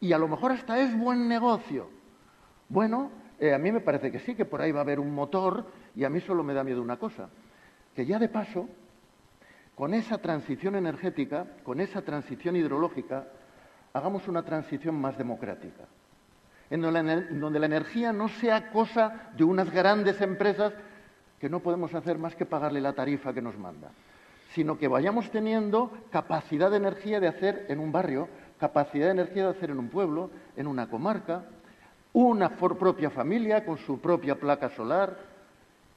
y 0.00 0.12
a 0.12 0.18
lo 0.18 0.28
mejor 0.28 0.52
hasta 0.52 0.78
es 0.78 0.96
buen 0.96 1.28
negocio, 1.28 1.90
Bueno, 2.68 3.10
eh, 3.40 3.54
a 3.54 3.58
mí 3.58 3.72
me 3.72 3.80
parece 3.80 4.10
que 4.10 4.18
sí, 4.18 4.34
que 4.34 4.44
por 4.44 4.60
ahí 4.60 4.72
va 4.72 4.80
a 4.80 4.82
haber 4.82 5.00
un 5.00 5.14
motor 5.14 5.66
y 5.94 6.04
a 6.04 6.10
mí 6.10 6.20
solo 6.20 6.42
me 6.42 6.54
da 6.54 6.64
miedo 6.64 6.82
una 6.82 6.98
cosa, 6.98 7.30
que 7.94 8.04
ya 8.04 8.18
de 8.18 8.28
paso, 8.28 8.68
con 9.74 9.94
esa 9.94 10.18
transición 10.18 10.74
energética, 10.74 11.46
con 11.62 11.80
esa 11.80 12.02
transición 12.02 12.56
hidrológica, 12.56 13.28
hagamos 13.92 14.28
una 14.28 14.44
transición 14.44 15.00
más 15.00 15.16
democrática, 15.16 15.84
en 16.70 16.82
donde 17.40 17.58
la 17.58 17.66
energía 17.66 18.12
no 18.12 18.28
sea 18.28 18.70
cosa 18.70 19.30
de 19.36 19.44
unas 19.44 19.70
grandes 19.70 20.20
empresas 20.20 20.72
que 21.40 21.48
no 21.48 21.60
podemos 21.60 21.94
hacer 21.94 22.18
más 22.18 22.34
que 22.34 22.46
pagarle 22.46 22.80
la 22.80 22.92
tarifa 22.92 23.32
que 23.32 23.42
nos 23.42 23.56
manda, 23.56 23.90
sino 24.54 24.78
que 24.78 24.88
vayamos 24.88 25.30
teniendo 25.30 25.90
capacidad 26.10 26.70
de 26.70 26.78
energía 26.78 27.20
de 27.20 27.28
hacer 27.28 27.66
en 27.68 27.78
un 27.78 27.92
barrio, 27.92 28.28
capacidad 28.58 29.06
de 29.06 29.12
energía 29.12 29.44
de 29.44 29.50
hacer 29.50 29.70
en 29.70 29.78
un 29.78 29.88
pueblo, 29.88 30.30
en 30.56 30.66
una 30.66 30.88
comarca, 30.88 31.44
una 32.12 32.50
propia 32.56 33.10
familia 33.10 33.64
con 33.64 33.78
su 33.78 34.00
propia 34.00 34.34
placa 34.34 34.70
solar 34.70 35.16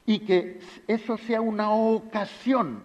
y 0.06 0.20
que 0.20 0.60
eso 0.86 1.16
sea 1.16 1.40
una 1.40 1.72
ocasión 1.72 2.82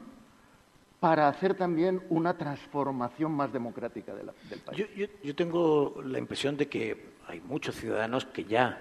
para 1.00 1.28
hacer 1.28 1.54
también 1.54 2.02
una 2.10 2.36
transformación 2.38 3.32
más 3.32 3.54
democrática 3.54 4.16
del 4.16 4.32
país. 4.66 4.88
Yo, 5.24 5.36
tengo 5.36 6.02
la 6.04 6.18
impresión 6.18 6.58
de 6.58 6.68
que 6.68 7.17
hay 7.28 7.42
muchos 7.42 7.76
ciudadanos 7.76 8.26
que 8.26 8.46
ya 8.46 8.78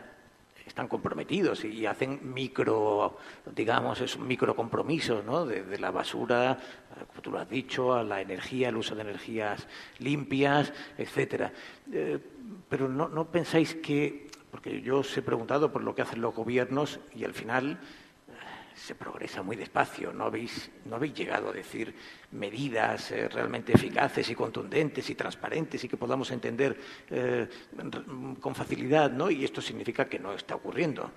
están 0.65 0.89
comprometidos 0.89 1.65
y 1.65 1.87
hacen 1.87 2.35
micro, 2.35 3.19
digamos, 3.55 4.01
es 4.01 4.17
un 4.17 4.27
micro 4.27 4.55
compromiso, 4.57 5.23
¿no? 5.25 5.47
De, 5.47 5.79
la 5.79 5.91
basura, 5.91 6.59
como 7.07 7.23
tú 7.23 7.31
lo 7.31 7.39
has 7.39 7.49
dicho, 7.49 7.95
a 7.95 8.03
la 8.03 8.21
energía, 8.21 8.71
el 8.71 8.77
uso 8.77 8.95
de 8.95 9.03
energías 9.03 9.67
limpias, 9.99 10.73
etcétera. 10.99 11.53
Eh, 11.93 12.19
pero 12.69 12.89
no, 12.89 13.09
no 13.09 13.31
pensáis 13.31 13.77
que 13.77 14.27
porque 14.51 14.81
yo 14.81 15.01
os 15.01 15.17
he 15.17 15.23
preguntado 15.23 15.71
por 15.71 15.83
lo 15.83 15.95
que 15.95 16.03
hacen 16.03 16.21
los 16.21 16.35
gobiernos 16.35 16.99
y 17.15 17.25
al 17.25 17.35
final 17.35 17.79
se 18.77 18.95
progresa 18.95 19.43
muy 19.43 19.57
despacio. 19.57 20.13
No 20.13 20.25
habéis, 20.25 20.71
no 20.85 20.97
habéis 20.97 21.15
llegado 21.15 21.51
a 21.51 21.53
decir 21.53 21.95
medidas 22.33 23.11
eh, 23.11 23.29
realmente 23.29 23.73
eficaces 23.73 24.29
y 24.29 24.35
contundentes 24.35 25.09
y 25.09 25.15
transparentes 25.15 25.83
y 25.83 25.89
que 25.89 25.97
podamos 25.97 26.31
entender 26.31 26.77
eh, 27.11 27.49
con 28.41 28.55
facilidad, 28.55 29.11
¿no? 29.11 29.31
Y 29.31 29.45
esto 29.45 29.63
significa 29.63 30.05
que 30.05 30.19
no 30.19 30.35
está 30.35 30.55
ocurriendo. 30.55 31.11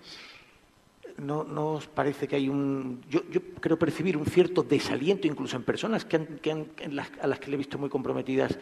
¿No, 1.17 1.73
os 1.73 1.87
parece 1.87 2.29
que 2.29 2.37
hay 2.37 2.47
un... 2.47 3.01
Yo, 3.09 3.21
creo 3.59 3.77
percibir 3.77 4.15
un 4.15 4.25
cierto 4.25 4.63
desaliento 4.63 5.27
incluso 5.27 5.57
en 5.57 5.63
personas 5.63 6.05
que, 6.05 6.15
a 6.15 7.27
las 7.27 7.39
que 7.39 7.47
le 7.47 7.55
he 7.55 7.57
visto 7.57 7.77
muy 7.77 7.89
comprometidas 7.89 8.57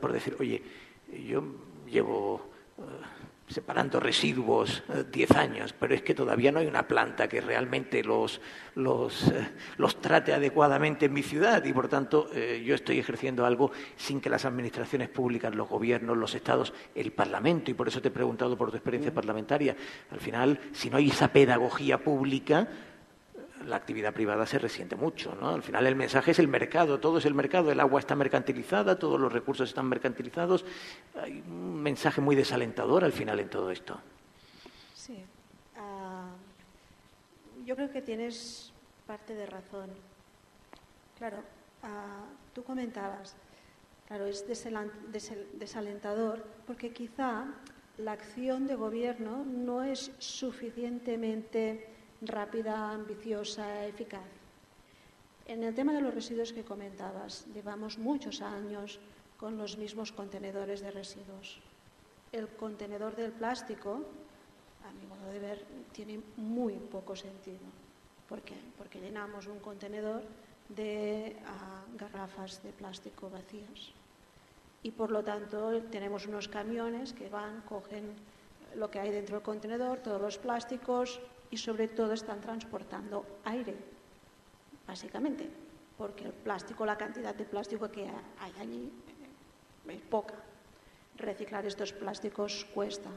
por 0.00 0.12
decir, 0.12 0.36
oye, 0.38 0.62
yo 1.26 1.42
llevo 1.90 2.48
separando 3.50 3.98
residuos 3.98 4.82
10 5.12 5.30
eh, 5.30 5.34
años, 5.36 5.74
pero 5.78 5.94
es 5.94 6.02
que 6.02 6.14
todavía 6.14 6.52
no 6.52 6.60
hay 6.60 6.66
una 6.66 6.86
planta 6.86 7.28
que 7.28 7.40
realmente 7.40 8.04
los, 8.04 8.40
los, 8.76 9.28
eh, 9.28 9.48
los 9.76 10.00
trate 10.00 10.32
adecuadamente 10.32 11.06
en 11.06 11.12
mi 11.12 11.22
ciudad 11.22 11.64
y, 11.64 11.72
por 11.72 11.88
tanto, 11.88 12.30
eh, 12.32 12.62
yo 12.64 12.74
estoy 12.74 13.00
ejerciendo 13.00 13.44
algo 13.44 13.72
sin 13.96 14.20
que 14.20 14.30
las 14.30 14.44
administraciones 14.44 15.08
públicas, 15.08 15.54
los 15.54 15.68
gobiernos, 15.68 16.16
los 16.16 16.34
estados, 16.34 16.72
el 16.94 17.10
Parlamento, 17.10 17.70
y 17.70 17.74
por 17.74 17.88
eso 17.88 18.00
te 18.00 18.08
he 18.08 18.12
preguntado 18.12 18.56
por 18.56 18.70
tu 18.70 18.76
experiencia 18.76 19.12
parlamentaria, 19.12 19.76
al 20.10 20.20
final, 20.20 20.60
si 20.72 20.88
no 20.88 20.98
hay 20.98 21.08
esa 21.08 21.28
pedagogía 21.28 21.98
pública, 21.98 22.68
la 23.66 23.76
actividad 23.76 24.12
privada 24.12 24.46
se 24.46 24.58
resiente 24.58 24.96
mucho. 24.96 25.34
¿no? 25.40 25.50
Al 25.50 25.62
final 25.62 25.86
el 25.86 25.96
mensaje 25.96 26.30
es 26.30 26.38
el 26.38 26.48
mercado, 26.48 27.00
todo 27.00 27.18
es 27.18 27.26
el 27.26 27.34
mercado, 27.34 27.70
el 27.70 27.80
agua 27.80 28.00
está 28.00 28.14
mercantilizada, 28.14 28.98
todos 28.98 29.20
los 29.20 29.32
recursos 29.32 29.68
están 29.68 29.86
mercantilizados. 29.86 30.64
Hay 31.20 31.42
un 31.46 31.82
mensaje 31.82 32.20
muy 32.20 32.36
desalentador 32.36 33.04
al 33.04 33.12
final 33.12 33.40
en 33.40 33.48
todo 33.48 33.70
esto. 33.70 34.00
Sí. 34.94 35.24
Ah, 35.76 36.30
yo 37.64 37.76
creo 37.76 37.90
que 37.90 38.02
tienes 38.02 38.72
parte 39.06 39.34
de 39.34 39.46
razón. 39.46 39.90
Claro, 41.18 41.38
ah, 41.82 42.24
tú 42.54 42.62
comentabas, 42.62 43.36
claro, 44.08 44.26
es 44.26 44.44
desalentador 44.46 46.44
porque 46.66 46.92
quizá 46.92 47.46
la 47.98 48.12
acción 48.12 48.66
de 48.66 48.74
gobierno 48.74 49.44
no 49.44 49.82
es 49.82 50.12
suficientemente 50.18 51.89
rápida, 52.22 52.90
ambiciosa, 52.90 53.86
eficaz. 53.86 54.28
En 55.46 55.64
el 55.64 55.74
tema 55.74 55.92
de 55.92 56.00
los 56.00 56.14
residuos 56.14 56.52
que 56.52 56.64
comentabas, 56.64 57.46
llevamos 57.54 57.98
muchos 57.98 58.40
años 58.40 59.00
con 59.38 59.56
los 59.56 59.78
mismos 59.78 60.12
contenedores 60.12 60.80
de 60.80 60.90
residuos. 60.90 61.58
El 62.30 62.48
contenedor 62.48 63.16
del 63.16 63.32
plástico, 63.32 64.04
a 64.86 64.92
mi 64.92 65.06
modo 65.06 65.32
de 65.32 65.40
ver, 65.40 65.64
tiene 65.92 66.20
muy 66.36 66.74
poco 66.74 67.16
sentido. 67.16 67.66
¿Por 68.28 68.42
qué? 68.42 68.54
Porque 68.78 69.00
llenamos 69.00 69.46
un 69.46 69.58
contenedor 69.58 70.22
de 70.68 71.36
ah, 71.46 71.82
garrafas 71.98 72.62
de 72.62 72.70
plástico 72.70 73.28
vacías. 73.28 73.92
Y 74.82 74.92
por 74.92 75.10
lo 75.10 75.24
tanto 75.24 75.82
tenemos 75.90 76.26
unos 76.26 76.48
camiones 76.48 77.12
que 77.12 77.28
van, 77.28 77.62
cogen 77.62 78.14
lo 78.76 78.90
que 78.90 79.00
hay 79.00 79.10
dentro 79.10 79.36
del 79.36 79.42
contenedor, 79.42 79.98
todos 79.98 80.20
los 80.20 80.38
plásticos, 80.38 81.20
y 81.50 81.56
sobre 81.56 81.88
todo 81.88 82.12
están 82.12 82.40
transportando 82.40 83.40
aire, 83.44 83.74
básicamente, 84.86 85.48
porque 85.98 86.24
el 86.24 86.32
plástico, 86.32 86.86
la 86.86 86.96
cantidad 86.96 87.34
de 87.34 87.44
plástico 87.44 87.90
que 87.90 88.08
hay 88.38 88.52
allí 88.60 88.92
eh, 89.88 89.92
es 89.92 90.02
poca. 90.02 90.34
Reciclar 91.16 91.66
estos 91.66 91.92
plásticos 91.92 92.66
cuesta. 92.72 93.10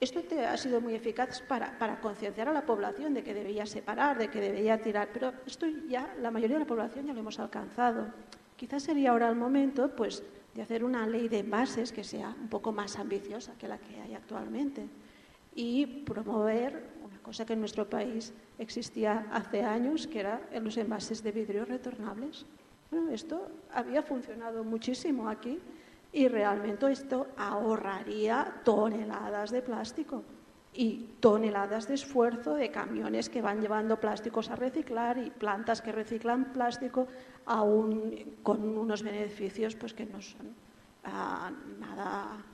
Esto 0.00 0.20
ha 0.46 0.56
sido 0.56 0.80
muy 0.80 0.94
eficaz 0.94 1.40
para, 1.42 1.76
para 1.76 2.00
concienciar 2.00 2.48
a 2.48 2.52
la 2.52 2.64
población 2.64 3.14
de 3.14 3.24
que 3.24 3.34
debía 3.34 3.66
separar, 3.66 4.16
de 4.16 4.30
que 4.30 4.40
debía 4.40 4.80
tirar, 4.80 5.08
pero 5.12 5.32
esto 5.44 5.66
ya 5.88 6.14
la 6.20 6.30
mayoría 6.30 6.56
de 6.56 6.60
la 6.60 6.68
población 6.68 7.06
ya 7.06 7.12
lo 7.12 7.20
hemos 7.20 7.40
alcanzado. 7.40 8.06
Quizás 8.56 8.84
sería 8.84 9.10
ahora 9.10 9.28
el 9.28 9.34
momento 9.34 9.96
pues, 9.96 10.22
de 10.54 10.62
hacer 10.62 10.84
una 10.84 11.04
ley 11.06 11.28
de 11.28 11.40
envases 11.40 11.90
que 11.90 12.04
sea 12.04 12.28
un 12.40 12.48
poco 12.48 12.70
más 12.70 12.96
ambiciosa 12.96 13.54
que 13.58 13.66
la 13.66 13.78
que 13.78 14.00
hay 14.00 14.14
actualmente 14.14 14.88
y 15.54 15.86
promover 15.86 16.90
una 17.04 17.18
cosa 17.18 17.44
que 17.44 17.54
en 17.54 17.60
nuestro 17.60 17.88
país 17.88 18.32
existía 18.58 19.26
hace 19.32 19.62
años, 19.62 20.06
que 20.06 20.20
era 20.20 20.40
los 20.60 20.76
envases 20.76 21.22
de 21.22 21.32
vidrio 21.32 21.64
retornables. 21.64 22.46
Bueno, 22.90 23.10
esto 23.10 23.48
había 23.72 24.02
funcionado 24.02 24.64
muchísimo 24.64 25.28
aquí 25.28 25.58
y 26.12 26.28
realmente 26.28 26.90
esto 26.90 27.26
ahorraría 27.36 28.60
toneladas 28.64 29.50
de 29.50 29.62
plástico 29.62 30.22
y 30.72 31.10
toneladas 31.20 31.88
de 31.88 31.94
esfuerzo 31.94 32.54
de 32.54 32.70
camiones 32.70 33.28
que 33.28 33.42
van 33.42 33.60
llevando 33.60 33.98
plásticos 34.00 34.48
a 34.50 34.56
reciclar 34.56 35.18
y 35.18 35.30
plantas 35.30 35.82
que 35.82 35.92
reciclan 35.92 36.52
plástico 36.52 37.08
aún 37.46 38.36
con 38.42 38.78
unos 38.78 39.02
beneficios 39.02 39.74
pues 39.74 39.92
que 39.92 40.06
no 40.06 40.20
son 40.22 40.54
ah, 41.04 41.50
nada, 41.80 42.44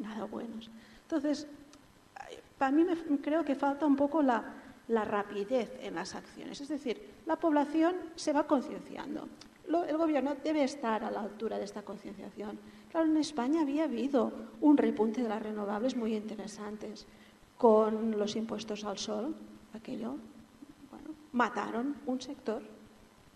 nada 0.00 0.24
buenos. 0.24 0.70
Entonces, 1.02 1.46
para 2.62 2.70
mí 2.70 2.84
me, 2.84 3.18
creo 3.18 3.44
que 3.44 3.56
falta 3.56 3.84
un 3.84 3.96
poco 3.96 4.22
la, 4.22 4.44
rapidez 4.86 5.80
en 5.82 5.96
las 5.96 6.14
acciones. 6.14 6.60
Es 6.60 6.68
decir, 6.68 6.96
la 7.26 7.34
población 7.34 7.96
se 8.14 8.32
va 8.32 8.46
concienciando. 8.46 9.26
El 9.88 9.96
gobierno 9.96 10.36
debe 10.44 10.62
estar 10.62 11.02
a 11.02 11.10
la 11.10 11.22
altura 11.22 11.58
de 11.58 11.64
esta 11.64 11.82
concienciación. 11.82 12.60
Claro, 12.88 13.08
en 13.08 13.16
España 13.16 13.62
había 13.62 13.82
habido 13.82 14.30
un 14.60 14.76
repunte 14.76 15.24
de 15.24 15.28
las 15.28 15.42
renovables 15.42 15.96
muy 15.96 16.14
interesantes 16.14 17.08
con 17.58 18.16
los 18.16 18.36
impuestos 18.36 18.84
al 18.84 18.98
sol. 18.98 19.34
Aquello, 19.74 20.14
bueno, 20.88 21.16
mataron 21.32 21.96
un 22.06 22.20
sector. 22.20 22.62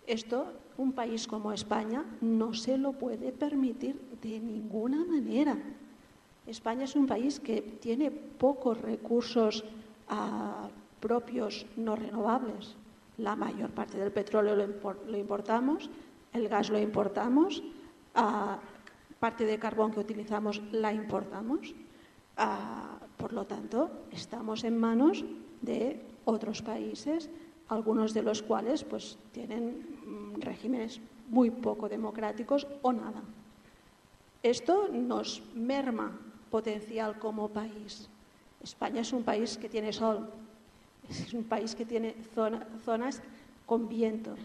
Esto, 0.05 0.53
un 0.77 0.93
país 0.93 1.27
como 1.27 1.51
España, 1.51 2.05
no 2.21 2.53
se 2.53 2.77
lo 2.77 2.93
puede 2.93 3.33
permitir 3.33 3.99
de 4.21 4.39
ninguna 4.39 5.03
manera. 5.03 5.57
España 6.47 6.85
es 6.85 6.95
un 6.95 7.07
país 7.07 7.39
que 7.39 7.61
tiene 7.61 8.09
pocos 8.09 8.79
recursos 8.79 9.65
ah, 10.07 10.69
propios 10.99 11.65
no 11.75 11.95
renovables. 11.95 12.75
La 13.17 13.35
mayor 13.35 13.71
parte 13.71 13.97
del 13.97 14.11
petróleo 14.11 14.55
lo, 14.55 15.17
importamos, 15.17 15.89
el 16.31 16.47
gas 16.47 16.69
lo 16.69 16.79
importamos, 16.79 17.63
ah, 18.15 18.59
parte 19.19 19.43
de 19.45 19.59
carbón 19.59 19.91
que 19.91 19.99
utilizamos 19.99 20.61
la 20.71 20.93
importamos. 20.93 21.75
Ah, 22.37 22.97
por 23.17 23.33
lo 23.33 23.45
tanto, 23.45 24.07
estamos 24.11 24.63
en 24.63 24.77
manos 24.77 25.25
de 25.61 25.99
otros 26.23 26.61
países, 26.61 27.29
algunos 27.67 28.13
de 28.13 28.23
los 28.23 28.41
cuales 28.41 28.85
pues, 28.85 29.17
tienen 29.33 29.83
mm, 30.05 30.39
regímenes 30.39 31.01
muy 31.27 31.51
poco 31.51 31.89
democráticos 31.89 32.67
o 32.83 32.93
nada. 32.93 33.21
Esto 34.43 34.87
nos 34.87 35.43
merma 35.53 36.26
potencial 36.49 37.19
como 37.19 37.49
país. 37.49 38.09
España 38.63 39.01
es 39.01 39.13
un 39.13 39.23
país 39.23 39.57
que 39.57 39.69
tiene 39.69 39.93
sol, 39.93 40.29
es 41.09 41.33
un 41.33 41.43
país 41.43 41.75
que 41.75 41.85
tiene 41.85 42.15
zonas 42.83 43.21
con 43.65 43.87
viento. 43.87 44.35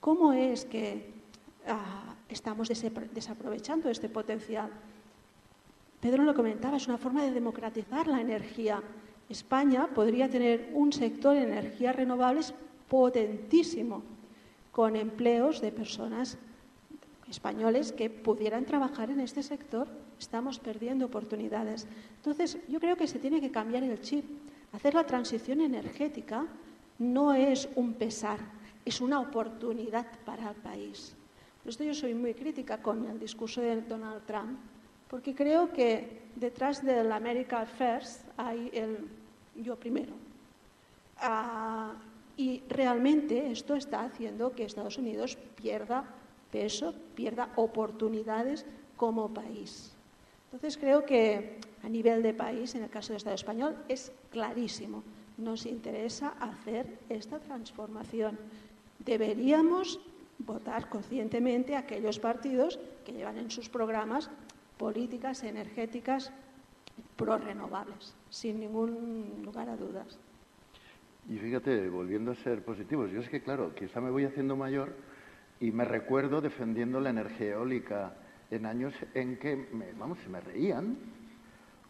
¿Cómo 0.00 0.32
es 0.32 0.64
que 0.64 1.12
ah, 1.66 2.14
estamos 2.28 2.68
desaprovechando 2.68 3.90
este 3.90 4.08
potencial? 4.08 4.70
Pedro 6.00 6.22
lo 6.22 6.34
comentaba, 6.34 6.76
es 6.76 6.86
una 6.86 6.98
forma 6.98 7.24
de 7.24 7.32
democratizar 7.32 8.06
la 8.06 8.20
energía. 8.20 8.82
España 9.28 9.88
podría 9.94 10.28
tener 10.28 10.70
un 10.74 10.92
sector 10.92 11.34
de 11.34 11.42
energías 11.42 11.96
renovables 11.96 12.54
potentísimo, 12.88 14.02
con 14.70 14.94
empleos 14.94 15.60
de 15.60 15.72
personas 15.72 16.38
españoles 17.28 17.92
que 17.92 18.08
pudieran 18.08 18.64
trabajar 18.64 19.10
en 19.10 19.20
este 19.20 19.42
sector. 19.42 19.88
Estamos 20.18 20.58
perdiendo 20.58 21.06
oportunidades. 21.06 21.86
Entonces, 22.16 22.58
yo 22.68 22.80
creo 22.80 22.96
que 22.96 23.06
se 23.06 23.18
tiene 23.18 23.40
que 23.40 23.50
cambiar 23.50 23.82
el 23.82 24.00
chip. 24.00 24.24
Hacer 24.72 24.94
la 24.94 25.04
transición 25.04 25.60
energética 25.60 26.46
no 26.98 27.32
es 27.34 27.68
un 27.76 27.94
pesar, 27.94 28.38
es 28.84 29.00
una 29.00 29.20
oportunidad 29.20 30.06
para 30.24 30.50
el 30.50 30.56
país. 30.56 31.14
Por 31.62 31.70
esto 31.70 31.84
yo 31.84 31.94
soy 31.94 32.14
muy 32.14 32.34
crítica 32.34 32.82
con 32.82 33.06
el 33.06 33.18
discurso 33.18 33.60
de 33.60 33.82
Donald 33.82 34.24
Trump, 34.26 34.58
porque 35.08 35.34
creo 35.34 35.72
que 35.72 36.22
detrás 36.36 36.84
del 36.84 37.10
America 37.12 37.64
First 37.66 38.24
hay 38.36 38.70
el 38.72 39.08
yo 39.56 39.76
primero. 39.76 40.12
Ah, 41.18 41.94
y 42.36 42.62
realmente 42.68 43.50
esto 43.50 43.74
está 43.74 44.04
haciendo 44.04 44.52
que 44.52 44.64
Estados 44.64 44.98
Unidos 44.98 45.36
pierda 45.56 46.04
peso, 46.52 46.94
pierda 47.14 47.50
oportunidades 47.56 48.64
como 48.96 49.28
país. 49.34 49.97
Entonces 50.48 50.78
creo 50.78 51.04
que 51.04 51.58
a 51.82 51.88
nivel 51.88 52.22
de 52.22 52.32
país, 52.32 52.74
en 52.74 52.82
el 52.82 52.90
caso 52.90 53.08
del 53.08 53.18
Estado 53.18 53.34
español, 53.34 53.76
es 53.88 54.12
clarísimo. 54.30 55.02
Nos 55.36 55.66
interesa 55.66 56.34
hacer 56.40 56.98
esta 57.10 57.38
transformación. 57.38 58.38
Deberíamos 58.98 60.00
votar 60.38 60.88
conscientemente 60.88 61.76
aquellos 61.76 62.18
partidos 62.18 62.78
que 63.04 63.12
llevan 63.12 63.36
en 63.36 63.50
sus 63.50 63.68
programas 63.68 64.30
políticas 64.78 65.42
energéticas 65.44 66.32
pro-renovables, 67.16 68.14
sin 68.30 68.60
ningún 68.60 69.42
lugar 69.44 69.68
a 69.68 69.76
dudas. 69.76 70.18
Y 71.28 71.36
fíjate, 71.36 71.90
volviendo 71.90 72.30
a 72.30 72.34
ser 72.34 72.64
positivos, 72.64 73.10
yo 73.10 73.20
es 73.20 73.28
que, 73.28 73.42
claro, 73.42 73.74
quizá 73.74 74.00
me 74.00 74.10
voy 74.10 74.24
haciendo 74.24 74.56
mayor 74.56 74.94
y 75.60 75.72
me 75.72 75.84
recuerdo 75.84 76.40
defendiendo 76.40 77.00
la 77.00 77.10
energía 77.10 77.52
eólica 77.52 78.14
en 78.50 78.66
años 78.66 78.94
en 79.14 79.36
que, 79.38 79.68
vamos, 79.98 80.18
se 80.20 80.28
me 80.28 80.40
reían. 80.40 80.96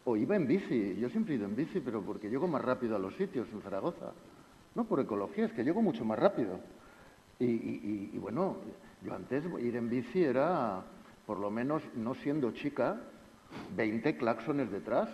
O 0.04 0.16
iba 0.16 0.36
en 0.36 0.46
bici, 0.46 0.96
yo 0.96 1.10
siempre 1.10 1.34
he 1.34 1.36
ido 1.36 1.46
en 1.46 1.54
bici, 1.54 1.80
pero 1.80 2.02
porque 2.02 2.30
llego 2.30 2.48
más 2.48 2.62
rápido 2.62 2.96
a 2.96 2.98
los 2.98 3.14
sitios 3.16 3.46
en 3.52 3.60
Zaragoza. 3.60 4.12
No 4.74 4.84
por 4.84 5.00
ecología, 5.00 5.46
es 5.46 5.52
que 5.52 5.64
llego 5.64 5.82
mucho 5.82 6.04
más 6.04 6.18
rápido. 6.18 6.60
Y, 7.38 8.16
bueno, 8.18 8.56
yo 9.02 9.14
antes 9.14 9.44
ir 9.60 9.76
en 9.76 9.88
bici 9.88 10.24
era, 10.24 10.82
por 11.26 11.38
lo 11.38 11.50
menos 11.50 11.82
no 11.94 12.14
siendo 12.14 12.50
chica, 12.52 13.00
20 13.76 14.16
claxones 14.16 14.70
detrás. 14.70 15.08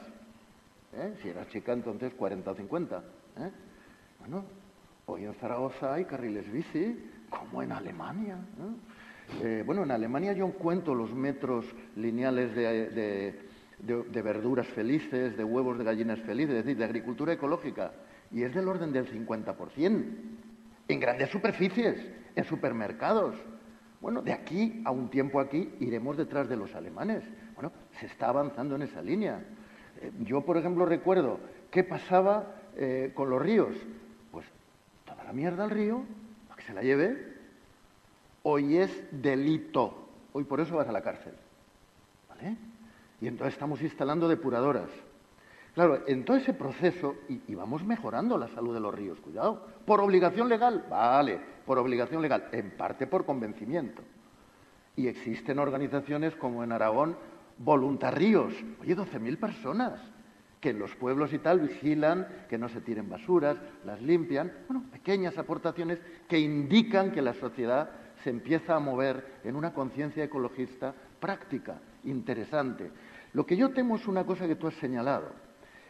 ¿eh? 0.92 1.14
Si 1.22 1.28
era 1.28 1.46
chica, 1.48 1.72
entonces 1.72 2.14
40 2.14 2.50
o 2.50 2.54
50. 2.54 2.98
¿eh? 3.38 3.50
Bueno, 4.20 4.44
hoy 5.06 5.24
en 5.24 5.34
Zaragoza 5.34 5.94
hay 5.94 6.04
carriles 6.04 6.50
bici, 6.50 7.10
como 7.28 7.62
en 7.62 7.72
Alemania. 7.72 8.36
Eh, 8.36 8.93
bueno, 9.64 9.82
en 9.82 9.90
Alemania 9.90 10.32
yo 10.32 10.52
cuento 10.52 10.94
los 10.94 11.12
metros 11.12 11.66
lineales 11.96 12.54
de, 12.54 14.22
verduras 14.22 14.66
felices, 14.68 15.36
de 15.36 15.44
huevos 15.44 15.78
de 15.78 15.84
gallinas 15.84 16.20
felices, 16.20 16.56
es 16.56 16.64
decir, 16.64 16.78
de 16.78 16.84
agricultura 16.84 17.32
ecológica, 17.32 17.92
y 18.30 18.42
es 18.42 18.54
del 18.54 18.68
orden 18.68 18.92
del 18.92 19.06
50%, 19.10 20.04
en 20.88 21.00
grandes 21.00 21.30
superficies, 21.30 21.96
en 22.36 22.44
supermercados. 22.44 23.36
Bueno, 24.00 24.20
de 24.20 24.32
aquí 24.32 24.82
a 24.84 24.90
un 24.90 25.08
tiempo 25.08 25.40
aquí 25.40 25.72
iremos 25.80 26.16
detrás 26.16 26.48
de 26.48 26.56
los 26.56 26.74
alemanes. 26.74 27.24
Bueno, 27.54 27.72
se 27.98 28.06
está 28.06 28.28
avanzando 28.28 28.76
en 28.76 28.82
esa 28.82 29.00
línea. 29.00 29.42
Eh, 30.00 30.12
yo, 30.20 30.42
por 30.42 30.58
ejemplo, 30.58 30.84
recuerdo 30.84 31.40
qué 31.70 31.84
pasaba 31.84 32.54
eh, 32.76 33.12
con 33.14 33.30
los 33.30 33.40
ríos. 33.40 33.74
Pues 34.30 34.44
toda 35.06 35.24
la 35.24 35.32
mierda 35.32 35.64
al 35.64 35.70
río, 35.70 36.02
para 36.48 36.60
que 36.60 36.66
se 36.66 36.74
la 36.74 36.82
lleve, 36.82 37.33
hoy 38.44 38.76
es 38.78 39.04
delito. 39.10 40.06
Hoy 40.32 40.44
por 40.44 40.60
eso 40.60 40.76
vas 40.76 40.88
a 40.88 40.92
la 40.92 41.02
cárcel. 41.02 41.34
¿Vale? 42.28 42.56
Y 43.20 43.26
entonces 43.26 43.54
estamos 43.54 43.82
instalando 43.82 44.28
depuradoras. 44.28 44.88
Claro, 45.74 46.02
en 46.06 46.24
todo 46.24 46.36
ese 46.36 46.54
proceso, 46.54 47.16
y, 47.28 47.54
vamos 47.54 47.84
mejorando 47.84 48.38
la 48.38 48.46
salud 48.48 48.72
de 48.72 48.80
los 48.80 48.94
ríos, 48.94 49.20
cuidado, 49.20 49.66
por 49.84 50.00
obligación 50.00 50.48
legal, 50.48 50.86
vale, 50.88 51.40
por 51.66 51.78
obligación 51.78 52.22
legal, 52.22 52.48
en 52.52 52.70
parte 52.70 53.08
por 53.08 53.26
convencimiento. 53.26 54.02
Y 54.94 55.08
existen 55.08 55.58
organizaciones 55.58 56.36
como 56.36 56.62
en 56.62 56.70
Aragón, 56.70 57.16
voluntarios, 57.58 58.54
oye, 58.80 58.96
12.000 58.96 59.36
personas, 59.36 60.00
que 60.60 60.70
en 60.70 60.78
los 60.78 60.94
pueblos 60.94 61.32
y 61.32 61.38
tal 61.38 61.58
vigilan 61.58 62.28
que 62.48 62.56
no 62.56 62.68
se 62.68 62.80
tiren 62.80 63.08
basuras, 63.08 63.56
las 63.84 64.00
limpian, 64.00 64.52
bueno, 64.68 64.84
pequeñas 64.92 65.36
aportaciones 65.38 65.98
que 66.28 66.38
indican 66.38 67.10
que 67.10 67.20
la 67.20 67.34
sociedad 67.34 67.90
se 68.24 68.30
empieza 68.30 68.74
a 68.74 68.80
mover 68.80 69.40
en 69.44 69.54
una 69.54 69.74
conciencia 69.74 70.24
ecologista 70.24 70.94
práctica, 71.20 71.78
interesante. 72.04 72.90
Lo 73.34 73.44
que 73.44 73.56
yo 73.56 73.70
temo 73.70 73.96
es 73.96 74.08
una 74.08 74.24
cosa 74.24 74.48
que 74.48 74.56
tú 74.56 74.66
has 74.66 74.74
señalado, 74.76 75.30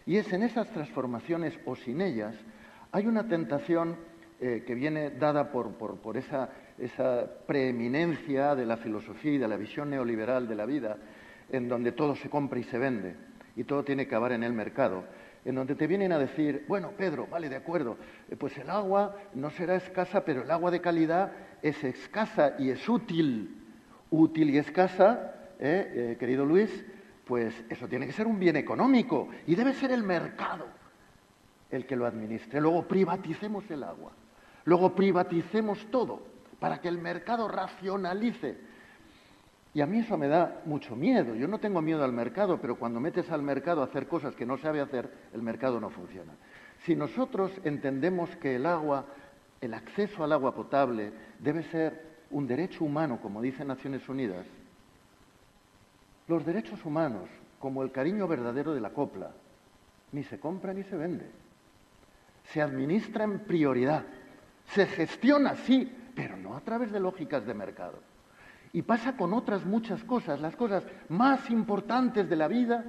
y 0.05 0.16
es 0.16 0.30
en 0.32 0.43
esas 0.43 0.68
transformaciones 0.70 1.57
o 1.64 1.76
sin 1.76 2.01
ellas, 2.01 2.35
hay 2.91 3.07
una 3.07 3.28
tentación 3.28 3.97
eh, 4.41 4.64
que 4.66 4.74
viene 4.74 5.11
dada 5.11 5.53
por, 5.53 5.74
por, 5.76 6.16
esa, 6.16 6.51
esa, 6.76 7.24
preeminencia 7.47 8.57
de 8.57 8.66
la 8.66 8.78
filosofía 8.78 9.32
y 9.32 9.39
de 9.39 9.49
la 9.49 9.57
visión 9.57 9.91
neoliberal 9.91 10.49
de 10.49 10.57
la 10.57 10.66
vida, 10.66 10.97
en 11.51 11.68
donde 11.68 11.93
todo 11.93 12.16
se 12.16 12.28
compra 12.28 12.59
y 12.59 12.64
se 12.64 12.78
vende, 12.78 13.14
y 13.55 13.62
todo 13.62 13.85
tiene 13.85 14.07
que 14.07 14.14
acabar 14.14 14.32
en 14.32 14.43
el 14.43 14.53
mercado 14.53 15.05
en 15.45 15.55
donde 15.55 15.74
te 15.74 15.87
vienen 15.87 16.12
a 16.12 16.18
decir, 16.18 16.64
bueno, 16.68 16.93
Pedro, 16.97 17.26
vale, 17.26 17.49
de 17.49 17.57
acuerdo, 17.57 17.99
eh, 18.30 18.37
pues 18.37 18.57
el 18.57 18.70
agua 18.70 19.16
no 19.35 19.51
será 19.51 19.76
escasa, 19.76 20.24
pero 20.24 20.43
el 20.43 20.51
agua 20.51 20.70
de 20.70 20.80
calidad 20.80 21.32
es 21.64 21.82
escasa 21.82 22.56
y 22.58 22.68
es 22.68 22.86
útil. 22.88 23.62
Útil 24.10 24.50
y 24.50 24.58
escasa, 24.58 25.34
¿eh? 25.58 26.12
Eh, 26.12 26.16
querido 26.20 26.44
Luis, 26.44 26.84
pues 27.24 27.64
eso 27.70 27.88
tiene 27.88 28.06
que 28.06 28.12
ser 28.12 28.26
un 28.26 28.38
bien 28.38 28.56
económico 28.56 29.28
y 29.46 29.54
debe 29.54 29.72
ser 29.72 29.90
el 29.90 30.02
mercado 30.02 30.66
el 31.70 31.86
que 31.86 31.96
lo 31.96 32.04
administre. 32.04 32.60
Luego 32.60 32.86
privaticemos 32.86 33.68
el 33.70 33.82
agua, 33.82 34.12
luego 34.66 34.94
privaticemos 34.94 35.90
todo 35.90 36.22
para 36.60 36.82
que 36.82 36.88
el 36.88 36.98
mercado 36.98 37.48
racionalice 37.48 38.58
y 39.72 39.80
a 39.80 39.86
mí 39.86 40.00
eso 40.00 40.18
me 40.18 40.28
da 40.28 40.60
mucho 40.66 40.94
miedo. 40.94 41.34
Yo 41.34 41.48
no 41.48 41.58
tengo 41.58 41.80
miedo 41.80 42.04
al 42.04 42.12
mercado, 42.12 42.60
pero 42.60 42.76
cuando 42.76 43.00
metes 43.00 43.30
al 43.30 43.42
mercado 43.42 43.80
a 43.80 43.86
hacer 43.86 44.06
cosas 44.06 44.36
que 44.36 44.46
no 44.46 44.58
sabe 44.58 44.80
hacer, 44.80 45.10
el 45.32 45.42
mercado 45.42 45.80
no 45.80 45.88
funciona. 45.88 46.34
Si 46.84 46.94
nosotros 46.94 47.50
entendemos 47.64 48.36
que 48.36 48.56
el 48.56 48.66
agua, 48.66 49.06
el 49.60 49.74
acceso 49.74 50.22
al 50.22 50.32
agua 50.32 50.54
potable 50.54 51.12
debe 51.45 51.62
ser 51.64 52.03
un 52.30 52.47
derecho 52.47 52.84
humano, 52.84 53.20
como 53.20 53.42
dice 53.42 53.64
Naciones 53.64 54.09
Unidas, 54.09 54.47
los 56.26 56.45
derechos 56.45 56.84
humanos, 56.84 57.28
como 57.59 57.82
el 57.82 57.92
cariño 57.92 58.26
verdadero 58.26 58.74
de 58.74 58.80
la 58.80 58.90
copla, 58.90 59.30
ni 60.12 60.24
se 60.24 60.40
compra 60.40 60.72
ni 60.72 60.82
se 60.84 60.97
vende. 60.97 61.30
Se 62.45 62.62
administra 62.62 63.24
en 63.24 63.40
prioridad. 63.40 64.05
Se 64.68 64.86
gestiona, 64.86 65.55
sí, 65.57 65.95
pero 66.14 66.36
no 66.36 66.57
a 66.57 66.61
través 66.61 66.90
de 66.90 67.01
lógicas 67.01 67.45
de 67.47 67.53
mercado. 67.53 67.99
Y 68.72 68.82
pasa 68.82 69.16
con 69.16 69.34
otras 69.34 69.66
muchas 69.66 70.03
cosas. 70.05 70.40
Las 70.40 70.57
cosas 70.57 70.84
más 71.09 71.51
importantes 71.51 72.28
de 72.28 72.36
la 72.36 72.49
vida 72.49 72.84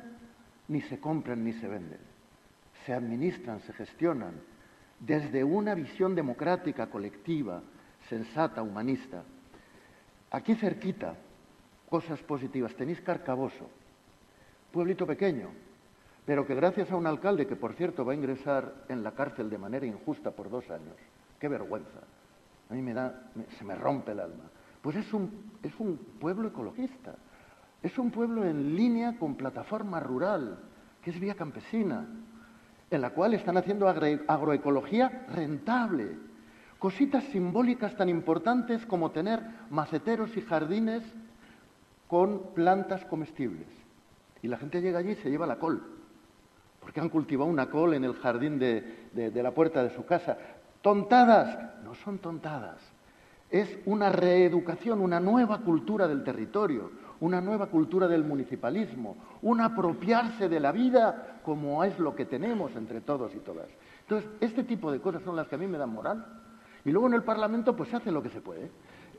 ni 0.69 0.81
se 0.81 0.99
compran 0.99 1.43
ni 1.43 1.53
se 1.53 1.67
venden. 1.67 1.99
Se 2.85 2.93
administran, 2.93 3.59
se 3.61 3.73
gestionan 3.73 4.33
desde 4.99 5.43
una 5.43 5.75
visión 5.75 6.15
democrática, 6.15 6.87
colectiva, 6.87 7.61
sensata, 8.09 8.61
humanista. 8.61 9.23
Aquí 10.31 10.55
cerquita, 10.55 11.15
cosas 11.89 12.19
positivas. 12.21 12.73
Tenéis 12.75 13.01
Carcaboso, 13.01 13.69
pueblito 14.71 15.05
pequeño, 15.05 15.49
pero 16.25 16.45
que 16.45 16.55
gracias 16.55 16.91
a 16.91 16.95
un 16.95 17.07
alcalde 17.07 17.47
que, 17.47 17.55
por 17.55 17.73
cierto, 17.73 18.03
va 18.03 18.13
a 18.13 18.15
ingresar 18.15 18.85
en 18.89 19.03
la 19.03 19.11
cárcel 19.11 19.49
de 19.49 19.57
manera 19.57 19.85
injusta 19.85 20.31
por 20.31 20.49
dos 20.49 20.69
años. 20.69 20.95
Qué 21.39 21.47
vergüenza. 21.47 21.99
A 22.69 22.73
mí 22.73 22.81
me 22.81 22.93
da, 22.93 23.29
se 23.57 23.63
me 23.63 23.75
rompe 23.75 24.11
el 24.11 24.19
alma. 24.19 24.43
Pues 24.81 24.97
es 24.97 25.13
un, 25.13 25.51
es 25.61 25.73
un 25.79 25.97
pueblo 26.19 26.47
ecologista, 26.47 27.15
es 27.81 27.97
un 27.97 28.11
pueblo 28.11 28.45
en 28.45 28.75
línea 28.75 29.17
con 29.17 29.35
plataforma 29.35 29.99
rural, 29.99 30.59
que 31.01 31.11
es 31.11 31.19
vía 31.19 31.35
campesina, 31.35 32.07
en 32.89 33.01
la 33.01 33.11
cual 33.11 33.33
están 33.33 33.57
haciendo 33.57 33.87
agroecología 33.87 35.25
rentable. 35.29 36.17
Cositas 36.85 37.23
simbólicas 37.23 37.95
tan 37.95 38.09
importantes 38.09 38.85
como 38.85 39.09
tener 39.09 39.41
maceteros 39.71 40.37
y 40.37 40.41
jardines 40.41 41.01
con 42.07 42.53
plantas 42.53 43.03
comestibles. 43.05 43.67
Y 44.43 44.47
la 44.47 44.57
gente 44.57 44.81
llega 44.81 44.99
allí 44.99 45.13
y 45.13 45.15
se 45.15 45.31
lleva 45.31 45.47
la 45.47 45.57
col, 45.57 45.81
porque 46.79 46.99
han 46.99 47.09
cultivado 47.09 47.49
una 47.49 47.71
col 47.71 47.95
en 47.95 48.03
el 48.03 48.13
jardín 48.13 48.59
de, 48.59 49.09
de 49.13 49.41
la 49.41 49.49
puerta 49.49 49.81
de 49.81 49.95
su 49.95 50.05
casa. 50.05 50.37
Tontadas, 50.83 51.57
no 51.83 51.95
son 51.95 52.19
tontadas 52.19 52.77
es 53.49 53.77
una 53.85 54.09
reeducación, 54.09 55.01
una 55.01 55.19
nueva 55.19 55.59
cultura 55.59 56.07
del 56.07 56.23
territorio, 56.23 56.91
una 57.19 57.41
nueva 57.41 57.67
cultura 57.67 58.07
del 58.07 58.23
municipalismo, 58.23 59.17
un 59.43 59.61
apropiarse 59.61 60.49
de 60.49 60.59
la 60.59 60.71
vida 60.71 61.39
como 61.43 61.83
es 61.83 61.97
lo 61.99 62.15
que 62.15 62.25
tenemos 62.25 62.75
entre 62.75 63.01
todos 63.01 63.33
y 63.33 63.39
todas. 63.39 63.67
Entonces, 64.01 64.29
este 64.41 64.63
tipo 64.63 64.91
de 64.91 64.99
cosas 64.99 65.23
son 65.23 65.35
las 65.35 65.47
que 65.47 65.55
a 65.55 65.57
mí 65.57 65.67
me 65.67 65.77
dan 65.77 65.93
moral. 65.93 66.44
Y 66.85 66.91
luego 66.91 67.07
en 67.07 67.15
el 67.15 67.23
Parlamento 67.23 67.75
pues 67.75 67.89
se 67.89 67.97
hace 67.97 68.11
lo 68.11 68.21
que 68.21 68.29
se 68.29 68.41
puede. 68.41 68.69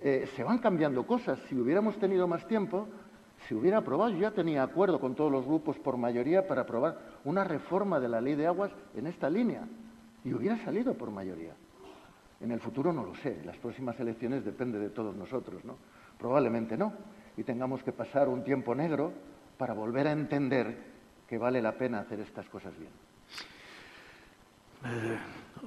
Eh, 0.01 0.29
se 0.37 0.45
van 0.45 0.59
cambiando 0.59 1.07
cosas. 1.07 1.39
Si 1.49 1.57
hubiéramos 1.57 1.99
tenido 1.99 2.29
más 2.29 2.47
tiempo, 2.47 2.87
se 3.49 3.55
hubiera 3.55 3.79
aprobado. 3.79 4.11
Yo 4.13 4.21
ya 4.21 4.31
tenía 4.31 4.63
acuerdo 4.63 5.01
con 5.01 5.15
todos 5.15 5.33
los 5.33 5.45
grupos 5.45 5.79
por 5.79 5.97
mayoría 5.97 6.47
para 6.47 6.63
aprobar 6.63 6.99
una 7.25 7.45
reforma 7.45 7.99
de 7.99 8.09
la 8.09 8.21
ley 8.21 8.37
de 8.37 8.47
aguas 8.47 8.71
en 8.95 9.07
esta 9.07 9.29
línea. 9.29 9.67
Y 10.25 10.33
hubiera 10.33 10.57
salido 10.65 10.95
por 10.95 11.11
mayoría. 11.11 11.55
En 12.41 12.53
el 12.53 12.61
futuro 12.61 12.93
no 12.93 13.05
lo 13.05 13.15
sé. 13.17 13.43
Las 13.45 13.57
próximas 13.57 13.99
elecciones 13.99 14.45
depende 14.45 14.79
de 14.79 14.91
todos 14.91 15.17
nosotros, 15.17 15.65
¿no? 15.65 15.77
Probablemente 16.19 16.77
no. 16.77 16.93
Y 17.37 17.43
tengamos 17.43 17.83
que 17.83 17.93
pasar 17.93 18.29
un 18.29 18.45
tiempo 18.45 18.75
negro 18.75 19.13
para 19.59 19.75
volver 19.75 20.07
a 20.07 20.13
entender 20.13 20.77
que 21.29 21.39
vale 21.39 21.61
la 21.61 21.73
pena 21.73 22.01
hacer 22.01 22.21
estas 22.21 22.49
cosas 22.49 22.73
bien. 22.79 22.93
Eh, 24.85 25.19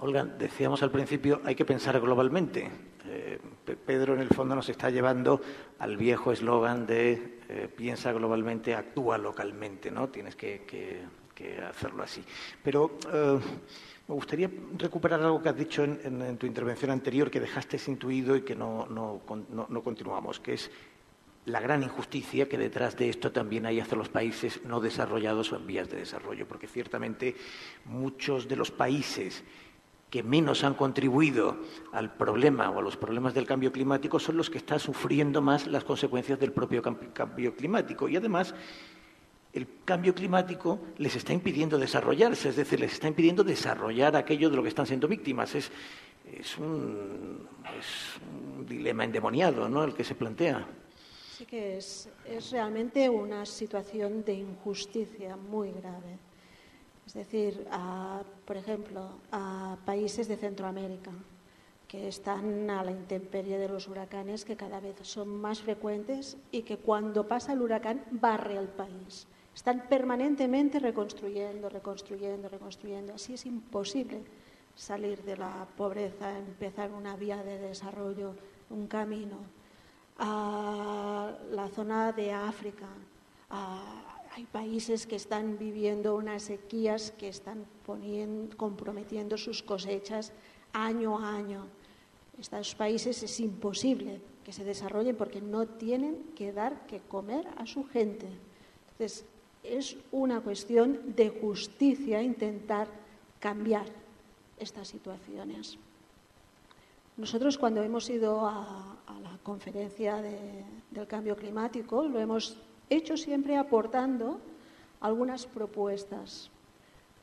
Olga, 0.02 0.24
decíamos 0.24 0.82
al 0.82 0.92
principio, 0.92 1.42
hay 1.44 1.56
que 1.56 1.66
pensar 1.66 2.00
globalmente. 2.00 2.70
Eh, 3.06 3.40
Pedro, 3.86 4.14
en 4.14 4.22
el 4.22 4.30
fondo, 4.30 4.56
nos 4.56 4.70
está 4.70 4.90
llevando 4.90 5.42
al 5.80 5.98
viejo 5.98 6.32
eslogan 6.32 6.86
de 6.86 7.40
eh, 7.50 7.68
piensa 7.76 8.14
globalmente, 8.14 8.76
actúa 8.76 9.18
localmente, 9.18 9.92
¿no? 9.92 10.08
Tienes 10.10 10.36
que, 10.36 11.20
hacerlo 11.70 12.04
así. 12.04 12.22
Pero 12.62 12.98
me 14.08 14.14
gustaría 14.14 14.50
recuperar 14.78 15.22
algo 15.22 15.42
que 15.42 15.50
has 15.50 15.56
dicho 15.56 15.84
en, 15.84 16.38
tu 16.38 16.46
intervención 16.46 16.92
anterior, 16.92 17.32
que 17.32 17.40
dejaste 17.40 17.80
intuido 17.88 18.36
y 18.36 18.42
que 18.42 18.56
no, 18.56 18.88
no 18.88 19.82
continuamos, 19.82 20.42
que 20.42 20.54
es 20.54 20.70
la 21.46 21.60
gran 21.60 21.82
injusticia 21.84 22.48
que 22.48 22.58
detrás 22.58 22.96
de 22.98 23.10
esto 23.10 23.32
también 23.32 23.66
hay 23.66 23.80
hacia 23.80 23.98
los 23.98 24.10
países 24.10 24.62
no 24.66 24.80
desarrollados 24.80 25.52
o 25.52 25.56
en 25.56 25.66
vías 25.66 25.90
de 25.90 25.98
desarrollo, 25.98 26.48
porque 26.48 26.68
ciertamente 26.68 27.36
muchos 27.86 28.48
de 28.48 28.56
los 28.56 28.72
países 28.72 29.44
que 30.10 30.24
menos 30.24 30.64
han 30.64 30.74
contribuido 30.74 31.58
al 31.92 32.16
problema 32.16 32.70
o 32.70 32.80
a 32.80 32.82
los 32.82 32.98
problemas 32.98 33.34
del 33.34 33.46
cambio 33.46 33.72
climático 33.72 34.20
son 34.20 34.38
los 34.38 34.50
que 34.50 34.58
están 34.58 34.80
sufriendo 34.80 35.42
más 35.42 35.68
las 35.68 35.84
consecuencias 35.84 36.40
del 36.40 36.52
propio 36.52 36.82
cambio 36.82 37.56
climático. 37.56 38.10
Y 38.10 38.18
además, 38.18 38.56
el 39.54 39.68
cambio 39.86 40.14
climático 40.14 40.80
les 40.98 41.16
está 41.16 41.34
impidiendo 41.34 41.78
desarrollarse, 41.78 42.50
es 42.50 42.56
decir, 42.56 42.80
les 42.80 42.94
está 42.94 43.08
impidiendo 43.08 43.44
desarrollar 43.44 44.16
aquello 44.16 44.50
de 44.50 44.56
lo 44.56 44.64
que 44.64 44.70
están 44.70 44.86
siendo 44.86 45.08
víctimas. 45.08 45.56
Es, 45.56 45.70
un, 46.58 47.48
es 47.78 48.20
un 48.58 48.66
dilema 48.66 49.04
endemoniado 49.04 49.68
¿no? 49.68 49.84
el 49.84 49.94
que 49.94 50.04
se 50.04 50.16
plantea. 50.16 50.68
Sí 51.38 51.46
que 51.46 51.78
es, 51.78 52.10
realmente 52.52 53.10
una 53.10 53.46
situación 53.46 54.24
de 54.24 54.34
injusticia 54.34 55.36
muy 55.36 55.72
grave. 55.72 56.20
Es 57.10 57.16
decir, 57.16 57.66
por 58.46 58.56
ejemplo, 58.56 59.10
a 59.32 59.78
países 59.84 60.28
de 60.28 60.38
Centroamérica 60.38 61.10
que 61.88 62.08
están 62.08 62.70
a 62.70 62.84
la 62.84 62.92
intemperie 62.92 63.58
de 63.58 63.68
los 63.68 63.88
huracanes 63.88 64.46
que 64.46 64.56
cada 64.56 64.80
vez 64.80 64.96
son 65.02 65.28
más 65.42 65.60
frecuentes 65.60 66.38
y 66.52 66.62
que 66.62 66.78
cuando 66.78 67.28
pasa 67.28 67.54
el 67.54 67.64
huracán 67.64 68.04
barre 68.12 68.60
al 68.60 68.68
país. 68.68 69.26
Están 69.56 69.90
permanentemente 69.90 70.78
reconstruyendo, 70.78 71.68
reconstruyendo, 71.68 72.48
reconstruyendo. 72.48 73.16
Así 73.16 73.34
es 73.34 73.48
imposible 73.48 74.22
salir 74.76 75.24
de 75.24 75.36
la 75.36 75.66
pobreza, 75.76 76.38
empezar 76.38 76.92
una 76.92 77.16
vía 77.16 77.42
de 77.42 77.58
desarrollo, 77.58 78.36
un 78.70 78.86
camino 78.86 79.38
a 80.20 81.34
la 81.50 81.70
zona 81.70 82.12
de 82.12 82.34
África. 82.34 82.86
Hay 84.36 84.46
países 84.46 85.08
que 85.08 85.16
están 85.16 85.58
viviendo 85.58 86.16
unas 86.16 86.44
sequías 86.44 87.12
que 87.12 87.30
están 87.30 87.66
comprometiendo 88.58 89.38
sus 89.38 89.64
cosechas 89.64 90.32
año 90.74 91.20
a 91.20 91.36
año. 91.36 91.66
Estos 92.40 92.76
países 92.76 93.22
es 93.24 93.40
imposible 93.40 94.22
que 94.44 94.54
se 94.54 94.64
desarrollen 94.64 95.16
porque 95.16 95.42
no 95.42 95.68
tienen 95.68 96.32
que 96.36 96.54
dar 96.54 96.86
que 96.88 97.00
comer 97.00 97.48
a 97.58 97.66
su 97.66 97.84
gente. 97.84 98.28
Entonces, 98.92 99.26
es 99.64 99.98
una 100.12 100.42
cuestión 100.42 101.16
de 101.16 101.30
justicia 101.30 102.22
intentar 102.22 102.88
cambiar 103.40 103.86
estas 104.58 104.88
situaciones. 104.88 105.78
Nosotros 107.18 107.58
cuando 107.58 107.84
hemos 107.84 108.10
ido 108.10 108.48
a, 108.48 108.96
la 109.22 109.38
conferencia 109.44 110.22
del 110.22 111.08
cambio 111.08 111.36
climático 111.36 112.04
lo 112.04 112.20
hemos 112.20 112.58
hecho 112.90 113.18
siempre 113.18 113.58
aportando 113.58 114.40
algunas 115.02 115.46
propuestas. 115.46 116.50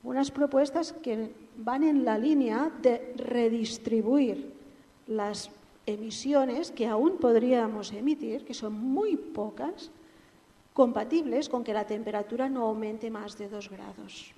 Unas 0.02 0.30
propuestas 0.30 0.92
que 0.92 1.30
van 1.56 1.82
en 1.84 2.04
la 2.04 2.18
línea 2.18 2.70
de 2.80 3.14
redistribuir 3.16 4.52
las 5.06 5.50
emisiones 5.86 6.70
que 6.70 6.86
aún 6.86 7.18
podríamos 7.18 7.92
emitir, 7.92 8.44
que 8.44 8.54
son 8.54 8.72
muy 8.72 9.16
pocas, 9.16 9.90
compatibles 10.74 11.48
con 11.48 11.64
que 11.64 11.74
la 11.74 11.86
temperatura 11.86 12.48
no 12.48 12.64
aumente 12.64 13.10
más 13.10 13.38
de 13.38 13.48
dos 13.48 13.70
grados 13.70 14.34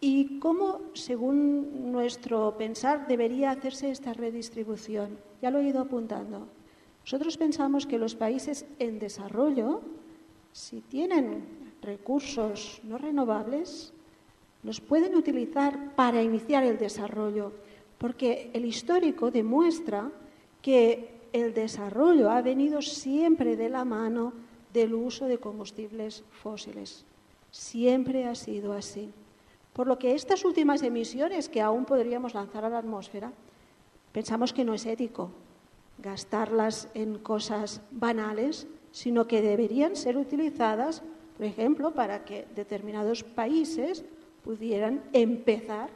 y 0.00 0.38
cómo, 0.38 0.80
según 0.94 1.92
nuestro 1.92 2.56
pensar, 2.56 3.06
debería 3.06 3.50
hacerse 3.50 3.90
esta 3.90 4.14
redistribución. 4.14 5.18
Ya 5.42 5.50
lo 5.50 5.58
he 5.58 5.68
ido 5.68 5.82
apuntando. 5.82 6.48
Nosotros 7.04 7.36
pensamos 7.36 7.86
que 7.86 7.98
los 7.98 8.14
países 8.14 8.66
en 8.78 8.98
desarrollo, 8.98 9.80
si 10.52 10.80
tienen 10.80 11.44
recursos 11.82 12.80
no 12.84 12.98
renovables, 12.98 13.92
los 14.62 14.80
pueden 14.80 15.14
utilizar 15.14 15.94
para 15.96 16.22
iniciar 16.22 16.64
el 16.64 16.78
desarrollo, 16.78 17.52
porque 17.98 18.50
el 18.52 18.64
histórico 18.64 19.30
demuestra 19.30 20.10
que 20.60 21.20
el 21.32 21.54
desarrollo 21.54 22.30
ha 22.30 22.42
venido 22.42 22.82
siempre 22.82 23.56
de 23.56 23.70
la 23.70 23.84
mano 23.84 24.32
del 24.72 24.94
uso 24.94 25.26
de 25.26 25.38
combustibles 25.38 26.22
fósiles. 26.30 27.04
Siempre 27.50 28.26
ha 28.26 28.34
sido 28.34 28.72
así. 28.72 29.10
Por 29.72 29.86
lo 29.86 29.98
que 29.98 30.14
estas 30.14 30.44
últimas 30.44 30.82
emisiones 30.82 31.48
que 31.48 31.60
aún 31.60 31.84
podríamos 31.84 32.34
lanzar 32.34 32.64
a 32.64 32.68
la 32.68 32.78
atmósfera, 32.78 33.32
pensamos 34.12 34.52
que 34.52 34.64
no 34.64 34.74
es 34.74 34.84
ético 34.86 35.30
gastarlas 36.02 36.88
en 36.94 37.18
cosas 37.18 37.82
banales, 37.90 38.66
sino 38.90 39.26
que 39.26 39.42
deberían 39.42 39.96
ser 39.96 40.16
utilizadas, 40.16 41.02
por 41.36 41.46
ejemplo, 41.46 41.92
para 41.92 42.24
que 42.24 42.46
determinados 42.54 43.22
países 43.22 44.04
pudieran 44.42 45.02
empezar 45.12 45.90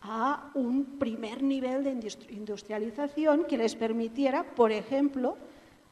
a 0.00 0.50
un 0.54 0.98
primer 0.98 1.42
nivel 1.42 1.82
de 1.82 1.90
industrialización 2.30 3.44
que 3.44 3.58
les 3.58 3.74
permitiera, 3.74 4.44
por 4.44 4.70
ejemplo, 4.70 5.36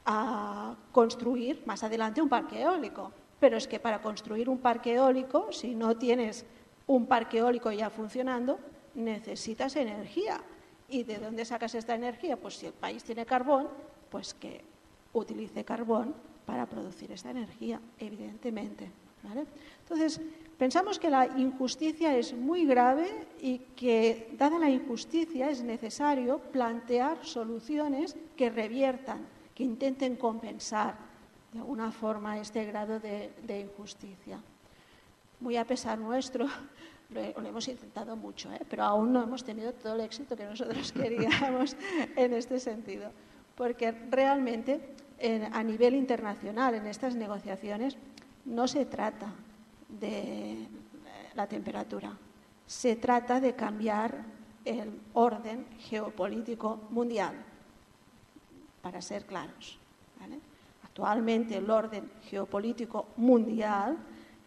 a 0.06 0.76
construir 0.92 1.62
más 1.66 1.82
adelante 1.82 2.22
un 2.22 2.28
parque 2.28 2.62
eólico. 2.62 3.10
Pero 3.40 3.56
es 3.56 3.66
que 3.66 3.80
para 3.80 4.00
construir 4.00 4.48
un 4.48 4.58
parque 4.58 4.94
eólico, 4.94 5.50
si 5.50 5.74
no 5.74 5.96
tienes 5.96 6.46
un 6.86 7.06
parque 7.06 7.38
eólico 7.38 7.72
ya 7.72 7.90
funcionando, 7.90 8.58
necesitas 8.94 9.74
energía. 9.76 10.40
¿Y 10.94 11.02
de 11.02 11.18
dónde 11.18 11.44
sacas 11.44 11.74
esta 11.74 11.96
energía? 11.96 12.36
Pues 12.36 12.54
si 12.54 12.66
el 12.66 12.72
país 12.72 13.02
tiene 13.02 13.26
carbón, 13.26 13.66
pues 14.10 14.32
que 14.32 14.60
utilice 15.12 15.64
carbón 15.64 16.14
para 16.46 16.66
producir 16.66 17.10
esta 17.10 17.30
energía, 17.32 17.80
evidentemente. 17.98 18.92
Entonces, 19.80 20.20
pensamos 20.56 21.00
que 21.00 21.10
la 21.10 21.26
injusticia 21.36 22.16
es 22.16 22.32
muy 22.32 22.64
grave 22.64 23.26
y 23.40 23.58
que, 23.74 24.36
dada 24.38 24.56
la 24.56 24.70
injusticia, 24.70 25.50
es 25.50 25.64
necesario 25.64 26.38
plantear 26.38 27.26
soluciones 27.26 28.14
que 28.36 28.48
reviertan, 28.50 29.26
que 29.52 29.64
intenten 29.64 30.14
compensar 30.14 30.94
de 31.52 31.58
alguna 31.58 31.90
forma 31.90 32.38
este 32.38 32.64
grado 32.66 33.00
de 33.00 33.60
injusticia 33.60 34.38
muy 35.40 35.56
a 35.56 35.66
pesar 35.66 35.98
nuestro, 35.98 36.46
lo, 37.10 37.20
hemos 37.20 37.68
intentado 37.68 38.16
mucho, 38.16 38.52
¿eh? 38.52 38.60
pero 38.68 38.84
aún 38.84 39.12
no 39.12 39.22
hemos 39.22 39.44
tenido 39.44 39.72
todo 39.72 39.94
el 39.94 40.00
éxito 40.00 40.36
que 40.36 40.44
nosotros 40.44 40.92
queríamos 41.00 41.76
en 42.16 42.34
este 42.34 42.58
sentido. 42.60 43.10
Porque 43.54 43.92
realmente 44.10 44.94
a 45.52 45.62
nivel 45.62 45.94
internacional, 45.94 46.74
en 46.74 46.86
estas 46.86 47.14
negociaciones, 47.14 47.96
no 48.44 48.66
se 48.66 48.84
trata 48.84 49.32
de 49.88 50.66
la 51.34 51.46
temperatura, 51.46 52.12
se 52.66 52.96
trata 52.96 53.40
de 53.40 53.54
cambiar 53.54 54.24
el 54.64 55.00
orden 55.12 55.66
geopolítico 55.78 56.80
mundial, 56.90 57.34
para 58.82 59.00
ser 59.00 59.24
claros. 59.24 59.78
Actualmente 60.84 61.56
el 61.56 61.68
orden 61.68 62.08
geopolítico 62.22 63.08
mundial 63.16 63.96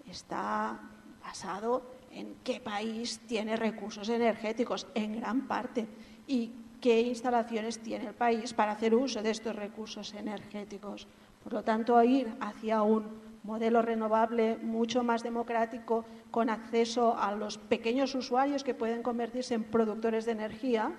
está 0.09 0.79
basado 1.21 1.96
en 2.17 2.35
qué 2.43 2.59
país 2.59 3.19
tiene 3.27 3.55
recursos 3.55 4.09
energéticos, 4.09 4.87
en 4.95 5.19
gran 5.19 5.47
parte. 5.47 5.87
Y 6.25 6.51
qué 6.81 7.01
instalaciones 7.01 7.79
tiene 7.79 8.07
el 8.07 8.15
país 8.15 8.53
para 8.53 8.71
hacer 8.71 8.95
uso 8.95 9.21
de 9.21 9.29
estos 9.29 9.55
recursos 9.55 10.13
energéticos. 10.13 11.07
Por 11.43 11.53
lo 11.53 11.63
tanto, 11.63 12.01
ir 12.03 12.35
hacia 12.39 12.81
un 12.81 13.05
modelo 13.43 13.81
renovable 13.81 14.57
mucho 14.57 15.03
más 15.03 15.21
democrático, 15.21 16.05
con 16.31 16.49
acceso 16.49 17.15
a 17.17 17.33
los 17.33 17.57
pequeños 17.57 18.15
usuarios 18.15 18.63
que 18.63 18.73
pueden 18.73 19.03
convertirse 19.03 19.53
en 19.53 19.63
productores 19.63 20.25
de 20.25 20.31
energía, 20.31 20.91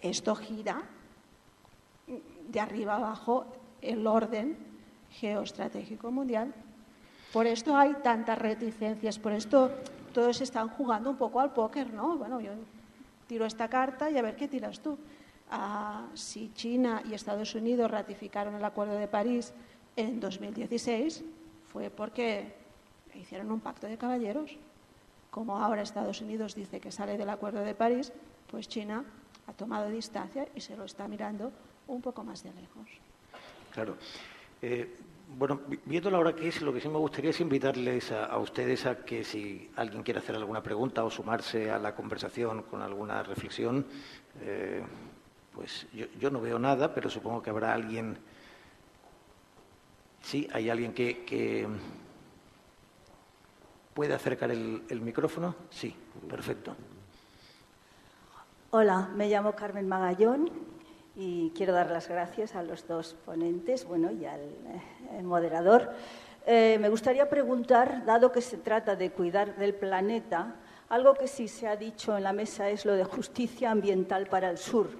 esto 0.00 0.34
gira 0.34 0.82
de 2.48 2.60
arriba 2.60 2.96
abajo 2.96 3.46
el 3.80 4.06
orden 4.06 4.56
geoestratégico 5.10 6.10
mundial. 6.10 6.52
Por 7.34 7.48
esto 7.48 7.76
hay 7.76 7.94
tantas 7.94 8.38
reticencias, 8.38 9.18
por 9.18 9.32
esto 9.32 9.68
todos 10.12 10.40
están 10.40 10.68
jugando 10.68 11.10
un 11.10 11.16
poco 11.16 11.40
al 11.40 11.52
póker, 11.52 11.92
¿no? 11.92 12.16
Bueno, 12.16 12.40
yo 12.40 12.52
tiro 13.26 13.44
esta 13.44 13.66
carta 13.66 14.08
y 14.08 14.16
a 14.16 14.22
ver 14.22 14.36
qué 14.36 14.46
tiras 14.46 14.78
tú. 14.78 14.96
Ah, 15.50 16.06
si 16.14 16.52
China 16.54 17.02
y 17.04 17.12
Estados 17.12 17.52
Unidos 17.56 17.90
ratificaron 17.90 18.54
el 18.54 18.64
Acuerdo 18.64 18.94
de 18.94 19.08
París 19.08 19.52
en 19.96 20.20
2016, 20.20 21.24
fue 21.72 21.90
porque 21.90 22.54
hicieron 23.16 23.50
un 23.50 23.58
pacto 23.58 23.88
de 23.88 23.98
caballeros. 23.98 24.56
Como 25.32 25.58
ahora 25.58 25.82
Estados 25.82 26.20
Unidos 26.20 26.54
dice 26.54 26.78
que 26.78 26.92
sale 26.92 27.18
del 27.18 27.30
Acuerdo 27.30 27.64
de 27.64 27.74
París, 27.74 28.12
pues 28.48 28.68
China 28.68 29.04
ha 29.48 29.52
tomado 29.54 29.88
distancia 29.88 30.46
y 30.54 30.60
se 30.60 30.76
lo 30.76 30.84
está 30.84 31.08
mirando 31.08 31.50
un 31.88 32.00
poco 32.00 32.22
más 32.22 32.44
de 32.44 32.52
lejos. 32.52 32.88
Claro. 33.72 33.96
Eh, 34.62 34.98
bueno, 35.36 35.60
viendo 35.84 36.10
la 36.10 36.18
hora 36.18 36.34
que 36.34 36.48
es, 36.48 36.62
lo 36.62 36.72
que 36.72 36.80
sí 36.80 36.88
me 36.88 36.98
gustaría 36.98 37.30
es 37.30 37.40
invitarles 37.40 38.12
a, 38.12 38.36
ustedes 38.38 38.86
a 38.86 39.04
que 39.04 39.24
si 39.24 39.70
alguien 39.76 40.02
quiere 40.02 40.20
hacer 40.20 40.36
alguna 40.36 40.62
pregunta 40.62 41.04
o 41.04 41.10
sumarse 41.10 41.70
a 41.70 41.78
la 41.78 41.94
conversación 41.94 42.62
con 42.62 42.82
alguna 42.82 43.22
reflexión, 43.22 43.84
eh, 44.42 44.82
pues 45.52 45.86
yo, 45.92 46.30
no 46.30 46.40
veo 46.40 46.58
nada, 46.58 46.92
pero 46.94 47.10
supongo 47.10 47.42
que 47.42 47.50
habrá 47.50 47.74
alguien. 47.74 48.16
Sí, 50.20 50.48
hay 50.52 50.70
alguien 50.70 50.92
que, 50.92 51.66
puede 53.92 54.14
acercar 54.14 54.50
el, 54.50 54.82
el 54.88 55.00
micrófono. 55.00 55.54
Sí, 55.70 55.94
perfecto. 56.28 56.74
Hola, 58.70 59.08
me 59.14 59.28
llamo 59.28 59.52
Carmen 59.52 59.86
Magallón 59.86 60.73
y 61.16 61.50
quiero 61.50 61.72
dar 61.72 61.90
las 61.90 62.08
gracias 62.08 62.54
a 62.54 62.62
los 62.62 62.86
dos 62.86 63.14
ponentes 63.24 63.84
bueno, 63.84 64.10
y 64.10 64.24
al 64.24 64.40
eh, 64.40 65.22
moderador. 65.22 65.92
Eh, 66.46 66.76
me 66.80 66.88
gustaría 66.88 67.28
preguntar, 67.28 68.04
dado 68.04 68.32
que 68.32 68.40
se 68.40 68.58
trata 68.58 68.96
de 68.96 69.10
cuidar 69.10 69.56
del 69.56 69.74
planeta, 69.74 70.56
algo 70.88 71.14
que 71.14 71.28
sí 71.28 71.48
se 71.48 71.66
ha 71.66 71.76
dicho 71.76 72.16
en 72.16 72.24
la 72.24 72.32
mesa 72.32 72.68
es 72.68 72.84
lo 72.84 72.94
de 72.94 73.04
justicia 73.04 73.70
ambiental 73.70 74.26
para 74.26 74.50
el 74.50 74.58
sur, 74.58 74.90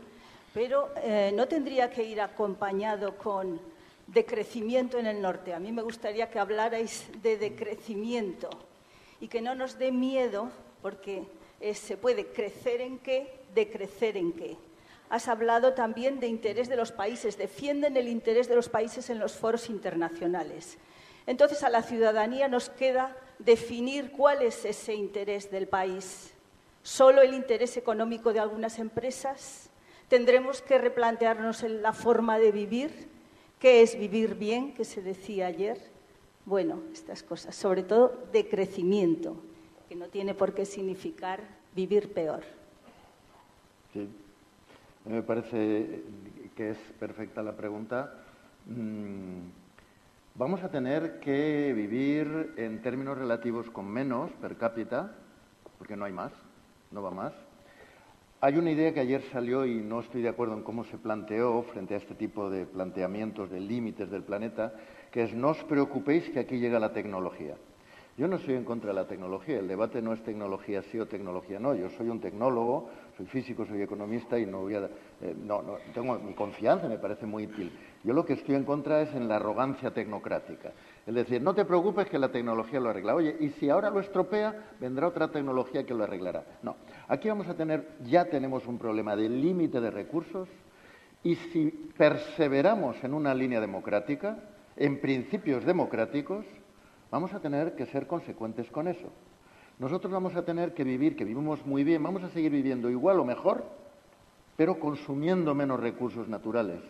pero 0.54 0.90
eh, 1.02 1.32
no 1.34 1.46
tendría 1.46 1.90
que 1.90 2.04
ir 2.04 2.20
acompañado 2.20 3.16
con 3.18 3.60
decrecimiento 4.06 4.98
en 4.98 5.06
el 5.06 5.20
norte. 5.20 5.52
A 5.52 5.58
mí 5.58 5.72
me 5.72 5.82
gustaría 5.82 6.30
que 6.30 6.38
hablarais 6.38 7.10
de 7.22 7.36
decrecimiento 7.36 8.48
y 9.20 9.28
que 9.28 9.42
no 9.42 9.54
nos 9.54 9.78
dé 9.78 9.92
miedo, 9.92 10.50
porque 10.80 11.24
se 11.74 11.96
puede 11.96 12.26
crecer 12.26 12.80
en 12.80 12.98
qué, 12.98 13.40
decrecer 13.54 14.16
en 14.16 14.32
qué. 14.32 14.56
Has 15.10 15.28
hablado 15.28 15.74
también 15.74 16.18
de 16.20 16.26
interés 16.26 16.68
de 16.68 16.76
los 16.76 16.92
países, 16.92 17.38
defienden 17.38 17.96
el 17.96 18.08
interés 18.08 18.48
de 18.48 18.56
los 18.56 18.68
países 18.68 19.10
en 19.10 19.18
los 19.18 19.32
foros 19.34 19.68
internacionales. 19.68 20.78
Entonces, 21.26 21.62
a 21.62 21.70
la 21.70 21.82
ciudadanía 21.82 22.48
nos 22.48 22.70
queda 22.70 23.16
definir 23.38 24.12
cuál 24.12 24.42
es 24.42 24.64
ese 24.64 24.94
interés 24.94 25.50
del 25.50 25.68
país. 25.68 26.32
¿Solo 26.82 27.22
el 27.22 27.34
interés 27.34 27.76
económico 27.76 28.32
de 28.32 28.40
algunas 28.40 28.78
empresas? 28.78 29.70
¿Tendremos 30.08 30.60
que 30.60 30.78
replantearnos 30.78 31.62
la 31.62 31.92
forma 31.92 32.38
de 32.38 32.52
vivir? 32.52 33.08
¿Qué 33.58 33.82
es 33.82 33.98
vivir 33.98 34.34
bien, 34.34 34.74
que 34.74 34.84
se 34.84 35.00
decía 35.00 35.46
ayer? 35.46 35.80
Bueno, 36.44 36.82
estas 36.92 37.22
cosas, 37.22 37.54
sobre 37.56 37.82
todo 37.82 38.26
de 38.32 38.46
crecimiento, 38.46 39.36
que 39.88 39.96
no 39.96 40.08
tiene 40.08 40.34
por 40.34 40.54
qué 40.54 40.66
significar 40.66 41.40
vivir 41.74 42.12
peor. 42.12 42.44
Sí. 43.94 44.08
Me 45.06 45.22
parece 45.22 46.02
que 46.56 46.70
es 46.70 46.78
perfecta 46.98 47.42
la 47.42 47.52
pregunta. 47.52 48.14
Mm, 48.64 49.50
vamos 50.34 50.62
a 50.62 50.70
tener 50.70 51.20
que 51.20 51.74
vivir 51.76 52.54
en 52.56 52.80
términos 52.80 53.18
relativos 53.18 53.68
con 53.68 53.86
menos 53.86 54.30
per 54.40 54.56
cápita, 54.56 55.14
porque 55.76 55.94
no 55.94 56.06
hay 56.06 56.12
más, 56.12 56.32
no 56.90 57.02
va 57.02 57.10
más. 57.10 57.34
Hay 58.40 58.56
una 58.56 58.70
idea 58.70 58.94
que 58.94 59.00
ayer 59.00 59.22
salió 59.30 59.66
y 59.66 59.74
no 59.74 60.00
estoy 60.00 60.22
de 60.22 60.30
acuerdo 60.30 60.54
en 60.54 60.62
cómo 60.62 60.84
se 60.84 60.96
planteó 60.96 61.62
frente 61.64 61.92
a 61.92 61.98
este 61.98 62.14
tipo 62.14 62.48
de 62.48 62.64
planteamientos 62.64 63.50
de 63.50 63.60
límites 63.60 64.10
del 64.10 64.22
planeta, 64.22 64.72
que 65.10 65.24
es 65.24 65.34
no 65.34 65.50
os 65.50 65.62
preocupéis 65.64 66.30
que 66.30 66.40
aquí 66.40 66.58
llega 66.58 66.78
la 66.78 66.94
tecnología. 66.94 67.56
Yo 68.16 68.28
no 68.28 68.38
soy 68.38 68.54
en 68.54 68.64
contra 68.64 68.90
de 68.90 68.94
la 68.94 69.08
tecnología, 69.08 69.58
el 69.58 69.66
debate 69.66 70.00
no 70.00 70.12
es 70.12 70.22
tecnología 70.22 70.82
sí 70.82 71.00
o 71.00 71.06
tecnología 71.06 71.58
no. 71.58 71.74
Yo 71.74 71.90
soy 71.90 72.08
un 72.08 72.20
tecnólogo, 72.20 72.88
soy 73.16 73.26
físico, 73.26 73.64
soy 73.64 73.82
economista 73.82 74.38
y 74.38 74.46
no 74.46 74.60
voy 74.60 74.74
a. 74.74 74.84
Eh, 75.20 75.34
no, 75.36 75.62
no, 75.62 75.76
tengo 75.92 76.18
mi 76.18 76.34
confianza, 76.34 76.88
me 76.88 76.98
parece 76.98 77.26
muy 77.26 77.46
útil. 77.46 77.72
Yo 78.02 78.12
lo 78.12 78.24
que 78.24 78.34
estoy 78.34 78.54
en 78.54 78.64
contra 78.64 79.00
es 79.02 79.14
en 79.14 79.28
la 79.28 79.36
arrogancia 79.36 79.92
tecnocrática. 79.92 80.72
Es 81.06 81.14
decir, 81.14 81.40
no 81.42 81.54
te 81.54 81.64
preocupes 81.64 82.08
que 82.08 82.18
la 82.18 82.30
tecnología 82.30 82.80
lo 82.80 82.90
arregla. 82.90 83.14
Oye, 83.14 83.36
y 83.40 83.50
si 83.50 83.70
ahora 83.70 83.90
lo 83.90 84.00
estropea, 84.00 84.72
vendrá 84.80 85.08
otra 85.08 85.28
tecnología 85.28 85.84
que 85.84 85.94
lo 85.94 86.04
arreglará. 86.04 86.44
No, 86.62 86.76
aquí 87.08 87.28
vamos 87.28 87.48
a 87.48 87.54
tener, 87.54 87.88
ya 88.04 88.24
tenemos 88.26 88.66
un 88.66 88.78
problema 88.78 89.16
de 89.16 89.28
límite 89.28 89.80
de 89.80 89.90
recursos 89.90 90.48
y 91.22 91.36
si 91.36 91.70
perseveramos 91.96 93.02
en 93.02 93.14
una 93.14 93.34
línea 93.34 93.60
democrática, 93.60 94.38
en 94.76 95.00
principios 95.00 95.64
democráticos, 95.64 96.44
Vamos 97.14 97.32
a 97.32 97.38
tener 97.38 97.76
que 97.76 97.86
ser 97.86 98.08
consecuentes 98.08 98.68
con 98.72 98.88
eso. 98.88 99.12
Nosotros 99.78 100.12
vamos 100.12 100.36
a 100.36 100.44
tener 100.44 100.72
que 100.72 100.84
vivir, 100.84 101.16
que 101.16 101.24
vivimos 101.24 101.64
muy 101.66 101.82
bien, 101.82 102.02
vamos 102.02 102.22
a 102.22 102.30
seguir 102.30 102.52
viviendo 102.52 102.90
igual 102.90 103.18
o 103.18 103.24
mejor, 103.24 103.64
pero 104.56 104.78
consumiendo 104.78 105.54
menos 105.54 105.80
recursos 105.80 106.28
naturales, 106.28 106.80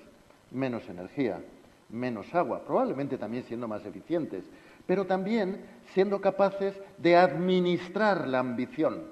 menos 0.51 0.87
energía, 0.89 1.43
menos 1.89 2.35
agua, 2.35 2.63
probablemente 2.65 3.17
también 3.17 3.45
siendo 3.45 3.69
más 3.69 3.85
eficientes, 3.87 4.45
pero 4.87 5.07
también 5.07 5.65
siendo 5.95 6.21
capaces 6.21 6.79
de 6.99 7.17
administrar 7.17 8.29
la 8.29 8.41
ambición. 8.41 9.05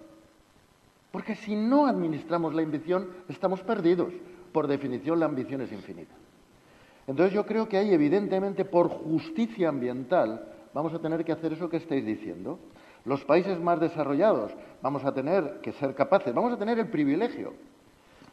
Porque 1.11 1.35
si 1.35 1.55
no 1.55 1.87
administramos 1.87 2.55
la 2.55 2.63
ambición, 2.63 3.09
estamos 3.29 3.61
perdidos. 3.63 4.13
Por 4.53 4.67
definición, 4.67 5.19
la 5.21 5.27
ambición 5.27 5.63
es 5.63 5.73
infinita. 5.73 6.15
Entonces 7.07 7.35
yo 7.35 7.47
creo 7.47 7.69
que 7.69 7.79
hay, 7.79 7.93
evidentemente, 7.93 8.65
por 8.65 8.89
justicia 8.89 9.69
ambiental, 9.69 10.47
vamos 10.75 10.93
a 10.95 11.01
tener 11.01 11.25
que 11.25 11.33
hacer 11.33 11.53
eso 11.53 11.69
que 11.69 11.79
estáis 11.79 12.05
diciendo. 12.05 12.59
Los 13.05 13.25
países 13.25 13.59
más 13.59 13.81
desarrollados 13.81 14.53
vamos 14.81 15.05
a 15.05 15.13
tener 15.13 15.61
que 15.61 15.73
ser 15.73 15.95
capaces, 15.95 16.35
vamos 16.35 16.53
a 16.53 16.59
tener 16.59 16.79
el 16.79 16.89
privilegio, 16.89 17.55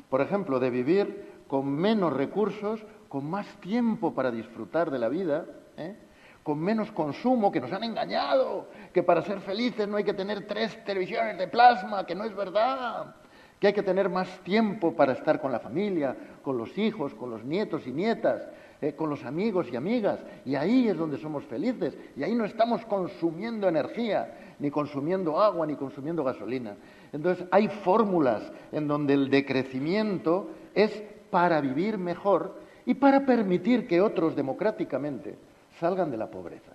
por 0.09 0.22
ejemplo, 0.22 0.59
de 0.59 0.70
vivir 0.70 1.30
con 1.47 1.70
menos 1.70 2.13
recursos, 2.13 2.84
con 3.07 3.30
más 3.30 3.47
tiempo 3.61 4.13
para 4.13 4.32
disfrutar 4.32 4.91
de 4.91 4.99
la 4.99 5.09
vida, 5.09 5.45
¿eh? 5.78 5.95
con 6.43 6.59
menos 6.59 6.91
consumo, 6.91 7.51
que 7.51 7.59
nos 7.59 7.72
han 7.72 7.84
engañado, 7.84 8.67
que 8.93 9.03
para 9.03 9.22
ser 9.24 9.41
felices 9.41 9.88
no 9.88 9.97
hay 9.97 10.03
que 10.03 10.13
tener 10.13 10.47
tres 10.47 10.84
televisiones 10.84 11.38
de 11.38 11.47
plasma, 11.47 12.05
que 12.05 12.15
no 12.15 12.24
es 12.24 12.36
verdad, 12.36 13.15
que 13.59 13.67
hay 13.67 13.74
que 13.74 13.84
tener 13.84 14.09
más 14.09 14.28
tiempo 14.39 14.95
para 14.95 15.13
estar 15.13 15.41
con 15.41 15.51
la 15.51 15.59
familia, 15.59 16.15
con 16.41 16.57
los 16.57 16.78
hijos, 16.78 17.13
con 17.13 17.30
los 17.30 17.43
nietos 17.43 17.86
y 17.86 17.91
nietas, 17.91 18.47
eh, 18.82 18.93
con 18.93 19.09
los 19.09 19.26
amigos 19.26 19.67
y 19.72 19.76
amigas, 19.76 20.20
y 20.45 20.55
ahí 20.55 20.88
es 20.88 20.97
donde 20.97 21.17
somos 21.17 21.43
felices, 21.45 21.97
y 22.15 22.24
ahí 22.24 22.34
no 22.34 22.45
estamos 22.45 22.86
consumiendo 22.86 23.67
energía, 23.67 24.49
ni 24.60 24.70
consumiendo 24.70 25.39
agua, 25.41 25.66
ni 25.66 25.76
consumiendo 25.76 26.24
gasolina. 26.24 26.76
Entonces, 27.12 27.45
hay 27.51 27.68
fórmulas 27.68 28.51
en 28.72 28.88
donde 28.88 29.14
el 29.14 29.30
decrecimiento 29.30 30.49
es 30.74 31.03
para 31.32 31.62
vivir 31.62 31.97
mejor 31.97 32.60
y 32.86 32.95
para 32.95 33.26
permitir 33.26 33.88
que 33.88 34.01
otros 34.01 34.36
democráticamente 34.36 35.38
salgan 35.80 36.12
de 36.12 36.18
la 36.18 36.30
pobreza. 36.30 36.74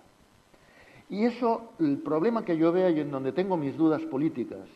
Y 1.09 1.25
eso, 1.25 1.73
el 1.79 1.99
problema 1.99 2.43
que 2.43 2.57
yo 2.57 2.71
veo 2.71 2.89
y 2.89 2.99
en 2.99 3.11
donde 3.11 3.31
tengo 3.31 3.57
mis 3.57 3.77
dudas 3.77 4.01
políticas, 4.03 4.67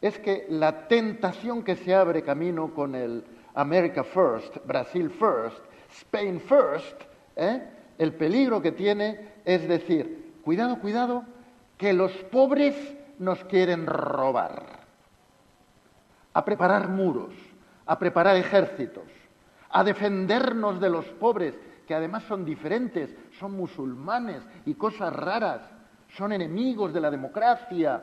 es 0.00 0.18
que 0.18 0.46
la 0.48 0.88
tentación 0.88 1.62
que 1.62 1.76
se 1.76 1.94
abre 1.94 2.22
camino 2.22 2.74
con 2.74 2.94
el 2.94 3.24
America 3.54 4.04
First, 4.04 4.58
Brasil 4.66 5.10
First, 5.10 5.58
Spain 5.90 6.40
First, 6.40 7.02
¿eh? 7.36 7.62
el 7.98 8.14
peligro 8.14 8.62
que 8.62 8.72
tiene 8.72 9.38
es 9.44 9.66
decir, 9.66 10.34
cuidado, 10.44 10.78
cuidado, 10.80 11.24
que 11.78 11.92
los 11.92 12.12
pobres 12.24 12.74
nos 13.18 13.42
quieren 13.44 13.86
robar, 13.86 14.64
a 16.34 16.44
preparar 16.44 16.88
muros, 16.88 17.32
a 17.86 17.98
preparar 17.98 18.36
ejércitos, 18.36 19.04
a 19.70 19.84
defendernos 19.84 20.80
de 20.80 20.90
los 20.90 21.06
pobres, 21.06 21.54
que 21.86 21.94
además 21.94 22.24
son 22.24 22.44
diferentes, 22.44 23.14
son 23.38 23.52
musulmanes 23.52 24.42
y 24.66 24.74
cosas 24.74 25.14
raras, 25.14 25.62
son 26.16 26.32
enemigos 26.32 26.92
de 26.92 27.00
la 27.00 27.10
democracia. 27.10 28.02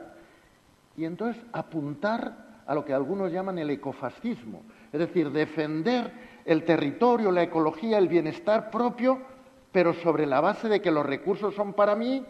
Y 0.96 1.04
entonces 1.04 1.40
apuntar 1.52 2.62
a 2.66 2.74
lo 2.74 2.84
que 2.84 2.94
algunos 2.94 3.30
llaman 3.30 3.58
el 3.58 3.70
ecofascismo, 3.70 4.62
es 4.92 4.98
decir, 4.98 5.30
defender 5.30 6.40
el 6.44 6.64
territorio, 6.64 7.30
la 7.30 7.42
ecología, 7.42 7.98
el 7.98 8.08
bienestar 8.08 8.70
propio, 8.70 9.20
pero 9.70 9.92
sobre 9.92 10.26
la 10.26 10.40
base 10.40 10.68
de 10.68 10.80
que 10.80 10.90
los 10.90 11.04
recursos 11.04 11.54
son 11.54 11.74
para 11.74 11.94
mí 11.94 12.24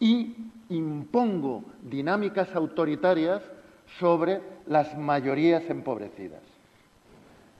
y 0.00 0.34
impongo 0.70 1.64
dinámicas 1.82 2.54
autoritarias 2.54 3.42
sobre 3.98 4.40
las 4.66 4.96
mayorías 4.96 5.62
empobrecidas. 5.68 6.42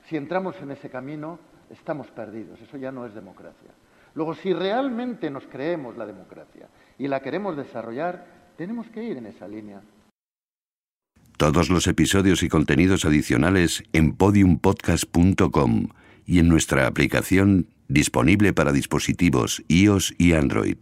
Si 0.08 0.16
entramos 0.16 0.56
en 0.60 0.72
ese 0.72 0.90
camino, 0.90 1.38
estamos 1.70 2.08
perdidos. 2.08 2.60
Eso 2.60 2.76
ya 2.76 2.90
no 2.90 3.06
es 3.06 3.14
democracia. 3.14 3.70
Luego, 4.14 4.34
si 4.34 4.52
realmente 4.52 5.30
nos 5.30 5.44
creemos 5.46 5.96
la 5.96 6.06
democracia 6.06 6.68
y 6.98 7.06
la 7.06 7.20
queremos 7.20 7.56
desarrollar, 7.56 8.26
tenemos 8.56 8.88
que 8.88 9.04
ir 9.04 9.18
en 9.18 9.26
esa 9.26 9.46
línea. 9.46 9.82
Todos 11.36 11.70
los 11.70 11.86
episodios 11.86 12.42
y 12.42 12.48
contenidos 12.48 13.04
adicionales 13.04 13.84
en 13.92 14.12
podiumpodcast.com 14.12 15.88
y 16.26 16.38
en 16.38 16.48
nuestra 16.48 16.86
aplicación 16.86 17.68
disponible 17.88 18.52
para 18.52 18.72
dispositivos 18.72 19.62
iOS 19.68 20.14
y 20.18 20.34
Android. 20.34 20.76